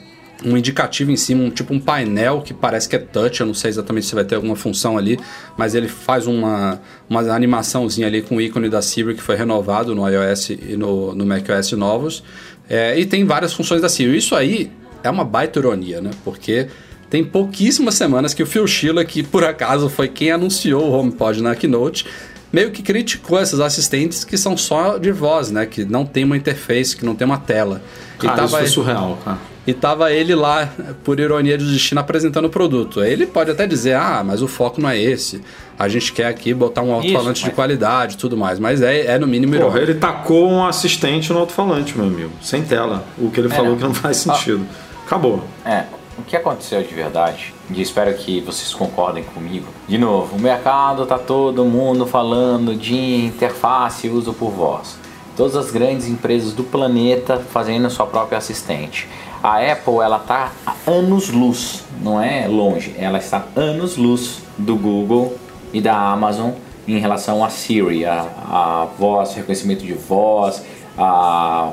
[0.45, 3.55] um indicativo em cima, um, tipo um painel que parece que é touch, eu não
[3.55, 5.19] sei exatamente se vai ter alguma função ali,
[5.57, 9.95] mas ele faz uma, uma animaçãozinha ali com o ícone da Siri que foi renovado
[9.95, 12.23] no iOS e no, no macOS novos.
[12.69, 14.17] É, e tem várias funções da Siri.
[14.17, 14.71] Isso aí
[15.03, 16.11] é uma baita ironia, né?
[16.25, 16.67] Porque
[17.11, 21.43] tem pouquíssimas semanas que o Phil Schiller, que por acaso foi quem anunciou o HomePod
[21.43, 22.07] na Keynote,
[22.53, 25.67] meio que criticou esses assistentes que são só de voz, né?
[25.67, 27.83] Que não tem uma interface, que não tem uma tela.
[28.17, 29.39] E Cara, isso tava- foi surreal, cara.
[29.67, 30.73] e tava ele lá,
[31.05, 33.01] por ironia do destino, apresentando o produto.
[33.01, 35.43] Aí Ele pode até dizer, ah, mas o foco não é esse.
[35.79, 38.59] A gente quer aqui botar um alto-falante de mas- qualidade e tudo mais.
[38.59, 39.91] Mas é, é no mínimo Porra, irônico.
[39.91, 42.31] ele tacou um assistente no alto-falante, meu amigo.
[42.41, 43.05] Sem tela.
[43.19, 43.77] O que ele falou não.
[43.77, 44.65] que não faz sentido.
[45.05, 45.45] Acabou.
[45.65, 45.85] É,
[46.19, 49.67] o que aconteceu de verdade, e espero que vocês concordem comigo.
[49.87, 54.99] De novo, o mercado tá todo mundo falando de interface uso por voz.
[55.37, 59.07] Todas as grandes empresas do planeta fazendo sua própria assistente.
[59.43, 64.75] A Apple, ela tá a anos luz, não é longe, ela está anos luz do
[64.77, 65.37] Google
[65.73, 66.53] e da Amazon
[66.89, 70.63] em relação a Siri, a, a voz, reconhecimento de voz,
[70.97, 71.73] a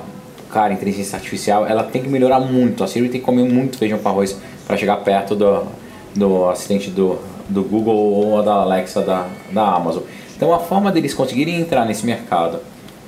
[0.54, 2.84] cara, inteligência artificial, ela tem que melhorar muito.
[2.84, 5.64] A Siri tem que comer muito feijão com arroz para chegar perto do,
[6.16, 7.18] do assistente do,
[7.50, 10.04] do Google ou da Alexa da, da Amazon.
[10.38, 12.60] Então a forma deles conseguirem entrar nesse mercado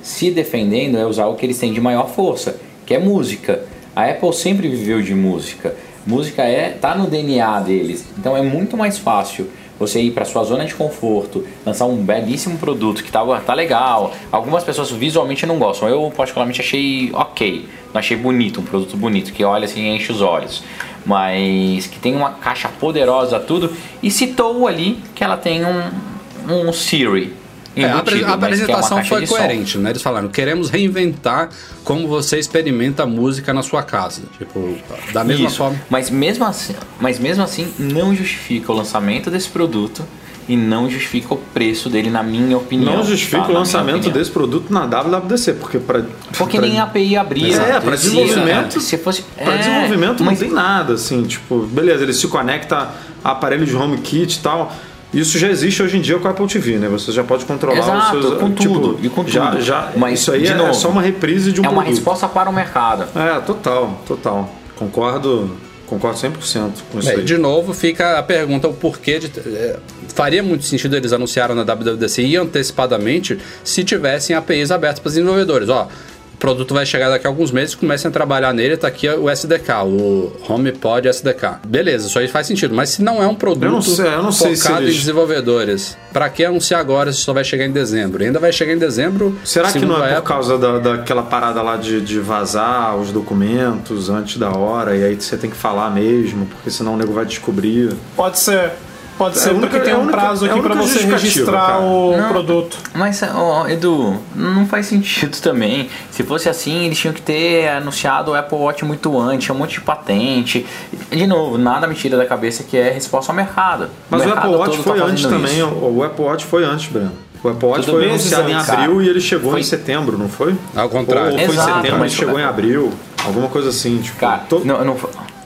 [0.02, 3.62] se defendendo é usar o que eles têm de maior força, que é música.
[3.94, 5.74] A Apple sempre viveu de música.
[6.06, 8.04] Música é tá no DNA deles.
[8.18, 9.48] Então é muito mais fácil
[9.78, 14.12] você ir para sua zona de conforto, lançar um belíssimo produto que tá, tá legal.
[14.32, 15.88] Algumas pessoas visualmente não gostam.
[15.88, 20.22] Eu particularmente achei ok, não achei bonito, um produto bonito que olha assim enche os
[20.22, 20.62] olhos,
[21.04, 23.72] mas que tem uma caixa poderosa tudo
[24.02, 26.16] e citou ali que ela tem um
[26.48, 27.32] um Siri
[27.76, 29.90] É, a, embutido, é apresentação foi coerente, né?
[29.90, 31.50] Eles falaram, queremos reinventar
[31.84, 34.22] como você experimenta a música na sua casa.
[34.38, 34.78] Tipo,
[35.12, 35.58] da mesma Isso.
[35.58, 35.78] forma.
[35.90, 40.02] Mas mesmo assim, mas mesmo assim não justifica o lançamento desse produto
[40.48, 42.96] e não justifica o preço dele na minha opinião.
[42.96, 43.48] Não justifica tá?
[43.48, 46.04] o lançamento desse produto na WWDC, porque para
[46.38, 47.56] Porque nem a API abria.
[47.56, 49.22] É, pra Se- desenvolvimento- Se fosse.
[49.22, 52.90] Para é, desenvolvimento mas não tem nada, assim, tipo, beleza, ele se conecta
[53.24, 54.72] a aparelho de HomeKit e tal.
[55.18, 56.88] Isso já existe hoje em dia com a Apple TV, né?
[56.88, 58.38] Você já pode controlar Exato, os seus.
[58.38, 59.62] com tipo, tudo, e com já, tudo.
[59.62, 61.94] Já, Mas, isso aí é, novo, só uma reprise de um é uma produto.
[61.94, 63.06] resposta para o mercado.
[63.18, 64.50] É, total, total.
[64.76, 65.50] Concordo,
[65.86, 67.24] concordo 100% com isso É, aí.
[67.24, 69.30] de novo, fica a pergunta: o porquê de.
[69.38, 69.78] é,
[70.14, 75.14] faria muito sentido eles anunciaram na WWDC e antecipadamente se tivessem APIs abertas para os
[75.14, 75.68] desenvolvedores.
[75.70, 75.88] Ó,
[76.36, 79.30] o produto vai chegar daqui a alguns meses, comecem a trabalhar nele, tá aqui o
[79.30, 81.60] SDK, o HomePod SDK.
[81.66, 84.22] Beleza, isso aí faz sentido, mas se não é um produto Eu não sei- eu
[84.22, 87.64] não sei se focado eles- em desenvolvedores, para que anunciar agora se só vai chegar
[87.64, 88.22] em dezembro?
[88.22, 89.34] Ainda vai chegar em dezembro.
[89.44, 90.28] Será que não é por Apple.
[90.28, 95.14] causa da, daquela parada lá de, de vazar os documentos antes da hora e aí
[95.18, 97.94] você tem que falar mesmo, porque senão o nego vai descobrir?
[98.14, 98.72] Pode ser.
[99.18, 101.04] Pode É ser única- porque tem é um única- prazo é aqui pra única você
[101.06, 101.78] registrar cara.
[101.80, 102.28] o Não.
[102.28, 102.76] produto.
[102.94, 105.88] Mas, ó, Edu, não faz sentido também.
[106.10, 109.58] Se fosse assim, eles tinham que ter anunciado o Apple Watch muito antes, tinha um
[109.58, 110.66] monte de patente.
[111.10, 113.88] De novo, nada me tira da cabeça que é resposta ao mercado.
[114.10, 115.56] Mas o, mercado Apple Watch todo foi tá antes fazendo também.
[115.58, 115.66] isso.
[115.68, 117.12] O, o Apple Watch foi antes, Breno.
[117.42, 119.02] O Apple Watch Tudo foi anunciado em abril cara.
[119.04, 120.54] e ele chegou Foi- em setembro, não foi?
[120.74, 121.32] Ao contrário.
[121.32, 122.92] Ou foi Exato, em setembro mas- e chegou em abril.
[123.24, 123.98] Alguma coisa assim.
[123.98, 124.96] Tipo, Cara, to- não, não,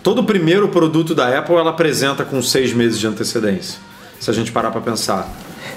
[0.03, 3.79] todo primeiro produto da Apple ela apresenta com seis meses de antecedência.
[4.19, 5.29] Se a gente parar pra pensar.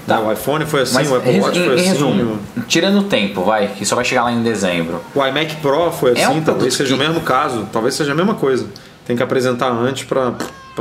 [0.06, 0.20] Tá.
[0.20, 1.90] O iPhone foi assim, mas o Apple Watch em, foi em assim.
[1.90, 5.02] resumo, tirando o tempo, vai, que só vai chegar lá em dezembro.
[5.16, 7.96] O iMac Pro foi assim, É um talvez produto seja o que- mesmo caso, talvez
[7.96, 8.66] seja a mesma coisa.
[9.06, 10.34] Tem que apresentar antes pra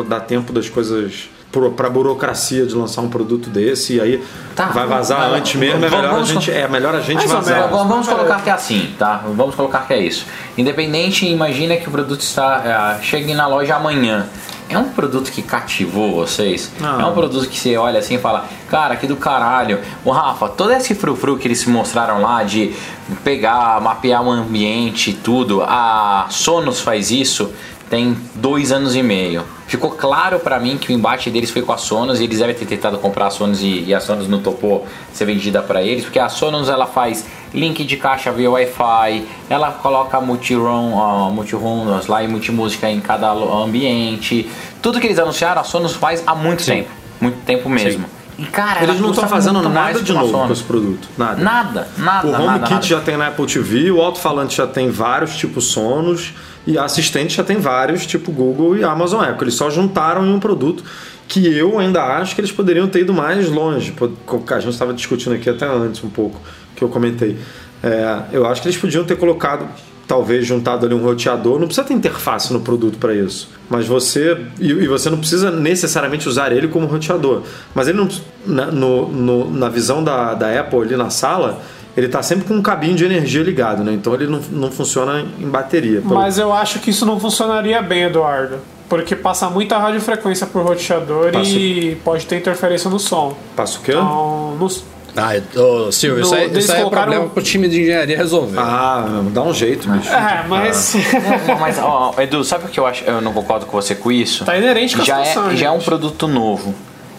[0.09, 4.25] dar tempo das coisas pro- pra burocracia de lançar um produto desse e aí
[4.57, 5.37] Tá, vai vazar lá.
[5.37, 7.69] antes mesmo, é Vamos- melhor, a vamos- gente, é melhor a gente vazar.
[7.69, 9.23] Vamos, vamos colocar que é assim, tá?
[9.35, 10.27] Vamos colocar que é isso.
[10.59, 14.27] Independente, imagina que o produto está ah, chegue na loja amanhã.
[14.69, 16.71] É um produto que cativou vocês?
[16.81, 16.99] Não.
[17.01, 19.81] É um produto que você olha assim e fala, cara, que do caralho.
[20.03, 22.73] O Rafa, todo esse frufru que eles mostraram lá de
[23.23, 27.53] pegar, mapear o ambiente e tudo, a Sonos faz isso
[27.93, 29.45] tem dois anos e meio.
[29.67, 32.55] Ficou claro pra mim que o embate deles foi com a Sonos e eles devem
[32.55, 36.05] ter tentado comprar a Sonos e, e a Sonos não topou ser vendida pra eles,
[36.05, 42.01] porque a Sonos ela faz link de caixa via Wi-Fi, ela coloca multi-room, ó, multi-room
[42.09, 44.49] lá e multimúsica em cada ambiente.
[44.81, 46.89] Tudo que eles anunciaram a Sonos faz há muito tempo,
[47.21, 48.07] muito tempo mesmo.
[48.39, 51.07] E cara, Eles não estão fazendo nada de novo com esse produto.
[51.19, 51.43] Nada.
[51.43, 55.67] Nada, nada, O HomeKit já tem na Apple TV, o alto-falante já tem vários tipos
[55.67, 56.33] Sonos
[56.67, 59.43] e assistente já tem vários tipo Google e Amazon Echo.
[59.45, 60.85] Eles só juntaram em um produto
[61.29, 63.95] que eu ainda acho que eles poderiam ter ido mais longe.
[64.51, 66.41] A gente estava discutindo aqui até antes um pouco,
[66.77, 67.37] que eu comentei.
[67.83, 69.67] É, eu acho que eles podiam ter colocado,
[70.07, 71.59] talvez juntado ali um roteador.
[71.59, 73.49] Não precisa ter interface no produto para isso.
[73.71, 74.37] Mas você.
[74.61, 77.43] E, e você não precisa necessariamente usar ele como roteador.
[77.75, 78.09] Mas ele não.
[78.47, 81.61] Na, no- no- na visão da, da Apple ali na sala,
[81.97, 83.93] ele está sempre com um cabinho de energia ligado, né?
[83.93, 86.01] Então ele não, não funciona em bateria.
[86.01, 88.59] Pelo- Mas eu acho que isso não funcionaria bem, Eduardo.
[88.89, 91.51] Porque passa muita radiofrequência por roteador Passa.
[91.51, 93.35] e pode ter interferência no som.
[93.57, 93.93] Passa o quê?
[93.93, 94.69] Então, não-
[95.15, 98.17] Ah, ô, Silvio, isso No- aí, isso aí é colocaram- problema pro time de engenharia
[98.17, 98.59] resolver.
[98.59, 100.11] Ah, dá um jeito, bicho.
[100.11, 100.95] É, mas.
[101.47, 103.05] Não, mas, ó, Edu, sabe o que eu acho?
[103.05, 104.43] Eu não concordo com você com isso.
[104.47, 105.85] Tá inerente com a já situação, é, já é um gente.
[105.85, 106.75] produto novo.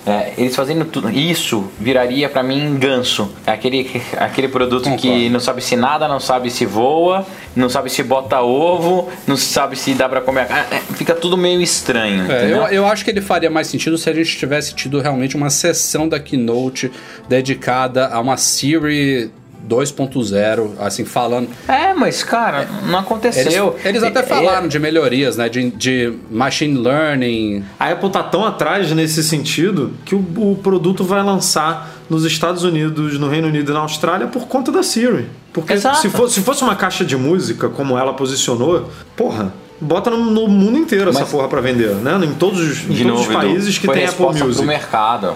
[0.05, 3.33] É, eles fazendo tudo isso viraria pra mim ganso.
[3.45, 5.29] É aquele, aquele produto que Concordo.
[5.29, 7.25] não sabe se nada, não sabe se voa,
[7.55, 10.47] não sabe se bota ovo, não sabe se dá pra comer.
[10.47, 10.65] carne.
[10.71, 12.29] É, fica tudo meio estranho.
[12.29, 15.37] É, eu, eu acho que ele faria mais sentido se a gente tivesse tido realmente
[15.37, 16.91] uma sessão da Keynote
[17.29, 19.31] dedicada a uma Siri
[19.67, 21.49] 2.0, assim, falando.
[21.67, 23.75] É, mas cara, não Eles, aconteceu.
[23.83, 25.49] eles até É- falaram de melhorias, né?
[25.49, 27.63] De, de machine learning.
[27.79, 32.63] A Apple tá tão atrás nesse sentido que o, o produto vai lançar nos Estados
[32.63, 35.27] Unidos, no Reino Unido e na Austrália por conta da Siri.
[35.51, 35.97] Porque Exato.
[36.01, 40.47] se fosse, se fosse uma caixa de música, como ela posicionou, porra, bota no, no
[40.47, 42.19] mundo inteiro essa Mas- porra pra vender, né?
[42.23, 44.55] Em todos, os- em todos novo, os Edu, países que tem Apple Music.
[44.55, 45.33] pro mercado.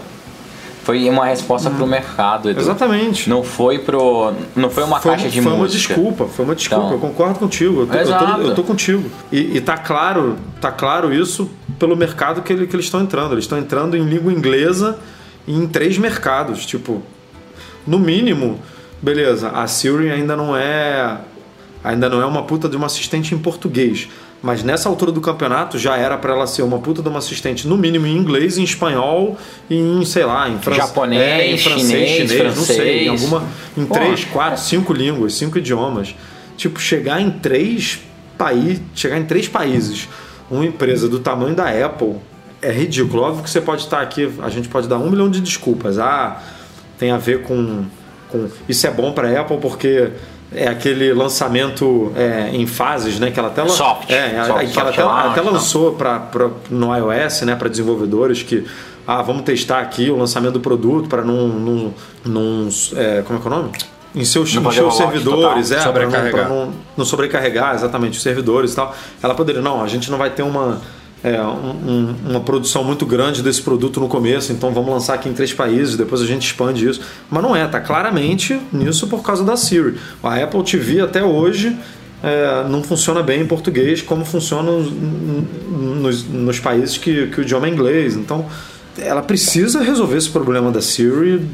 [0.88, 2.62] Foi uma resposta pro mercado, Edu.
[2.62, 3.30] Exatamente.
[3.30, 4.32] Não foi pro.
[4.56, 5.94] Não foi uma foi, caixa de foi uma música.
[5.94, 6.86] desculpa, foi uma desculpa.
[6.86, 6.94] Então.
[6.96, 7.82] eu concordo contigo.
[7.82, 9.04] Eu tô, eu tô- eu tô contigo.
[9.30, 13.34] E, e tá claro, tá claro isso pelo mercado que, ele- que eles estão entrando.
[13.34, 14.98] Eles estão entrando em língua inglesa
[15.46, 16.66] em três mercados.
[16.66, 17.04] Tipo,
[17.86, 18.58] no mínimo,
[19.02, 21.18] beleza, a Siri ainda não é.
[21.84, 24.08] Ainda não é uma puta de uma assistente em português.
[24.42, 27.68] Mas nessa altura do campeonato já era pra ela ser uma puta de uma assistente,
[27.68, 29.38] no mínimo em inglês, em espanhol
[29.70, 30.88] e em, sei lá, em francês.
[30.88, 33.24] Japonês, é, em francês, chinês, chinês, não sei, em francês.
[33.24, 33.48] alguma.
[33.76, 33.94] Em Pô.
[33.96, 36.14] três, quatro, cinco línguas, cinco idiomas.
[36.56, 38.00] Tipo, chegar em três
[38.38, 38.82] países.
[38.94, 40.08] Chegar em três países,
[40.52, 42.16] uma empresa do tamanho da Apple
[42.62, 43.24] é ridículo.
[43.24, 45.98] Óbvio que você pode estar aqui, a gente pode dar um milhão de desculpas.
[46.00, 46.42] Ah,
[46.98, 47.86] tem a ver com.
[48.30, 50.12] com isso é bom para Apple porque.
[50.54, 53.30] É aquele lançamento é, em fases, né?
[53.32, 54.10] Que ela até Soft.
[54.10, 55.52] é, Soft, que ela até, launch, até não.
[55.54, 58.66] lançou pra, pra- no iOS, né, para desenvolvedores que
[59.06, 61.94] ah, vamos testar aqui o lançamento do produto para não, não,
[62.26, 63.72] não é, como é que é o nome?
[64.16, 65.90] Em seus, Não em seus servidores, total.
[65.90, 66.32] é, para não, Sobrecarregar.
[66.48, 68.96] pra não, não sobrecarregar exatamente os servidores e tal.
[69.22, 70.82] Ela poderia, não, a gente não vai ter uma,
[71.24, 75.28] é, um- um- uma produção muito grande desse produto no começo, então vamos lançar aqui
[75.28, 77.02] em três países, depois a gente expande isso.
[77.30, 79.96] Mas não é, tá claramente nisso por causa da Siri.
[80.22, 81.76] A Apple TV até hoje
[82.24, 87.44] é, não funciona bem em português como funciona nos, nos, nos países que, que o
[87.44, 88.16] idioma é inglês.
[88.16, 88.46] Então
[88.98, 91.46] ela precisa resolver esse problema da Siri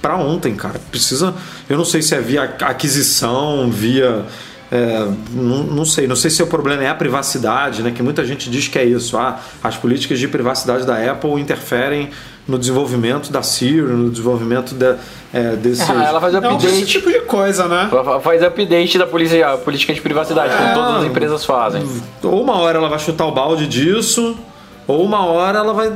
[0.00, 0.80] para ontem, cara.
[0.90, 1.32] Precisa.
[1.68, 4.24] Eu não sei se é via aquisição, via.
[4.72, 7.90] É, não, não sei, não sei se o problema é a privacidade, né?
[7.90, 9.18] Que muita gente diz que é isso.
[9.18, 12.08] Ah, as políticas de privacidade da Apple interferem
[12.48, 14.96] no desenvolvimento da Siri, no desenvolvimento da,
[15.30, 15.82] é, desse.
[15.82, 16.86] Ah, ela faz Não, esse update.
[16.86, 17.90] tipo de coisa, né?
[17.92, 21.86] Ela Faz update da polícia, a política de privacidade, como todas as empresas fazem.
[22.22, 24.38] Ou uma hora ela vai chutar o balde disso,
[24.86, 25.92] ou uma hora ela vai.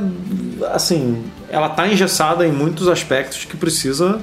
[0.71, 4.19] Assim, ela tá engessada em muitos aspectos que precisa.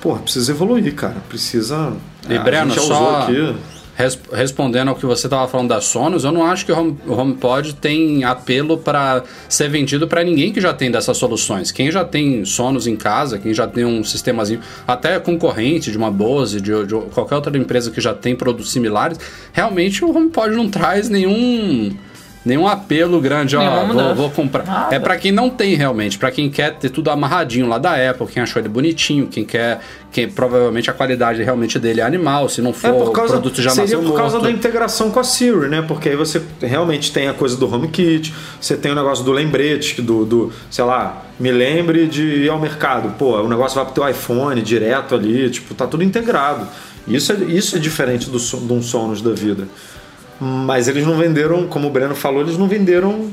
[0.00, 1.16] Porra, precisa evoluir, cara.
[1.28, 1.92] Precisa.
[2.28, 3.73] E é, Breno, gente já só usou aqui.
[3.96, 6.96] Res- respondendo ao que você estava falando da Sonos, eu não acho que o Home-
[7.06, 11.70] o HomePod tem apelo para ser vendido para ninguém que já tem dessas soluções.
[11.70, 16.10] Quem já tem Sonos em casa, quem já tem um sistemazinho, até concorrente de uma
[16.10, 19.18] Bose, de, de qualquer outra empresa que já tem produtos similares,
[19.52, 21.96] realmente o HomePod não traz nenhum
[22.44, 24.64] nenhum apelo grande, ó, vou, vou comprar.
[24.64, 24.94] Nada.
[24.94, 28.26] É para quem não tem realmente, para quem quer ter tudo amarradinho lá da Apple,
[28.26, 29.80] quem achou ele bonitinho, quem quer,
[30.12, 33.32] quem provavelmente a qualidade realmente dele é animal, se não for É por o causa,
[33.34, 34.44] produto já seria por causa morto.
[34.44, 35.82] da integração com a Siri, né?
[35.82, 40.02] Porque aí você realmente tem a coisa do HomeKit, você tem o negócio do lembrete,
[40.02, 43.14] do, do sei lá, me lembre de ir ao mercado.
[43.18, 46.66] Pô, o negócio vai pro teu iPhone direto ali, tipo, tá tudo integrado.
[47.06, 49.68] Isso é, isso é diferente do, de um Sonos da vida.
[50.44, 53.30] Mas eles não venderam, como o Breno falou, eles não venderam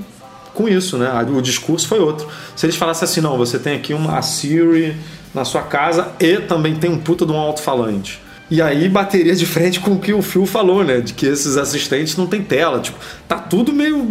[0.54, 1.10] com isso, né?
[1.36, 2.28] O discurso foi outro.
[2.56, 4.96] Se eles falassem assim, não, você tem aqui uma Siri
[5.34, 8.22] na sua casa e também tem um puta de um alto-falante.
[8.50, 11.00] E aí bateria de frente com o que o Phil falou, né?
[11.00, 12.80] De que esses assistentes não tem tela.
[12.80, 12.98] Tipo,
[13.28, 14.06] tá tudo meio.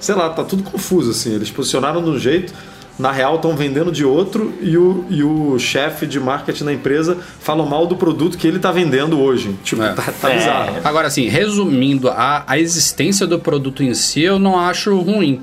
[0.00, 1.34] Sei lá, tá tudo confuso, assim.
[1.34, 2.54] Eles posicionaram de um jeito,
[2.98, 7.16] na real estão vendendo de outro, e o, e o chefe de marketing da empresa
[7.40, 9.54] fala mal do produto que ele tá vendendo hoje.
[9.62, 9.92] Tipo, É.
[9.92, 10.36] tá, tá É.
[10.38, 10.76] bizarro.
[10.84, 15.40] Agora, assim, resumindo, a, a existência do produto em si eu não acho ruim.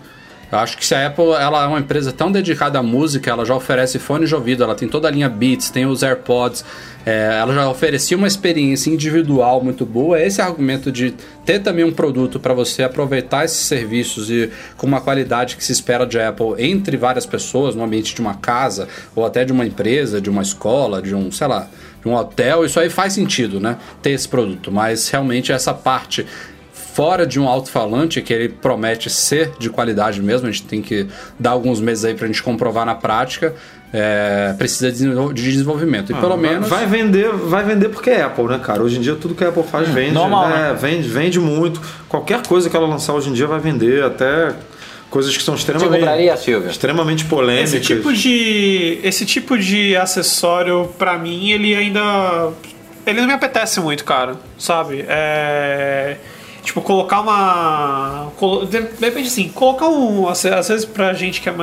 [0.52, 3.46] Eu acho que se a Apple ela é uma empresa tão dedicada à música, ela
[3.46, 6.64] já oferece fone de ouvido, ela tem toda a linha Beats, tem os AirPods,
[7.06, 10.20] é, ela já oferecia uma experiência individual muito boa.
[10.22, 11.14] Esse argumento de
[11.46, 15.72] ter também um produto para você aproveitar esses serviços e com uma qualidade que se
[15.72, 19.66] espera de Apple entre várias pessoas, no ambiente de uma casa ou até de uma
[19.66, 21.68] empresa, de uma escola, de um, sei lá,
[22.02, 23.78] de um hotel, isso aí faz sentido, né?
[24.02, 26.26] Ter esse produto, mas realmente essa parte
[26.96, 31.06] fora de um alto-falante que ele promete ser de qualidade mesmo, a gente tem que
[31.38, 33.54] dar alguns meses aí pra gente comprovar na prática,
[33.94, 36.12] é, precisa de desenvol- de desenvolvimento.
[36.12, 36.70] E pelo Ah, Vai- menos.
[36.70, 38.82] Vai vender, vai vender porque é Apple, né, cara?
[38.82, 40.14] Hoje em dia tudo que a Apple faz vende.
[40.14, 40.70] normal, né?
[40.70, 40.78] né?
[40.80, 41.82] Vende, vende muito.
[42.08, 44.54] Qualquer coisa que ela lançar hoje em dia vai vender, até
[45.10, 46.70] coisas que são Você extremamente, compraria, Silvia?
[46.70, 47.74] extremamente polêmicas.
[47.74, 52.52] Esse tipo de esse tipo de acessório pra mim ele ainda
[53.06, 55.06] ele não me apetece muito, cara, sabe?
[55.08, 56.18] É
[56.66, 58.32] tipo colocar uma
[58.70, 61.54] de repente assim, colocar um às vezes pra gente que é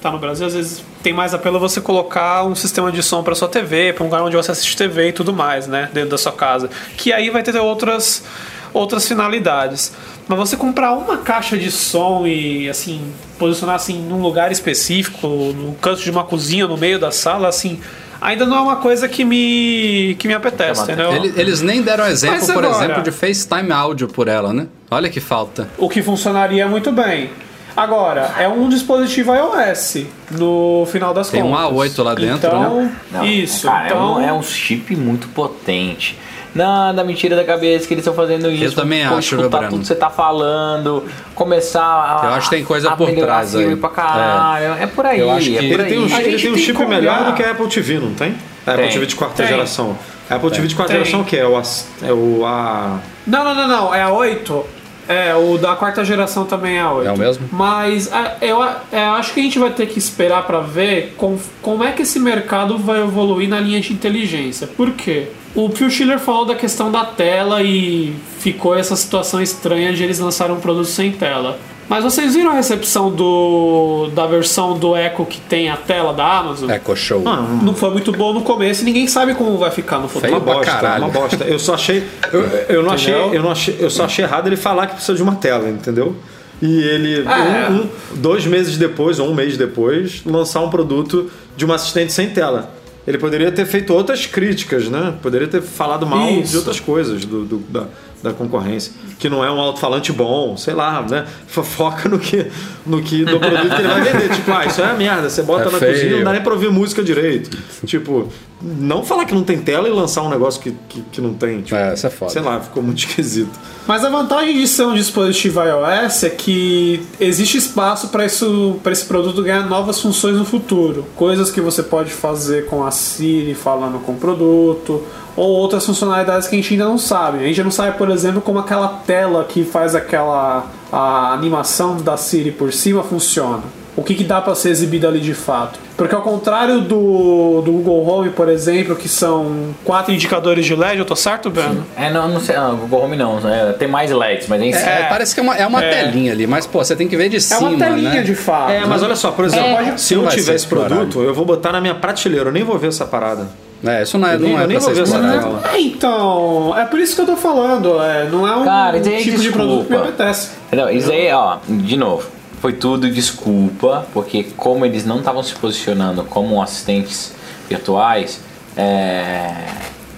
[0.00, 3.34] tá no Brasil, às vezes tem mais apelo você colocar um sistema de som pra
[3.34, 6.18] sua TV, pra um lugar onde você assiste TV e tudo mais, né, dentro da
[6.18, 8.24] sua casa, que aí vai ter outras
[8.72, 9.92] outras finalidades.
[10.26, 15.74] Mas você comprar uma caixa de som e assim posicionar assim num lugar específico, no
[15.74, 17.80] canto de uma cozinha, no meio da sala, assim,
[18.22, 21.12] ainda não é uma coisa que me que me apetece, Chama entendeu?
[21.12, 24.66] Ele- Eles nem deram exemplo, Mas por agora- exemplo, de FaceTime áudio por ela, né?
[24.90, 25.68] Olha que falta.
[25.76, 27.30] O que funcionaria muito bem.
[27.74, 31.72] Agora, é um dispositivo iOS, no final das Tem um contas.
[31.96, 32.92] A8 lá dentro, então, né?
[33.10, 34.20] Não, Isso, Cara, então...
[34.20, 36.18] é, um, é um chip muito potente.
[36.54, 38.74] Nada, mentira da cabeça que eles estão fazendo isso.
[38.76, 39.70] também Pô, acho, escutar Breno?
[39.72, 41.04] tudo que você tá falando,
[41.34, 42.26] começar a.
[42.26, 43.74] Eu acho que tem coisa a por trás aí.
[43.76, 44.74] pra caralho.
[44.80, 45.20] É, por aí.
[45.20, 46.24] Eu acho é que- por Ele tem um, aí.
[46.26, 47.24] Ele tem um tem chip melhor olhar.
[47.30, 48.34] do que a Apple TV, não tem?
[48.66, 48.92] A Apple Tem.
[48.92, 49.46] TV de quarta Tem.
[49.48, 49.96] geração.
[50.30, 51.04] A Apple TV de quarta Tem.
[51.04, 53.94] geração que é o, as- é o a Não, não, não, não.
[53.94, 54.64] É a 8.
[55.08, 57.08] É, o da quarta geração também é a 8.
[57.08, 57.48] É o mesmo?
[57.50, 58.62] Mas a- eu
[58.92, 62.02] é, acho que a gente vai ter que esperar para ver com- como é que
[62.02, 64.66] esse mercado vai evoluir na linha de inteligência.
[64.68, 65.26] Por quê?
[65.54, 70.18] O Phil Schiller falou da questão da tela e ficou essa situação estranha de eles
[70.18, 71.58] lançarem um produto sem tela.
[71.88, 76.38] Mas vocês viram a recepção do, da versão do Echo que tem a tela da
[76.38, 76.70] Amazon?
[76.70, 77.22] Eco Show.
[77.26, 80.32] Ah, Não foi muito bom no começo e ninguém sabe como vai ficar no futuro.
[80.32, 81.04] Feio uma bosta, caralho.
[81.04, 81.44] uma bosta.
[81.44, 82.02] Eu só achei
[82.32, 82.40] eu,
[82.76, 85.22] eu não achei, eu não achei, eu só achei errado ele falar que precisa de
[85.22, 86.16] uma tela, entendeu?
[86.62, 87.68] E ele É.
[87.70, 92.12] um- um- dois meses depois ou um mês depois lançar um produto de uma assistente
[92.12, 92.70] sem tela.
[93.06, 95.14] Ele poderia ter feito outras críticas, né?
[95.20, 96.52] Poderia ter falado mal Isso.
[96.52, 97.86] de outras coisas do, do- da,
[98.22, 98.92] da concorrência.
[99.18, 101.26] Que não é um alto-falante bom, sei lá, né?
[101.46, 102.46] Foca no que,
[102.86, 104.28] no que no produto que ele vai vender.
[104.34, 105.28] Tipo, ah, isso é merda.
[105.30, 105.92] Você bota É na feio.
[105.92, 107.56] cozinha, não dá nem pra ouvir música direito.
[107.86, 108.28] Tipo,
[108.60, 111.62] não falar que não tem tela e lançar um negócio que, que, que não tem.
[111.62, 112.30] Tipo, É, isso é foda.
[112.32, 113.50] Sei lá, ficou muito esquisito.
[113.86, 118.92] Mas a vantagem de ser um dispositivo iOS é que existe espaço para isso, para
[118.92, 123.54] esse produto ganhar novas funções no futuro, coisas que você pode fazer com a Siri
[123.54, 125.02] falando com o produto,
[125.36, 127.38] ou outras funcionalidades que a gente ainda não sabe.
[127.38, 132.16] A gente não sabe, por exemplo, como aquela tela que faz aquela a animação da
[132.16, 133.62] Siri por cima funciona.
[133.94, 135.78] O que, que dá para ser exibido ali de fato?
[135.98, 140.98] Porque ao contrário do, do Google Home, por exemplo, que são quatro indicadores de LED,
[140.98, 141.84] eu tô certo, Breno?
[141.94, 142.56] É, não, não sei.
[142.56, 143.38] Não, Google Home não.
[143.46, 146.04] é, tem mais LEDs, mas nem É, parece que é uma, é uma É.
[146.04, 148.22] telinha ali, mas pô, você tem que ver de É cima, uma telinha né?
[148.22, 148.70] de fato.
[148.70, 149.96] É, mas olha só, por exemplo, É.
[149.98, 152.88] se eu tiver esse produto, eu vou botar na minha prateleira, eu nem vou ver
[152.88, 153.46] essa parada.
[153.84, 155.58] É, isso não é, Eu nem- não é pra ser explorado.
[155.72, 159.08] É, então, é por isso que eu tô falando, é, não é um Cara, isso
[159.08, 160.08] aí tipo de produto que me desculpa.
[160.22, 160.50] apetece.
[160.70, 162.28] Não, isso aí, ó, de novo,
[162.60, 167.34] foi tudo desculpa, porque como eles não estavam se posicionando como assistentes
[167.68, 168.40] virtuais,
[168.76, 169.52] é,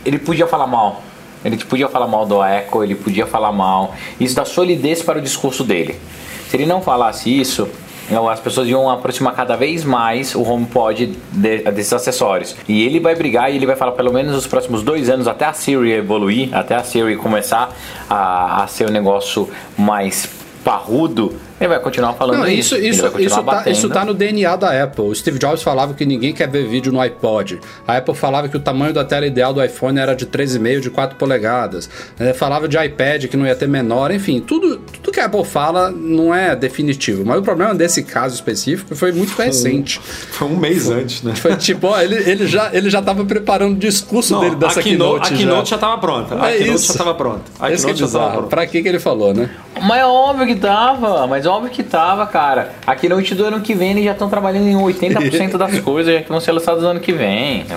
[0.05, 1.03] ele podia falar mal.
[1.45, 3.95] Ele podia falar mal do Echo, ele podia falar mal.
[4.19, 5.99] Isso dá solidez para o discurso dele.
[6.49, 7.75] Se ele não falasse isso, então,
[8.31, 12.55] as pessoas iam aproximar cada vez mais o HomePod de- desses acessórios.
[12.69, 15.45] E ele vai brigar e ele vai falar pelo menos nos próximos dois anos, até
[15.45, 17.75] a Siri evoluir, até a Siri começar
[18.09, 20.29] a, a ser um negócio mais
[20.65, 22.77] parrudo, ele vai continuar falando Não, isso.
[22.77, 25.05] isso, isso, isso, tá, isso tá no DNA da Apple.
[25.05, 27.61] O Steve Jobs falava que ninguém quer ver vídeo no iPod.
[27.87, 30.91] A Apple falava que o tamanho da tela ideal do iPhone era de 3,5 de
[30.91, 31.89] 4 polegadas.
[32.19, 34.11] É, falava de iPad que não ia ter menor.
[34.11, 37.25] Enfim, tudo, tudo que a Apple fala não é definitivo.
[37.25, 40.01] Mas o problema desse caso específico foi muito recente.
[40.03, 41.35] Foi um mês antes, né?
[41.35, 44.83] Foi tipo, ó, ele, ele, já, ele já tava preparando o discurso dele dessa a
[44.83, 46.35] keynote, a keynote já estava pronta.
[46.43, 46.87] A É keynote isso.
[46.89, 47.43] já estava pronta.
[47.61, 48.39] A Esse que é keynote já estava bizarro.
[48.39, 48.57] pronta.
[48.57, 49.51] Pra que que ele falou, né?
[49.83, 52.73] Mas é óbvio que tava, mas é óbvio que tava, cara.
[52.87, 56.29] Aqui no do ano que vem eles já estão trabalhando em 80% das coisas que
[56.29, 57.65] vão ser lançadas no ano que vem.
[57.71, 57.75] É.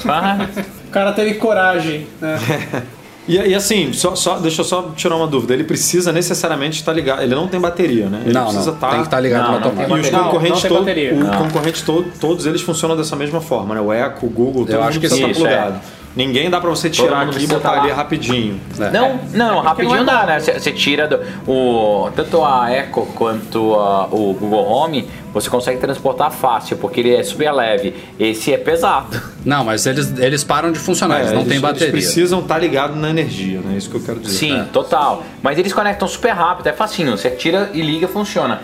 [0.88, 2.38] O cara teve coragem, né?
[3.30, 5.54] E, e assim, só, só- deixa eu só tirar uma dúvida.
[5.54, 7.22] Ele precisa necessariamente estar ligado.
[7.24, 8.22] Ele não tem bateria, né?
[8.24, 8.74] Ele não, precisa não.
[8.76, 8.90] estar.
[8.92, 9.86] Tem que estar ligado Não, na não tomada.
[9.90, 11.14] tem E os Não, concorrentes, não tem todo- bateria.
[11.14, 11.38] o Não.
[11.40, 13.82] concorrentes to- todos eles funcionam dessa mesma forma, né?
[13.82, 15.74] O Echo, o Google, todo Eu mundo acho que precisa sim, estar isso, é.
[16.18, 18.60] Ninguém dá pra você tirar aqui e botar tá ali rapidinho.
[18.80, 18.90] É.
[18.90, 20.40] Não, não, rapidinho dá, né?
[20.40, 26.32] Você tira do, o, tanto a Echo quanto a- o Google Home, você consegue transportar
[26.32, 27.94] fácil, porque ele é super leve.
[28.20, 29.22] Esse é pesado.
[29.46, 31.90] Não, mas eles, eles param de funcionar, eles não eles, têm bateria.
[31.90, 33.78] Eles precisam estar ligados na energia, né?
[33.78, 34.36] Isso que eu quero dizer.
[34.36, 35.22] Sim, total.
[35.44, 37.16] Mas eles conectam super rápido, é facinho.
[37.16, 38.60] Você tira e liga, funciona.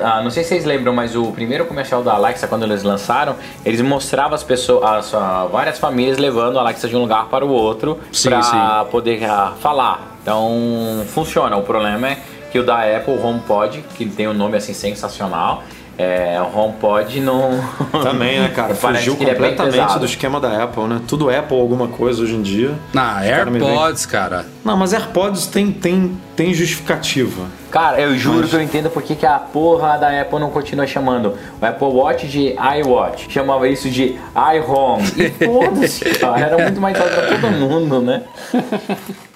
[0.00, 3.36] Ah, não sei se vocês lembram, mas o primeiro comercial da Alexa, quando eles lançaram,
[3.64, 7.44] eles mostravam as pessoas, as, ah, várias famílias levando a Alexa de um lugar para
[7.44, 10.16] o outro para poder ah, falar.
[10.22, 11.56] Então funciona.
[11.56, 12.18] O problema é
[12.50, 15.62] que o da Apple, o HomePod, que tem um nome assim sensacional,
[15.98, 17.58] é, o HomePod não.
[18.02, 18.74] Também, né, cara?
[18.74, 20.00] Parece Fugiu é bem completamente pesado.
[20.00, 21.00] do esquema da Apple, né?
[21.08, 22.74] Tudo Apple alguma coisa hoje em dia.
[22.92, 24.44] Na me vem- AirPods, cara.
[24.64, 27.44] Não, mas AirPods tem, tem, tem justificativa.
[27.70, 30.86] Cara, eu juro Mas- que eu entendo porque que a porra da Apple não continua
[30.86, 33.30] chamando o Apple Watch de iWatch.
[33.30, 35.04] Chamava isso de iHome.
[35.16, 36.38] E foda-se, cara.
[36.40, 38.22] Era muito mais fácil pra todo mundo, né?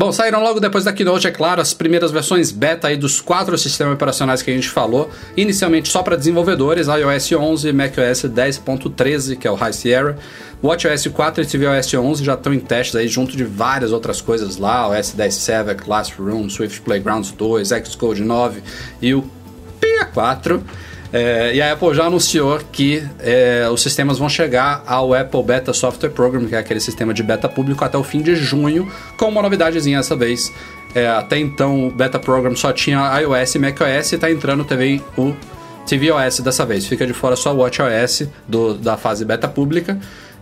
[0.00, 3.58] Bom, saíram logo depois da Keynote, é claro, as primeiras versões beta aí dos quatro
[3.58, 5.10] sistemas operacionais que a gente falou.
[5.36, 10.16] Inicialmente só para desenvolvedores, iOS 11, macOS 10.13, que é o High Sierra.
[10.64, 14.56] WatchOS 4 e tvOS 11 já estão em testes aí junto de várias outras coisas
[14.56, 18.62] lá, OS 10 Server, Classroom, Swift Playgrounds 2, Xcode 9
[19.02, 19.22] e o
[19.82, 20.64] 64.
[21.12, 25.72] É, e a Apple já anunciou que é, os sistemas vão chegar ao Apple Beta
[25.72, 29.26] Software Program, que é aquele sistema de beta público, até o fim de junho, com
[29.26, 30.52] uma novidadezinha essa vez.
[30.94, 35.02] É, até então o Beta Program só tinha iOS e macOS e está entrando também
[35.16, 35.34] o
[35.86, 36.86] tvOS dessa vez.
[36.86, 39.98] Fica de fora só o WatchOS do, da fase beta pública.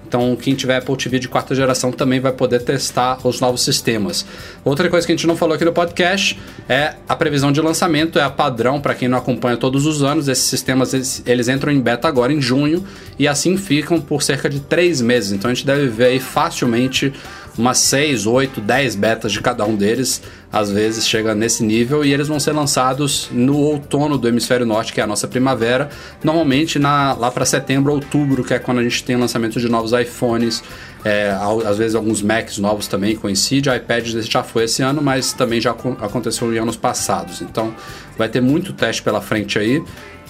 [0.08, 4.24] Então, quem tiver Apple TV de quarta geração também vai poder testar os novos sistemas.
[4.64, 8.18] Outra coisa que a gente não falou aqui no podcast é a previsão de lançamento,
[8.18, 10.26] é a padrão para quem não acompanha todos os anos.
[10.26, 12.82] Esses sistemas eles, eles, entram em beta agora em junho
[13.18, 15.30] e assim ficam por cerca de três meses.
[15.32, 17.12] Então, a gente deve ver aí facilmente
[17.58, 22.12] umas 6, 8, 10 betas de cada um deles, às vezes chega nesse nível e
[22.12, 25.88] eles vão ser lançados no outono do hemisfério norte, que é a nossa primavera,
[26.22, 29.92] normalmente na, lá para setembro, outubro, que é quando a gente tem lançamento de novos
[29.92, 30.62] iPhones,
[31.04, 31.30] é,
[31.66, 35.70] às vezes alguns Macs novos também coincide, iPad já foi esse ano, mas também já
[35.70, 37.40] aconteceu em anos passados.
[37.40, 37.74] Então
[38.16, 39.82] vai ter muito teste pela frente aí.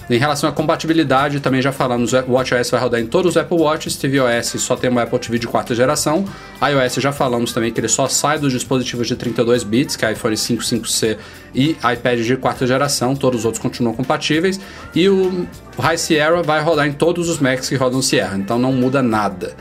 [0.09, 3.59] Em relação à compatibilidade, também já falamos, o WatchOS vai rodar em todos os Apple
[3.59, 6.25] Watches, tvOS só tem uma Apple TV de quarta geração,
[6.59, 10.11] iOS já falamos também que ele só sai dos dispositivos de 32 bits, que é
[10.11, 11.17] iPhone 5, 5C
[11.53, 14.59] e iPad de quarta geração, todos os outros continuam compatíveis,
[14.95, 18.73] e o High Sierra vai rodar em todos os Macs que rodam Sierra, então não
[18.73, 19.55] muda nada.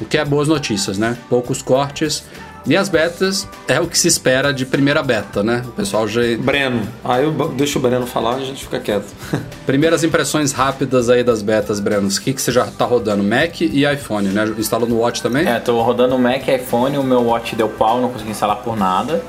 [0.00, 1.16] O que é boas notícias, né?
[1.28, 2.24] Poucos cortes,
[2.66, 5.62] e as betas é o que se espera de primeira beta, né?
[5.66, 6.20] O pessoal já.
[6.38, 6.86] Breno.
[7.04, 9.06] Aí eu deixo o Breno falar e a gente fica quieto.
[9.66, 12.08] Primeiras impressões rápidas aí das betas, Breno.
[12.08, 13.22] O que, que você já tá rodando?
[13.22, 14.52] Mac e iPhone, né?
[14.58, 15.46] Instalou no Watch também?
[15.46, 18.76] É, tô rodando Mac e iPhone, o meu Watch deu pau, não consegui instalar por
[18.76, 19.22] nada.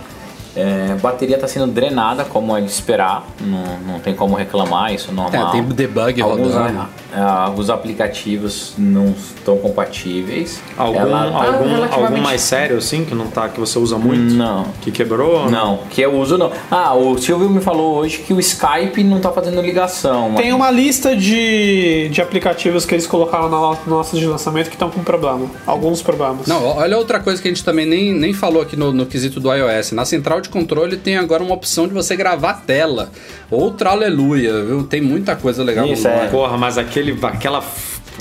[0.56, 5.10] É, bateria está sendo drenada, como é de esperar, não, não tem como reclamar, isso
[5.10, 5.50] é normal.
[5.50, 6.88] É, tem debug alguns, rodando.
[7.12, 10.62] É, alguns aplicativos não estão compatíveis.
[10.78, 11.94] Algum, Ela tá algum, relativamente...
[11.94, 14.34] algum mais sério, assim, que não tá, que você usa muito?
[14.34, 14.66] Não.
[14.82, 15.50] Que quebrou?
[15.50, 16.52] Não, que eu uso não.
[16.70, 20.30] Ah, o Silvio me falou hoje que o Skype não tá fazendo ligação.
[20.30, 20.42] Mas...
[20.42, 24.92] Tem uma lista de, de aplicativos que eles colocaram na nossa de lançamento que estão
[24.92, 25.48] com problema.
[25.66, 26.46] Alguns problemas.
[26.46, 29.40] Não, olha outra coisa que a gente também nem, nem falou aqui no, no quesito
[29.40, 29.92] do iOS.
[29.94, 33.12] Na central de controle tem agora uma opção de você gravar a tela.
[33.50, 34.84] Outra aleluia, viu?
[34.84, 35.88] Tem muita coisa legal.
[35.88, 36.28] Isso, é.
[36.28, 37.64] Porra, mas aquele, aquela,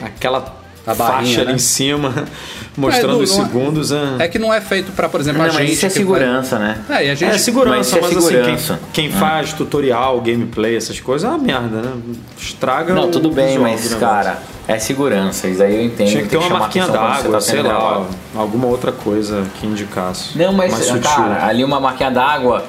[0.02, 1.54] aquela a faixa ali né?
[1.54, 2.12] em cima,
[2.76, 3.92] mostrando é, os segundos.
[3.92, 4.16] É...
[4.20, 4.28] é...
[4.28, 5.72] que não é feito para, por exemplo, não, a gente.
[5.72, 6.68] isso é segurança, vai...
[6.68, 6.84] né?
[6.88, 7.34] É, e a gente...
[7.34, 8.74] é segurança, mas, mas segurança.
[8.74, 9.20] assim, quem, quem ah.
[9.20, 11.92] faz tutorial, gameplay, essas coisas, é uma merda, né?
[12.36, 15.46] Estraga Não, tudo bem, mas, cara, é segurança.
[15.46, 16.08] Isso aí eu entendo.
[16.08, 20.36] Tinha que ter uma marquinha d'água, tá sei lá, alguma outra coisa que indicasse.
[20.36, 22.64] Não, mas, cara, ali uma marquinha d'água,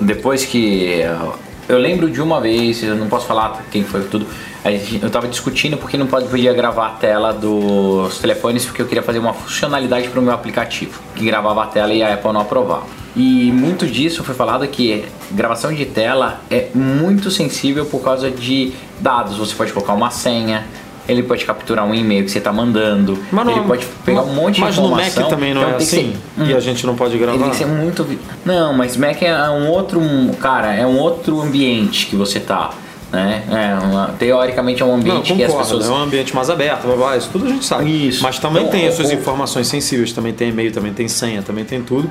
[0.00, 1.00] depois que.
[1.68, 4.24] Eu lembro de uma vez, eu não posso falar quem foi tudo
[5.02, 9.18] eu tava discutindo porque não podia gravar a tela dos telefones porque eu queria fazer
[9.18, 12.86] uma funcionalidade para o meu aplicativo que gravava a tela e a Apple não aprovava.
[13.14, 18.72] E muito disso foi falado que gravação de tela é muito sensível por causa de
[19.00, 19.38] dados.
[19.38, 20.66] Você pode colocar uma senha,
[21.08, 24.56] ele pode capturar um e-mail que você está mandando, mas ele pode pegar um monte
[24.56, 24.90] de informação.
[24.90, 26.16] Mas no Mac também não então é assim?
[26.36, 27.38] Ser, e a gente não pode gravar?
[27.38, 28.06] Tem que ser muito...
[28.44, 30.00] Não, mas Mac é um outro...
[30.40, 32.70] Cara, é um outro ambiente que você tá
[33.12, 33.44] né?
[33.50, 35.88] É uma, teoricamente é um ambiente Não, concordo, que as pessoas.
[35.88, 38.08] É um ambiente mais aberto, blá, blá, isso tudo a gente sabe.
[38.08, 38.22] Isso.
[38.22, 39.14] Mas também então, tem as suas o...
[39.14, 42.10] informações sensíveis, também tem e-mail, também tem senha, também tem tudo.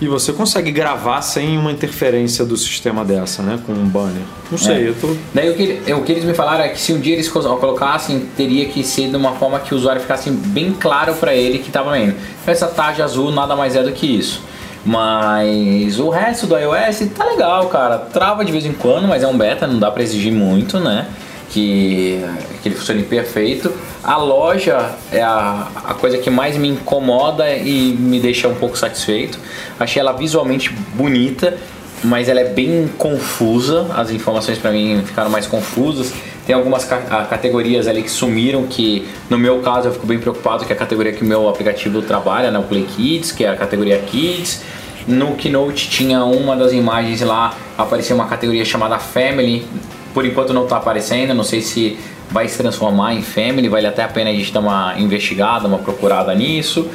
[0.00, 3.60] E você consegue gravar sem uma interferência do sistema dessa, né?
[3.64, 4.22] Com um banner.
[4.50, 4.88] Não sei, é.
[4.88, 5.14] eu tô.
[5.32, 8.28] Daí o que, o que eles me falaram é que se um dia eles colocassem,
[8.36, 11.68] teria que ser de uma forma que o usuário ficasse bem claro para ele que
[11.68, 12.14] estava vendo.
[12.44, 14.42] Essa tarja azul nada mais é do que isso.
[14.84, 17.98] Mas o resto do iOS tá legal, cara.
[17.98, 21.06] Trava de vez em quando, mas é um beta, não dá para exigir muito, né?
[21.48, 22.22] Que,
[22.62, 23.72] que ele funcione perfeito.
[24.02, 28.76] A loja é a, a coisa que mais me incomoda e me deixa um pouco
[28.76, 29.38] satisfeito.
[29.80, 31.56] Achei ela visualmente bonita,
[32.02, 33.86] mas ela é bem confusa.
[33.96, 36.12] As informações para mim ficaram mais confusas.
[36.46, 40.64] Tem algumas ca categorias ali que sumiram, que no meu caso eu fico bem preocupado,
[40.64, 43.48] que é a categoria que o meu aplicativo trabalha, né, o Play Kids, que é
[43.48, 44.62] a categoria Kids.
[45.06, 49.66] No Keynote tinha uma das imagens lá, aparecia uma categoria chamada Family.
[50.12, 51.98] Por enquanto não está aparecendo, não sei se
[52.30, 55.78] vai se transformar em Family, vale até a pena a gente dar uma investigada, uma
[55.78, 56.88] procurada nisso.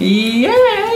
[0.00, 0.50] E é,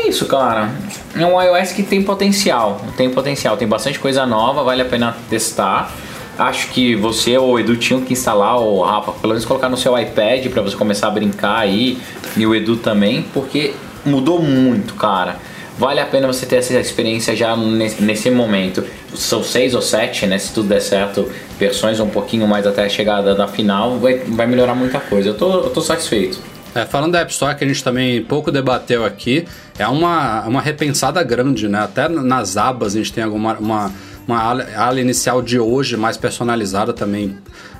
[0.04, 0.70] é isso, cara.
[1.14, 5.16] É um iOS que tem potencial, tem potencial, tem bastante coisa nova, vale a pena
[5.30, 5.92] testar.
[6.38, 9.76] Acho que você ou o Edu tinham que instalar, ou Rafa, pelo menos colocar no
[9.76, 11.98] seu iPad para você começar a brincar aí,
[12.36, 15.36] e o Edu também, porque mudou muito, cara.
[15.78, 18.82] Vale a pena você ter essa experiência já nesse, nesse momento.
[19.14, 20.38] São seis ou sete, né?
[20.38, 24.46] Se tudo der certo, versões um pouquinho mais até a chegada da final, vai, vai
[24.46, 25.30] melhorar muita coisa.
[25.30, 26.40] Eu tô, eu tô satisfeito.
[26.74, 29.46] É, falando da App Store, que a gente também pouco debateu aqui,
[29.78, 31.80] é uma, uma repensada grande, né?
[31.80, 33.92] Até nas abas a gente tem alguma uma
[34.26, 37.36] uma ala, inicial de hoje, mais personalizada também,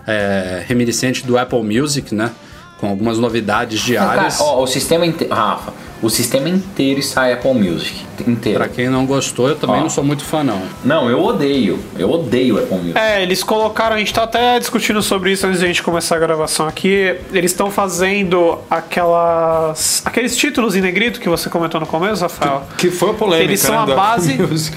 [0.06, 2.30] é, reminiscente do Apple Music, né?
[2.78, 4.36] Com algumas novidades diárias.
[4.36, 5.32] Cara, ó, o sistema inteiro.
[5.34, 8.04] Rafa, o sistema inteiro está Apple Music.
[8.28, 8.58] Inteiro.
[8.58, 9.80] Pra quem não gostou, eu também Ó.
[9.84, 10.60] não sou muito fã, não.
[10.84, 11.78] Não, eu odeio.
[11.98, 12.98] Eu odeio Apple Music.
[12.98, 16.16] É, eles colocaram, a gente tá até discutindo sobre isso antes de a gente começar
[16.16, 17.16] a gravação aqui.
[17.32, 20.02] Eles estão fazendo aquelas.
[20.04, 22.62] aqueles títulos em negrito que você comentou no começo, Rafael.
[22.76, 24.76] Que foi a polêmica, Eles são né, a base- Apple Music.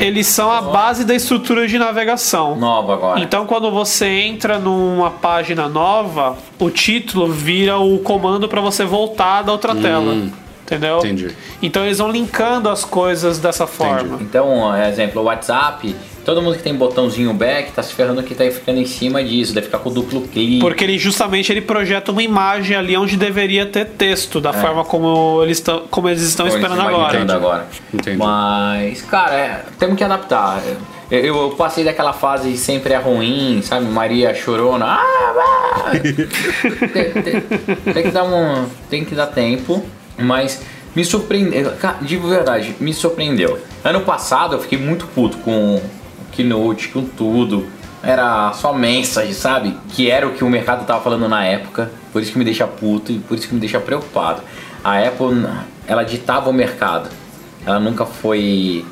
[0.00, 2.56] Eles são a base da estrutura de navegação.
[2.56, 3.20] Nova agora.
[3.20, 9.42] Então, quando você entra numa página nova, o título vira o comando para você voltar
[9.42, 10.14] da outra tela.
[10.64, 10.98] Entendeu?
[10.98, 11.34] entendi.
[11.60, 14.18] Então, eles vão linkando as coisas dessa forma.
[14.20, 18.34] Então, ó, exemplo, o WhatsApp, todo mundo que tem botãozinho back tá se ferrando que
[18.34, 20.60] tá ficando em cima disso, deve ficar com duplo clique.
[20.60, 24.40] Porque ele justamente ele projeta uma imagem ali onde deveria ter texto, É.
[24.42, 27.02] da forma como eles, tão, como eles estão esperando eles agora.
[27.14, 27.66] imaginando agora.
[27.92, 28.16] Entendi.
[28.16, 30.62] Mas, cara, é, temos que adaptar.
[31.10, 33.84] Eu, eu passei daquela fase sempre é ruim, sabe?
[33.86, 34.86] Maria chorona.
[34.86, 35.90] Ah,
[36.92, 38.66] tem, tem- tem que dar um.
[38.88, 39.84] Tem que dar tempo,
[40.16, 40.60] mas
[40.94, 41.72] me surpreendeu.
[42.02, 43.58] De verdade, me surpreendeu.
[43.82, 45.80] Ano passado eu fiquei muito puto com
[46.32, 47.66] Keynote, com tudo.
[48.02, 49.76] Era só mensagem, sabe?
[49.90, 51.90] Que era o que o mercado tava falando na época.
[52.12, 54.42] Por isso que me deixa puto e por isso que me deixa preocupado.
[54.82, 55.46] A Apple,
[55.86, 57.10] ela ditava o mercado.
[57.66, 58.84] Ela nunca foi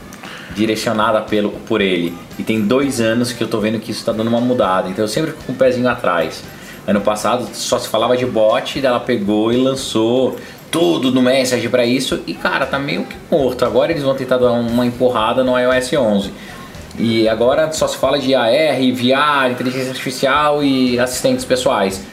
[0.54, 2.14] direcionada pelo, por ele.
[2.38, 4.88] E tem dois anos que eu tô vendo que isso tá dando uma mudada.
[4.88, 6.42] Então eu sempre fico com o pezinho atrás.
[6.86, 10.36] Ano passado só se falava de bot, ela pegou e lançou
[10.70, 12.22] tudo no Message para isso.
[12.26, 13.64] E cara, tá meio que morto.
[13.64, 16.32] Agora eles vão tentar dar uma empurrada no iOS 11.
[16.98, 22.04] E agora só se fala de AR, VR, inteligência artificial e assistentes pessoais.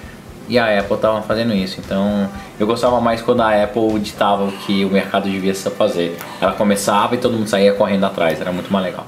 [0.47, 1.79] E a Apple tava fazendo isso.
[1.83, 2.29] Então
[2.59, 6.17] eu gostava mais quando a Apple ditava o que o mercado devia fazer.
[6.39, 8.39] Ela começava e todo mundo saía correndo atrás.
[8.39, 9.07] Era muito mais legal.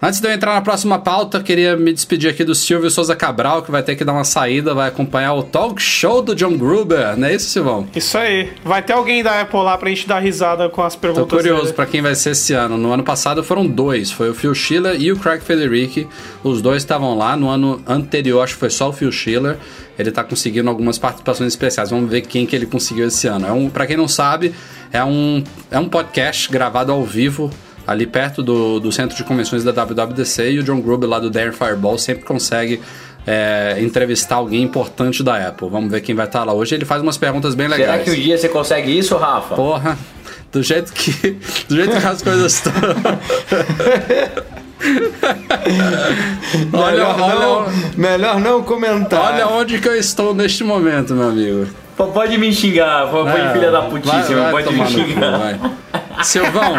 [0.00, 3.62] Antes de eu entrar na próxima pauta, queria me despedir aqui do Silvio Souza Cabral,
[3.62, 7.16] que vai ter que dar uma saída, vai acompanhar o talk show do John Gruber,
[7.16, 7.88] não é isso, Silvão?
[7.96, 8.52] Isso aí.
[8.62, 11.30] Vai ter alguém da Apple lá pra gente dar risada com as Tô perguntas.
[11.38, 11.72] curioso dele.
[11.74, 12.76] pra quem vai ser esse ano.
[12.76, 16.06] No ano passado foram dois, foi o Phil Schiller e o Craig Federici.
[16.44, 17.34] Os dois estavam lá.
[17.34, 19.56] No ano anterior, acho que foi só o Phil Schiller.
[19.98, 21.88] Ele tá conseguindo algumas participações especiais.
[21.88, 23.46] Vamos ver quem que ele conseguiu esse ano.
[23.46, 24.54] É um, para quem não sabe,
[24.92, 27.50] é um, é um podcast gravado ao vivo
[27.86, 31.30] ali perto do, do centro de convenções da WWDC e o John Gruber lá do
[31.30, 32.80] Dare Fireball sempre consegue
[33.26, 35.68] é, entrevistar alguém importante da Apple.
[35.70, 36.74] Vamos ver quem vai estar lá hoje.
[36.74, 37.90] Ele faz umas perguntas bem legais.
[37.90, 39.54] Será que um dia você consegue isso, Rafa?
[39.54, 39.96] Porra,
[40.52, 41.36] do jeito que.
[41.68, 42.72] Do jeito que as coisas estão.
[46.72, 49.32] olha, melhor, olha, não, melhor não comentar.
[49.34, 51.66] olha onde que eu estou neste momento, meu amigo.
[51.96, 55.38] Pode me xingar, pode É, filha da vai- putíssima, vai pode me cu, xingar.
[55.38, 55.60] vai.
[56.22, 56.74] Silvão,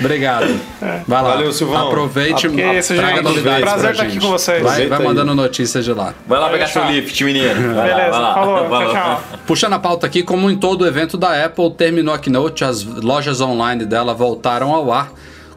[0.00, 0.60] obrigado.
[1.06, 1.30] Vai lá.
[1.30, 1.88] Valeu, Silvão.
[1.88, 3.24] Aproveite Que e isso, traga gente.
[3.24, 4.62] novidades Prazer pra estar aqui com vocês.
[4.62, 5.04] Vai, vai aí.
[5.04, 6.14] mandando notícias de lá.
[6.26, 7.74] Vai lá pegar seu lift, menino.
[7.74, 8.34] Vai Beleza, vai lá.
[8.34, 9.22] falou, tchau, tchau.
[9.46, 13.40] Puxando a pauta aqui, como em todo evento da Apple, terminou a Keynote, as lojas
[13.40, 15.10] online dela voltaram ao ar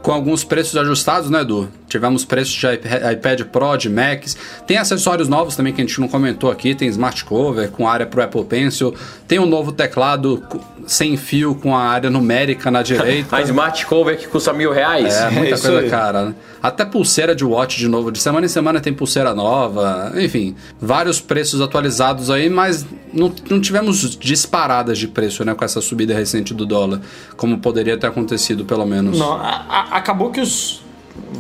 [0.08, 1.68] com alguns preços ajustados, né, Edu?
[1.90, 4.38] Tivemos preços de iP- iPad Pro, de Macs.
[4.66, 6.74] Tem acessórios novos também que a gente não comentou aqui.
[6.74, 8.94] Tem Smart Cover com área pro Apple Pencil.
[9.28, 10.42] Tem um novo teclado
[10.86, 13.36] sem fio com a área numérica na direita.
[13.38, 15.14] A Smart Cover que custa mil reais.
[15.14, 15.90] É, muita isso coisa aí.
[15.90, 16.26] cara.
[16.28, 16.36] né?
[16.64, 18.10] Até pulseira de watch de novo.
[18.12, 20.14] De semana em semana tem pulseira nova.
[20.18, 25.54] Enfim, vários preços atualizados aí, mas não, não tivemos disparadas de preço, né?
[25.54, 27.00] Com essa subida recente do dólar.
[27.38, 29.18] Como poderia ter acontecido, pelo menos.
[29.20, 30.82] Não, a- a- acabou que os.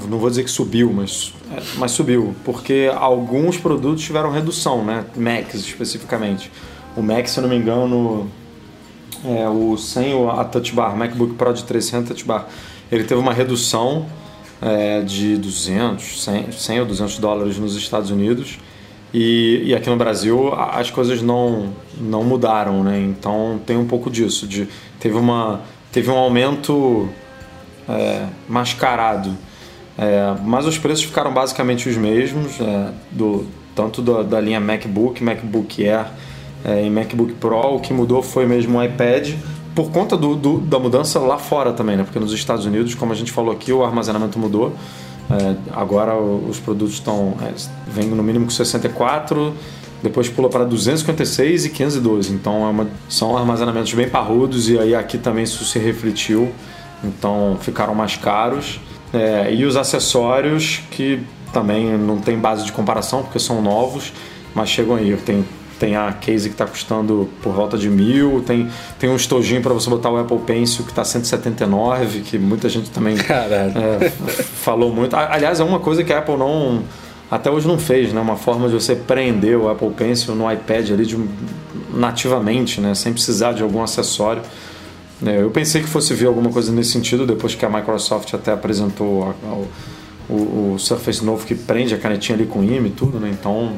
[0.09, 1.33] Não vou dizer que subiu, mas,
[1.77, 2.35] mas subiu.
[2.43, 5.05] Porque alguns produtos tiveram redução, né?
[5.15, 6.51] Macs especificamente.
[6.95, 8.29] O Mac, se eu não me engano,
[9.23, 12.47] é, o sem a Touch Bar, MacBook Pro de 300 Touch Bar,
[12.91, 14.07] ele teve uma redução
[14.61, 18.57] é, de 200, 100, 100 ou 200 dólares nos Estados Unidos.
[19.13, 22.99] E, e aqui no Brasil as coisas não, não mudaram, né?
[22.99, 24.47] Então tem um pouco disso.
[24.47, 24.67] De,
[24.99, 25.61] teve, uma,
[25.91, 27.07] teve um aumento
[27.89, 29.31] é, mascarado.
[29.97, 33.45] É, mas os preços ficaram basicamente os mesmos, é, do,
[33.75, 36.05] tanto da, da linha MacBook, MacBook Air
[36.65, 37.75] é, e MacBook Pro.
[37.75, 39.33] O que mudou foi mesmo o iPad,
[39.73, 42.03] por conta do, do- da mudança lá fora também, né?
[42.03, 44.73] porque nos Estados Unidos, como a gente falou aqui, o armazenamento mudou.
[45.29, 47.51] É, agora os produtos estão é,
[47.87, 49.53] vêm no mínimo com 64,
[50.01, 52.33] depois pula para 256 e 512.
[52.33, 56.51] Então é uma- são armazenamentos bem parrudos e aí aqui também isso se refletiu.
[57.03, 58.79] Então ficaram mais caros.
[59.13, 64.11] É, e os acessórios que também não tem base de comparação porque são novos,
[64.53, 65.15] mas chegam aí.
[65.17, 65.45] Tem
[65.79, 68.67] tem a case que está custando por volta de mil, tem,
[68.97, 72.89] tem um estojinho para você botar o Apple Pencil que está 179, que muita gente
[72.89, 75.15] também é, falou muito.
[75.15, 76.83] Aliás, é uma coisa que a Apple não
[77.29, 78.21] até hoje não fez, né?
[78.21, 81.17] Uma forma de você prender o Apple Pencil no iPad ali de,
[81.93, 82.95] nativamente, né?
[82.95, 84.41] Sem precisar de algum acessório.
[85.25, 88.51] É, eu pensei que fosse vir alguma coisa nesse sentido depois que a Microsoft até
[88.51, 89.53] apresentou a, a,
[90.29, 93.29] o, o, Surface novo que prende a canetinha ali com imã e tudo, né?
[93.31, 93.73] Então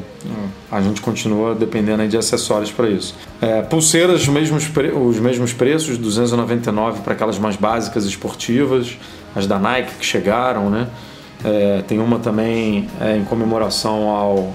[0.71, 3.15] a gente continua dependendo de acessórios para isso.
[3.39, 4.69] É, pulseiras, os mesmos,
[5.07, 8.97] os mesmos preços, 299 para aquelas mais básicas esportivas,
[9.35, 10.87] as da Nike que chegaram, né?
[11.43, 14.53] É, tem uma também é, em comemoração ao,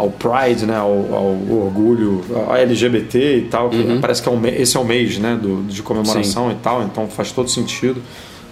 [0.00, 3.70] ao Pride, né, ao, ao orgulho ao LGBT e tal.
[3.70, 4.00] Uhum.
[4.00, 6.56] Parece que é um, esse é o mês né, do, de comemoração Sim.
[6.56, 8.02] e tal, então faz todo sentido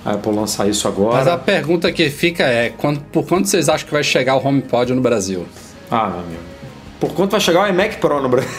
[0.05, 1.17] a Apple lançar isso agora.
[1.17, 4.47] Mas a pergunta que fica é: quando, por quanto vocês acham que vai chegar o
[4.47, 5.47] HomePod no Brasil?
[5.91, 6.43] Ah, meu amigo.
[7.01, 8.51] Por quanto vai chegar o iMac Pro no Brasil?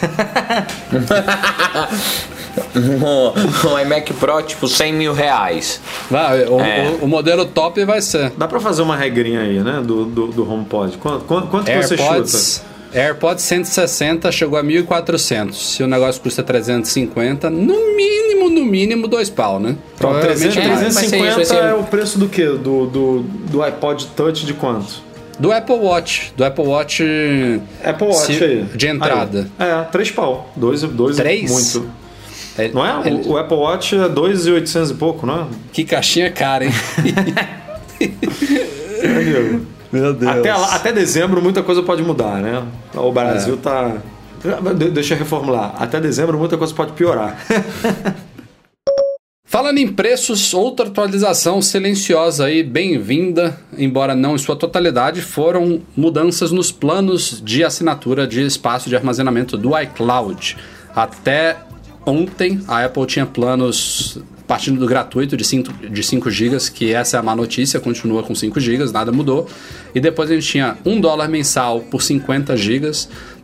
[2.74, 5.78] um, iMac Pro, tipo, 100 mil reais.
[6.10, 6.88] Vai, o, é.
[7.00, 8.32] o, o, modelo top vai ser.
[8.38, 9.82] Dá pra fazer uma regrinha aí, né?
[9.84, 10.96] Do, do, do HomePod.
[10.96, 12.69] Quanto, quanto, quanto você chuta?
[12.92, 15.54] AirPods 160 chegou a 1.400.
[15.54, 19.76] Se o negócio custa 350, no mínimo, no mínimo, dois pau, né?
[19.96, 22.46] Provavelmente 350 isso, é o preço do quê?
[22.46, 25.08] Do, do, do iPod Touch de quanto?
[25.38, 26.32] Do Apple Watch.
[26.36, 27.02] Do Apple Watch.
[27.82, 28.64] Apple Watch se, aí.
[28.74, 29.48] De entrada.
[29.58, 29.68] Aí.
[29.68, 30.52] É, três pau.
[30.54, 31.50] Dois, dois três?
[31.50, 31.90] muito.
[32.58, 33.08] É, não é?
[33.08, 33.26] Ele...
[33.26, 35.46] O, o, Apple Watch é 2.800 e pouco, não é?
[35.72, 36.72] Que caixinha cara, hein?
[39.92, 40.32] Meu Deus.
[40.32, 42.62] Até, até dezembro muita coisa pode mudar, né?
[42.94, 43.56] O Brasil é.
[43.56, 43.96] tá.
[44.92, 45.74] Deixa eu reformular.
[45.78, 47.36] Até dezembro muita coisa pode piorar.
[49.44, 56.52] Falando em preços, outra atualização silenciosa aí, bem-vinda, embora não em sua totalidade, foram mudanças
[56.52, 60.56] nos planos de assinatura de espaço de armazenamento do iCloud.
[60.94, 61.56] Até
[62.06, 67.16] ontem a Apple tinha planos partindo do gratuito de 5, de 5 GB, que essa
[67.16, 69.46] é a má notícia, continua com 5 GB, nada mudou.
[69.94, 72.90] E depois a gente tinha 1 dólar mensal por 50 GB,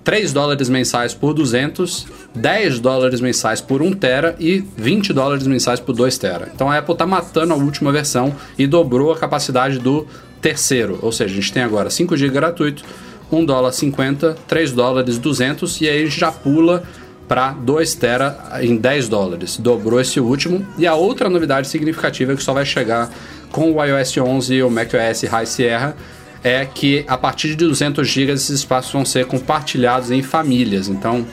[0.02, 5.78] 3 dólares mensais por 200, 10 dólares mensais por 1 tera e 20 dólares mensais
[5.78, 6.50] por 2 tera.
[6.52, 10.08] Então a Apple está matando a última versão e dobrou a capacidade do
[10.42, 12.82] terceiro, ou seja, a gente tem agora 5 GB gratuito,
[13.30, 16.82] 1 dólar 50, 3 dólares 200 e aí a gente já pula
[17.28, 19.56] para 2 tera em 10 dólares.
[19.56, 20.66] Dobrou esse último.
[20.78, 23.10] E a outra novidade significativa que só vai chegar
[23.50, 25.96] com o iOS 11 e o macOS High Sierra
[26.44, 30.88] é que a partir de 200 GB esses espaços vão ser compartilhados em famílias.
[30.88, 31.26] Então,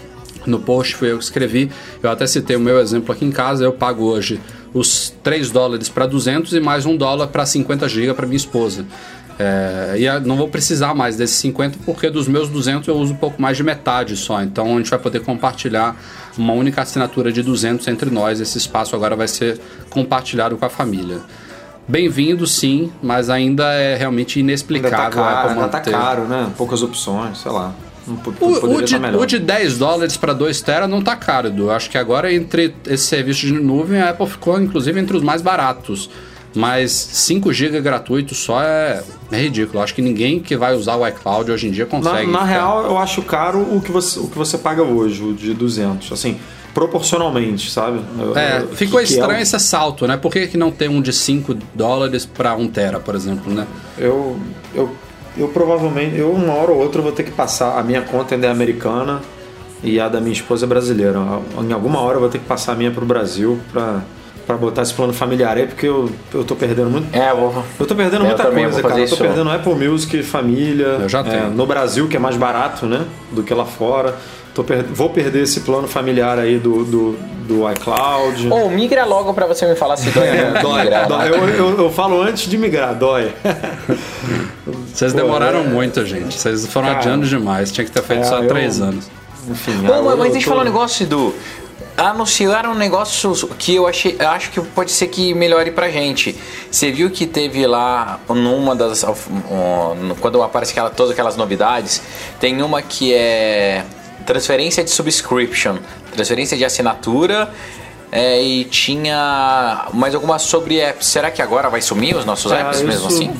[0.45, 1.71] no post foi eu que escrevi,
[2.01, 4.39] eu até citei o meu exemplo aqui em casa, eu pago hoje
[4.73, 8.85] os 3 dólares para 200 e mais 1 dólar para 50 GB para minha esposa.
[9.43, 13.17] É, e não vou precisar mais desses 50 porque dos meus 200 eu uso um
[13.17, 14.41] pouco mais de metade só.
[14.41, 15.97] Então a gente vai poder compartilhar
[16.37, 18.39] uma única assinatura de 200 entre nós.
[18.39, 19.59] Esse espaço agora vai ser
[19.89, 21.19] compartilhado com a família.
[21.85, 24.97] Bem-vindo, sim, mas ainda é realmente inexplicável.
[24.97, 26.49] Ainda tá caro, ainda tá caro né?
[26.57, 27.73] Poucas opções, sei lá.
[28.07, 28.11] O,
[28.45, 31.69] o, de, o, de, 10 dólares para 2 tera não tá caro, Edu.
[31.69, 35.41] Acho que agora entre esse serviço de nuvem a Apple ficou inclusive entre os mais
[35.41, 36.09] baratos.
[36.55, 39.81] Mas 5 GB gratuito só é, é ridículo.
[39.81, 42.31] Acho que ninguém que vai usar o iCloud hoje em dia consegue.
[42.31, 45.33] Na, na real, eu acho caro o que, você, o que você paga hoje, o
[45.33, 46.11] de 200.
[46.11, 46.37] Assim,
[46.73, 48.01] proporcionalmente, sabe?
[48.35, 50.17] É, ficou que, estranho que é esse salto, né?
[50.17, 53.67] Por que, que não tem um de 5 dólares para 1 tera, por exemplo, né?
[53.97, 54.37] Eu,
[54.73, 54.89] eu,
[55.37, 58.47] eu provavelmente, eu uma hora ou outra vou ter que passar, a minha conta ainda
[58.47, 59.21] é americana
[59.83, 61.19] e a da minha esposa é brasileira.
[61.61, 64.01] Em alguma hora eu vou ter que passar a minha para o Brasil para
[64.45, 67.15] para botar esse plano familiar aí, porque eu, eu tô perdendo muito.
[67.15, 67.63] É, eu vou.
[67.79, 68.99] Eu tô perdendo eu muita coisa, cara.
[68.99, 70.97] Eu tô perdendo Apple Music, família.
[71.01, 71.45] Eu já tenho.
[71.45, 73.05] É, no Brasil, que é mais barato, né?
[73.31, 74.15] Do que lá fora.
[74.53, 74.83] Tô per...
[74.83, 77.17] Vou perder esse plano familiar aí do, do,
[77.47, 78.49] do iCloud.
[78.49, 80.27] Ou oh, migra logo para você me falar se dói.
[80.27, 81.29] É, dói, migrar, dói.
[81.29, 83.33] Eu, eu, eu, falo antes de migrar, dói.
[84.93, 85.63] Vocês demoraram é...
[85.63, 86.37] muito, gente.
[86.37, 87.71] Vocês foram cara, adiando demais.
[87.71, 88.47] Tinha que ter feito é, só eu...
[88.47, 89.09] três anos.
[89.49, 91.33] Enfim, Bom, mas, mas deixa eu falar um negócio, Edu
[91.97, 96.35] anunciaram um negócio que eu achei, acho que pode ser que melhore pra gente.
[96.69, 99.05] Você viu que teve lá numa das
[100.19, 102.01] quando aparece aquela, todas aquelas novidades,
[102.39, 103.83] tem uma que é
[104.25, 105.77] transferência de subscription,
[106.11, 107.51] transferência de assinatura.
[108.15, 111.07] É, e tinha mais alguma sobre apps.
[111.07, 112.85] Será que agora vai sumir os nossos apps isso...
[112.85, 113.35] mesmo assim?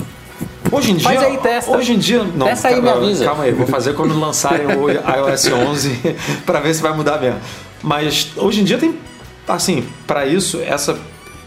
[0.72, 1.04] Hoje em dia.
[1.04, 1.72] Faz aí, testa.
[1.72, 2.24] Hoje em dia.
[2.24, 3.26] Não, testa aí, me avisa.
[3.26, 7.40] Calma aí, vou fazer quando lançarem o iOS 11 para ver se vai mudar mesmo.
[7.84, 8.98] Mas hoje em dia tem,
[9.48, 10.98] assim, para isso, essa,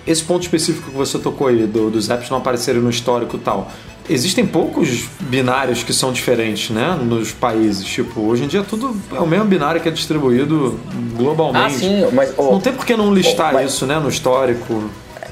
[0.07, 3.41] esse ponto específico que você tocou aí, do, dos apps não aparecerem no histórico e
[3.41, 3.71] tal,
[4.09, 6.97] existem poucos binários que são diferentes, né?
[7.03, 7.85] Nos países.
[7.87, 10.79] Tipo, hoje em dia tudo é o mesmo binário que é distribuído
[11.17, 11.75] globalmente.
[11.75, 12.33] Ah, sim, mas.
[12.37, 13.99] oh, Não tem por que não listar oh, mas- isso, né?
[13.99, 14.85] No histórico.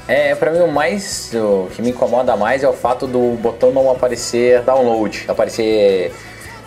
[0.07, 1.31] É, pra mim o mais.
[1.33, 5.25] O que me incomoda mais é o fato do botão não aparecer download.
[5.27, 6.11] Aparecer.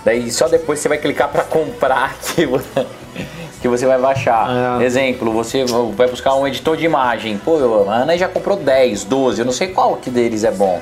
[0.05, 2.87] Daí só depois você vai clicar pra comprar que você,
[3.61, 4.81] que você vai baixar.
[4.81, 4.85] É.
[4.85, 5.65] Exemplo, você
[5.97, 7.39] vai buscar um editor de imagem.
[7.39, 7.57] Pô,
[7.89, 10.81] a Ana já comprou 10, 12, eu não sei qual que deles é bom.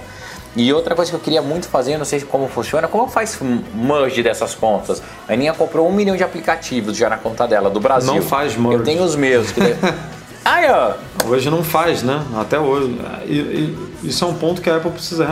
[0.55, 3.39] E outra coisa que eu queria muito fazer, eu não sei como funciona, como faz
[3.75, 5.03] merge dessas contas?
[5.29, 8.15] A Aninha comprou um milhão de aplicativos já na conta dela, do Brasil.
[8.15, 8.79] Não faz merge.
[8.79, 9.51] Eu tenho os meus.
[9.53, 9.61] que
[10.71, 10.95] ó.
[11.29, 12.23] Hoje não faz, né?
[12.39, 12.99] Até hoje.
[13.27, 15.27] E, e- isso é um ponto que a Apple precisa,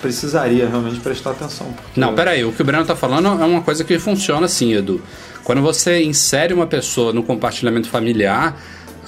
[0.00, 1.66] precisaria realmente prestar atenção.
[1.66, 4.72] porque- Não, peraí, o que o Breno tá falando é uma coisa que funciona assim,
[4.72, 5.02] Edu.
[5.44, 8.56] Quando você insere uma pessoa no compartilhamento familiar,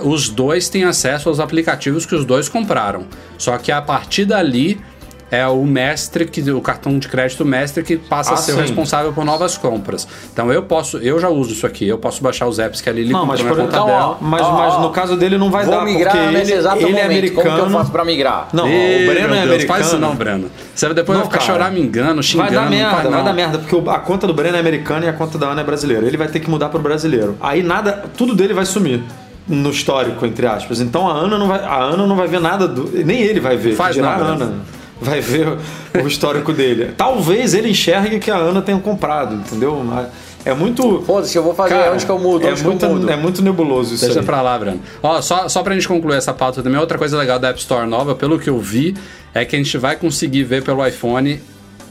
[0.00, 3.06] os dois têm acesso aos aplicativos que os dois compraram.
[3.38, 4.80] Só que a partir dali
[5.30, 8.56] é o mestre, que, o cartão de crédito mestre que passa Ah, a ser o
[8.56, 10.06] responsável por novas compras.
[10.32, 12.92] Então eu posso, eu já uso isso aqui, eu posso baixar os apps que a
[12.92, 14.06] Lili Não, mas, por, Então, dela.
[14.10, 14.80] ó, mas, ó, mas ó.
[14.82, 17.04] no caso dele não vai Vou dar, migrar porque nesse ele, exato ele é momento.
[17.06, 17.42] americano.
[17.42, 18.48] Como que eu faço pra migrar?
[18.52, 19.66] Não, o Breno é Deus, americano.
[19.68, 20.50] Faz isso não, Breno.
[20.74, 21.58] Você depois Não, vai ficar cara.
[21.58, 22.50] choramingando, xingando.
[22.50, 23.24] Vai dar não merda, faz, vai não.
[23.24, 25.62] dar merda, porque o- a conta do Breno é americana e a conta da Ana
[25.62, 26.06] é brasileira.
[26.06, 27.36] Ele vai ter que mudar pro brasileiro.
[27.40, 29.02] Aí nada, tudo dele vai sumir
[29.48, 30.80] no histórico, entre aspas.
[30.80, 33.56] Então a Ana não vai, a Ana não vai ver nada do, nem ele vai
[33.56, 33.74] ver.
[33.74, 34.42] Faz dirá não, a Breno.
[34.44, 34.54] Ana
[35.00, 35.56] vai ver
[36.02, 36.92] o histórico dele.
[36.96, 39.82] Talvez ele enxergue que a Ana tenha comprado, entendeu?
[39.84, 40.08] Mas
[40.46, 42.84] É muito Foda-se, eu vou fazer Cara, onde que eu mudo, é onde muito, que
[42.84, 43.10] eu mudo.
[43.10, 44.26] é muito nebuloso isso Deixa aí.
[44.26, 44.80] pra lá, Breno.
[45.02, 47.86] Ó, só, só pra gente concluir essa pauta também, outra coisa legal da App Store
[47.88, 48.94] nova, pelo que eu vi,
[49.32, 51.40] é que a gente vai conseguir ver pelo iPhone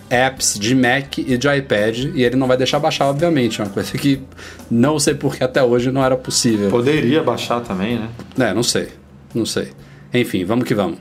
[0.09, 3.59] apps de Mac e de iPad, e ele não vai deixar baixar, obviamente.
[3.59, 4.21] É uma coisa que
[4.69, 6.69] não sei porque até hoje não era possível.
[6.69, 8.09] Poderia baixar também, né?
[8.49, 8.89] É, não sei.
[9.34, 9.69] Não sei.
[10.13, 10.99] Enfim, vamos que vamos.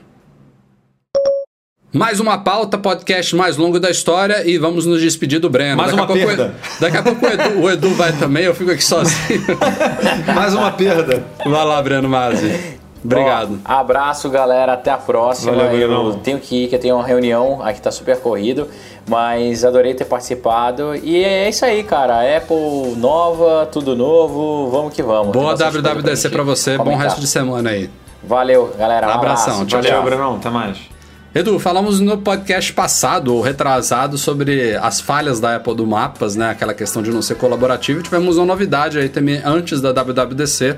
[1.93, 5.77] Mais uma pauta, podcast mais longo da história e vamos nos despedir do Breno.
[5.77, 6.43] Mais Daqui uma perda.
[6.45, 9.41] Edu- Daqui a pouco o Edu, o Edu vai também, eu fico aqui sozinho.
[10.35, 11.23] Mais uma perda.
[11.45, 12.79] Vai lá, Breno Mazzi.
[13.05, 13.59] Obrigado.
[13.63, 14.73] Ó, abraço, galera.
[14.73, 15.51] Até a próxima.
[15.53, 17.61] Valeu, eu tenho que ir, que eu tenho uma reunião.
[17.61, 18.67] Aqui tá super corrido.
[19.07, 20.95] Mas adorei ter participado.
[20.95, 22.21] E é isso aí, cara.
[22.37, 24.69] Apple nova, tudo novo.
[24.71, 25.31] Vamos que vamos.
[25.33, 27.03] Boa WWDC gente pra você, bom comentar.
[27.03, 27.89] resto de semana aí.
[28.23, 29.05] Valeu, galera.
[29.07, 29.65] Um Abração, abraço.
[29.67, 30.03] tchau, Valeu, tchau.
[30.05, 30.35] Brenão.
[30.37, 30.92] Até mais.
[31.35, 36.51] Edu, falamos no podcast passado, ou retrasado, sobre as falhas da Apple do Mapas, né?
[36.51, 38.03] Aquela questão de não ser colaborativo.
[38.03, 40.77] Tivemos uma novidade aí também antes da WWDC.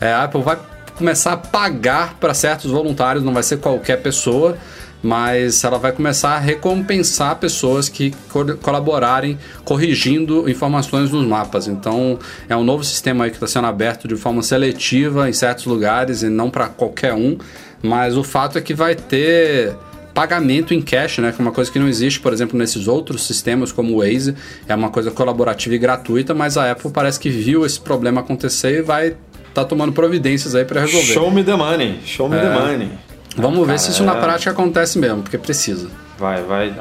[0.00, 0.58] É, a Apple vai
[0.96, 4.56] começar a pagar para certos voluntários, não vai ser qualquer pessoa,
[5.02, 11.68] mas ela vai começar a recompensar pessoas que co- colaborarem corrigindo informações nos mapas.
[11.68, 15.66] Então é um novo sistema aí que está sendo aberto de forma seletiva em certos
[15.66, 17.36] lugares e não para qualquer um.
[17.82, 19.74] Mas o fato é que vai ter
[20.14, 21.32] pagamento em cash, né?
[21.32, 24.34] Que é uma coisa que não existe, por exemplo, nesses outros sistemas como o Waze.
[24.68, 28.78] É uma coisa colaborativa e gratuita, mas a Apple parece que viu esse problema acontecer
[28.78, 29.16] e vai
[29.54, 31.12] tá tomando providências aí para resolver.
[31.12, 32.00] Show me the money.
[32.04, 32.40] Show me É.
[32.40, 32.90] the money.
[33.36, 35.88] Vamos ver se isso na prática acontece mesmo, porque precisa.
[36.18, 36.72] Vai, vai.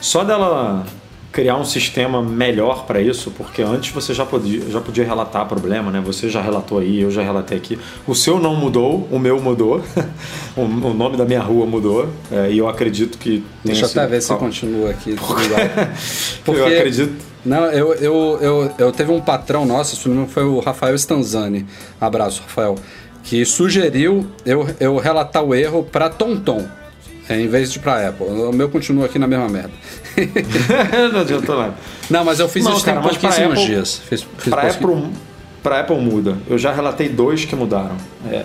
[0.00, 0.84] Só dela
[1.36, 5.90] criar um sistema melhor para isso, porque antes você já podia, já podia relatar problema,
[5.90, 6.00] né?
[6.02, 7.78] Você já relatou aí, eu já relatei aqui.
[8.06, 9.82] O seu não mudou, o meu mudou.
[10.56, 12.08] o, o nome da minha rua mudou.
[12.32, 13.44] é, e eu acredito que.
[13.62, 15.10] Deixa eu até sido- ver se continua aqui.
[15.10, 15.36] igual.
[16.42, 17.12] Porque- Eu acredito.
[17.44, 21.66] Não, eu, eu, eu, eu teve um patrão nosso, se não foi o Rafael Stanzani.
[22.00, 22.76] Abraço, Rafael.
[23.22, 26.64] Que sugeriu eu, eu relatar o erro para TomTom,
[27.28, 28.26] é, em vez de para Apple.
[28.26, 29.70] O meu continua aqui na mesma merda.
[31.12, 31.74] não adiantou nada.
[32.10, 34.00] Não, mas eu fiz Não, isso cara, pra pouquíssimos Apple- dias.
[34.08, 35.12] Fiz, fiz Para pouquinho- Apple,
[35.62, 36.36] pra Apple muda.
[36.48, 37.96] Eu já relatei dois que mudaram.
[38.30, 38.44] É,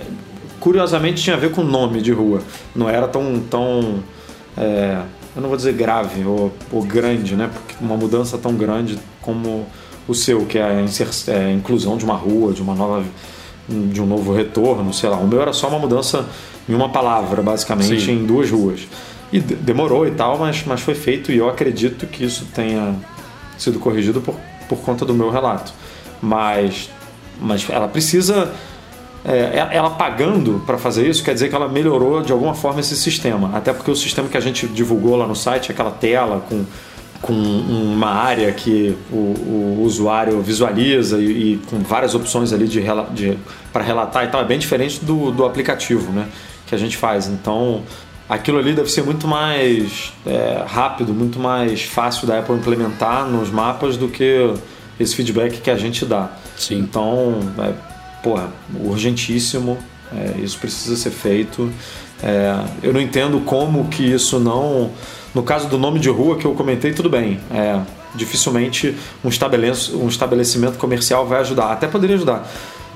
[0.59, 2.41] curiosamente tinha a ver com o nome de rua.
[2.75, 3.39] Não era tão.
[3.49, 4.03] tão
[4.57, 4.97] é,
[5.35, 7.49] eu não vou dizer grave ou, ou grande, né?
[7.53, 9.65] Porque uma mudança tão grande como
[10.07, 10.71] o seu, que é a
[11.27, 13.03] é, a inclusão de uma rua, de uma nova.
[13.69, 15.15] de um novo retorno, sei lá.
[15.17, 16.25] O meu era só uma mudança
[16.67, 18.13] em uma palavra, basicamente, Sim.
[18.23, 18.81] em duas ruas.
[19.31, 22.95] E de- demorou e tal, mas, mas foi feito e eu acredito que isso tenha
[23.57, 24.35] sido corrigido por,
[24.67, 25.73] por conta do meu relato.
[26.21, 26.89] Mas,
[27.39, 28.51] mas ela precisa.
[29.23, 32.95] é, ela pagando para fazer isso quer dizer que ela melhorou de alguma forma esse
[32.95, 33.51] sistema.
[33.55, 36.65] Até porque o sistema que a gente divulgou lá no site, aquela tela com,
[37.21, 42.83] com uma área que o, o usuário visualiza e, e com várias opções ali de,
[43.13, 43.38] de,
[43.71, 46.27] para relatar e tal, é bem diferente do, do aplicativo né,
[46.72, 47.27] que a gente faz.
[47.27, 47.84] Então
[48.30, 53.52] aquilo ali deve ser muito mais é, rápido, muito mais fácil da Apple implementar nos
[53.52, 54.53] mapas do que
[54.98, 56.30] esse feedback que a gente dá.
[56.57, 56.80] Sim.
[56.80, 57.73] Então, é,
[58.23, 58.49] porra,
[58.84, 59.77] urgentíssimo
[60.14, 61.72] É, isso precisa ser feito.
[62.22, 62.53] É,
[62.84, 64.91] eu não entendo como que isso não.
[65.34, 67.39] No caso do nome de rua que eu comentei, tudo bem.
[67.49, 67.80] É,
[68.14, 68.93] dificilmente
[69.23, 69.30] um,
[70.03, 71.72] um estabelecimento comercial vai ajudar.
[71.72, 72.45] Até poderia ajudar.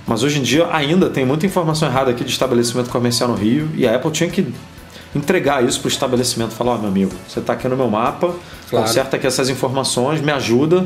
[0.07, 3.69] Mas hoje em dia ainda tem muita informação errada aqui de estabelecimento comercial no Rio
[3.75, 4.47] e a Apple tinha que
[5.15, 6.51] entregar isso para o estabelecimento.
[6.51, 8.33] Falar, ó, oh, meu amigo, você está aqui no meu mapa,
[8.69, 8.85] claro.
[8.85, 10.85] conserta aqui essas informações, me ajuda.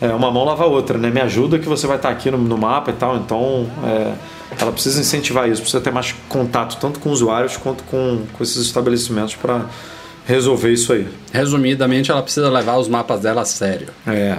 [0.00, 1.10] É, uma mão lava a outra, né?
[1.10, 3.16] Me ajuda que você vai estar tá aqui no, no mapa e tal.
[3.16, 4.14] Então, é,
[4.58, 8.56] ela precisa incentivar isso, precisa ter mais contato tanto com usuários quanto com, com esses
[8.64, 9.66] estabelecimentos para
[10.26, 11.06] resolver isso aí.
[11.32, 13.88] Resumidamente, ela precisa levar os mapas dela a sério.
[14.06, 14.38] É.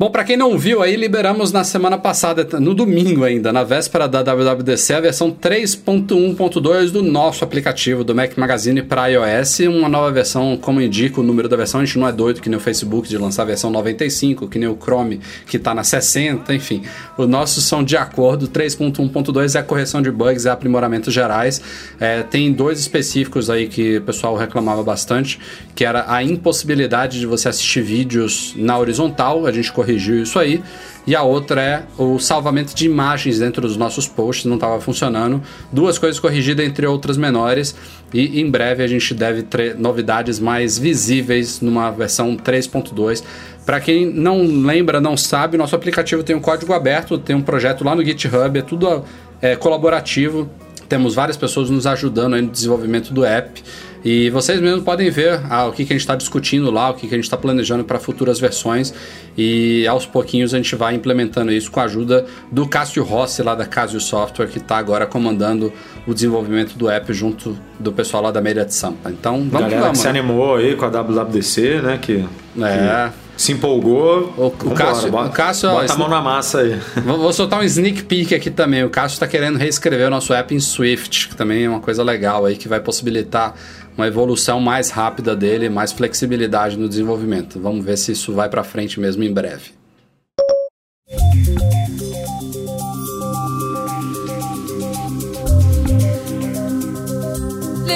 [0.00, 4.08] Bom, para quem não viu aí, liberamos na semana passada, no domingo ainda, na véspera
[4.08, 9.60] da WWDC, a versão 3.1.2 do nosso aplicativo do Mac Magazine para iOS.
[9.60, 12.48] Uma nova versão, como indica o número da versão, a gente não é doido que
[12.48, 15.84] nem o Facebook de lançar a versão 95, que nem o Chrome que está na
[15.84, 16.80] 60, enfim.
[17.18, 18.48] Os nossos são de acordo.
[18.48, 21.60] 3.1.2 é a correção de bugs, é aprimoramentos gerais.
[22.00, 25.38] É, tem dois específicos aí que o pessoal reclamava bastante,
[25.74, 29.44] que era a impossibilidade de você assistir vídeos na horizontal.
[29.44, 30.62] A gente corrigiu isso aí.
[31.06, 35.42] E a outra é o salvamento de imagens dentro dos nossos posts, não estava funcionando.
[35.72, 37.74] Duas coisas corrigidas, entre outras menores.
[38.12, 43.24] E em breve a gente deve ter novidades mais visíveis numa versão 3.2.
[43.64, 47.84] Para quem não lembra, não sabe, nosso aplicativo tem um código aberto, tem um projeto
[47.84, 49.04] lá no GitHub, é tudo
[49.40, 50.50] é, colaborativo.
[50.88, 53.62] Temos várias pessoas nos ajudando no desenvolvimento do app.
[54.04, 56.94] E vocês mesmos podem ver ah, o que, que a gente está discutindo lá, o
[56.94, 58.94] que, que a gente está planejando para futuras versões.
[59.36, 63.54] E aos pouquinhos a gente vai implementando isso com a ajuda do Cássio Rossi, lá
[63.54, 65.72] da Casio Software, que está agora comandando
[66.06, 69.10] o desenvolvimento do app junto do pessoal lá da Media de Sampa.
[69.10, 69.98] Então vamos Galera que vamos.
[69.98, 71.98] que se animou aí com a WWDC, né?
[72.00, 72.24] Que,
[72.60, 73.08] é.
[73.08, 74.34] Que se empolgou.
[74.36, 76.78] O, o Cássio, bota, o Cássio bota a mão na massa aí.
[77.04, 78.84] Vou, vou, soltar um sneak peek aqui também.
[78.84, 82.02] O Cássio está querendo reescrever o nosso app em Swift, que também é uma coisa
[82.02, 83.54] legal aí que vai possibilitar
[84.00, 87.60] uma evolução mais rápida dele, mais flexibilidade no desenvolvimento.
[87.60, 89.79] Vamos ver se isso vai para frente mesmo em breve.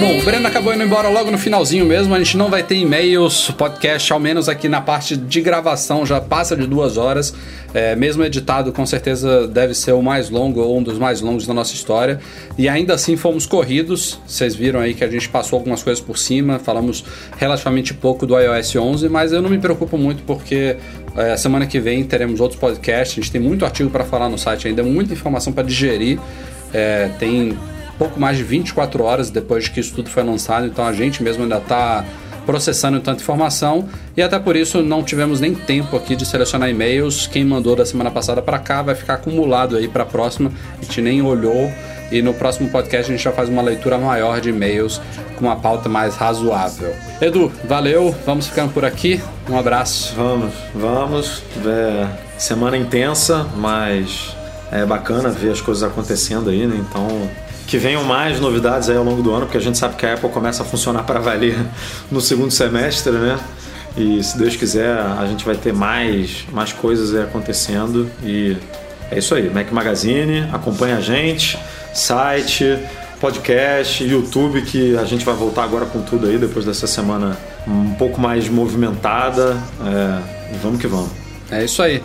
[0.01, 2.15] Bom, o Breno acabou indo embora logo no finalzinho mesmo.
[2.15, 6.21] A gente não vai ter e-mails, podcast, ao menos aqui na parte de gravação, já
[6.21, 7.33] passa de duas horas.
[7.73, 11.47] É, mesmo editado, com certeza deve ser o mais longo ou um dos mais longos
[11.47, 12.21] da nossa história.
[12.59, 14.21] E ainda assim fomos corridos.
[14.27, 17.05] Vocês viram aí que a gente passou algumas coisas por cima, falamos
[17.39, 20.77] relativamente pouco do iOS 11, mas eu não me preocupo muito porque
[21.17, 23.17] é, semana que vem teremos outros podcasts.
[23.17, 26.19] A gente tem muito artigo para falar no site ainda, muita informação para digerir.
[26.73, 27.57] É, tem
[27.99, 31.43] pouco mais de 24 horas depois que isso tudo foi lançado, então a gente mesmo
[31.43, 32.05] ainda está
[32.45, 37.27] processando tanta informação e até por isso não tivemos nem tempo aqui de selecionar e-mails.
[37.27, 40.53] Quem mandou da semana passada para cá vai ficar acumulado aí para a próxima.
[40.79, 41.73] A gente nem olhou
[42.13, 45.01] e no próximo podcast a gente já faz uma leitura maior de e-mails
[45.37, 46.95] com uma pauta mais razoável.
[47.21, 49.21] Edu, valeu, vamos ficando por aqui.
[49.49, 50.15] Um abraço.
[50.15, 51.43] Vamos, vamos.
[51.67, 52.07] É,
[52.39, 54.37] semana intensa, mas
[54.71, 56.77] é bacana ver as coisas acontecendo aí, né?
[56.79, 57.09] Então
[57.67, 60.15] que venham mais novidades aí ao longo do ano, porque a gente sabe que a
[60.15, 61.57] Apple começa a funcionar para valer
[62.11, 63.39] no segundo semestre, né?
[63.97, 68.11] E se Deus quiser, a gente vai ter mais, mais coisas acontecendo.
[68.23, 68.57] E
[69.11, 71.59] é isso aí, Mac Magazine, acompanha a gente,
[71.93, 72.79] site,
[73.21, 77.95] podcast, YouTube, que a gente vai voltar agora com tudo aí, depois dessa semana um
[77.95, 79.57] pouco mais movimentada.
[79.87, 81.11] É, vamos que vamos.
[81.51, 82.03] É isso aí.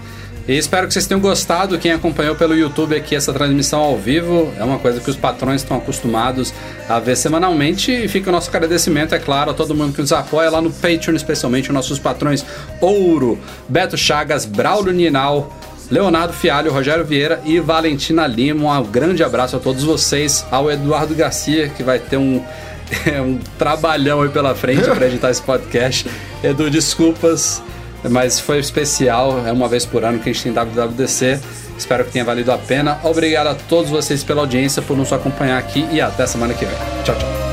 [0.50, 1.78] E espero que vocês tenham gostado.
[1.78, 5.62] Quem acompanhou pelo YouTube aqui essa transmissão ao vivo é uma coisa que os patrões
[5.62, 6.52] estão acostumados
[6.90, 7.92] a ver semanalmente.
[7.92, 10.72] E fica o nosso agradecimento, é claro, a todo mundo que nos apoia lá no
[10.72, 12.44] Patreon, especialmente os nossos patrões
[12.82, 13.38] Ouro,
[13.70, 15.56] Beto Chagas, Braulio Ninal.
[15.92, 18.80] Leonardo Fialho, Rogério Vieira e Valentina Lima.
[18.80, 20.44] Um grande abraço a todos vocês.
[20.50, 22.44] Ao Eduardo Garcia, que vai ter um,
[23.24, 26.08] um trabalhão aí pela frente para editar esse podcast.
[26.44, 27.62] Edu, desculpas.
[28.08, 31.40] Mas foi especial, é uma vez por ano que a gente tem WWDC.
[31.78, 33.00] Espero que tenha valido a pena.
[33.04, 36.76] Obrigado a todos vocês pela audiência, por nos acompanhar aqui e até semana que vem.
[37.04, 37.49] Tchau, tchau.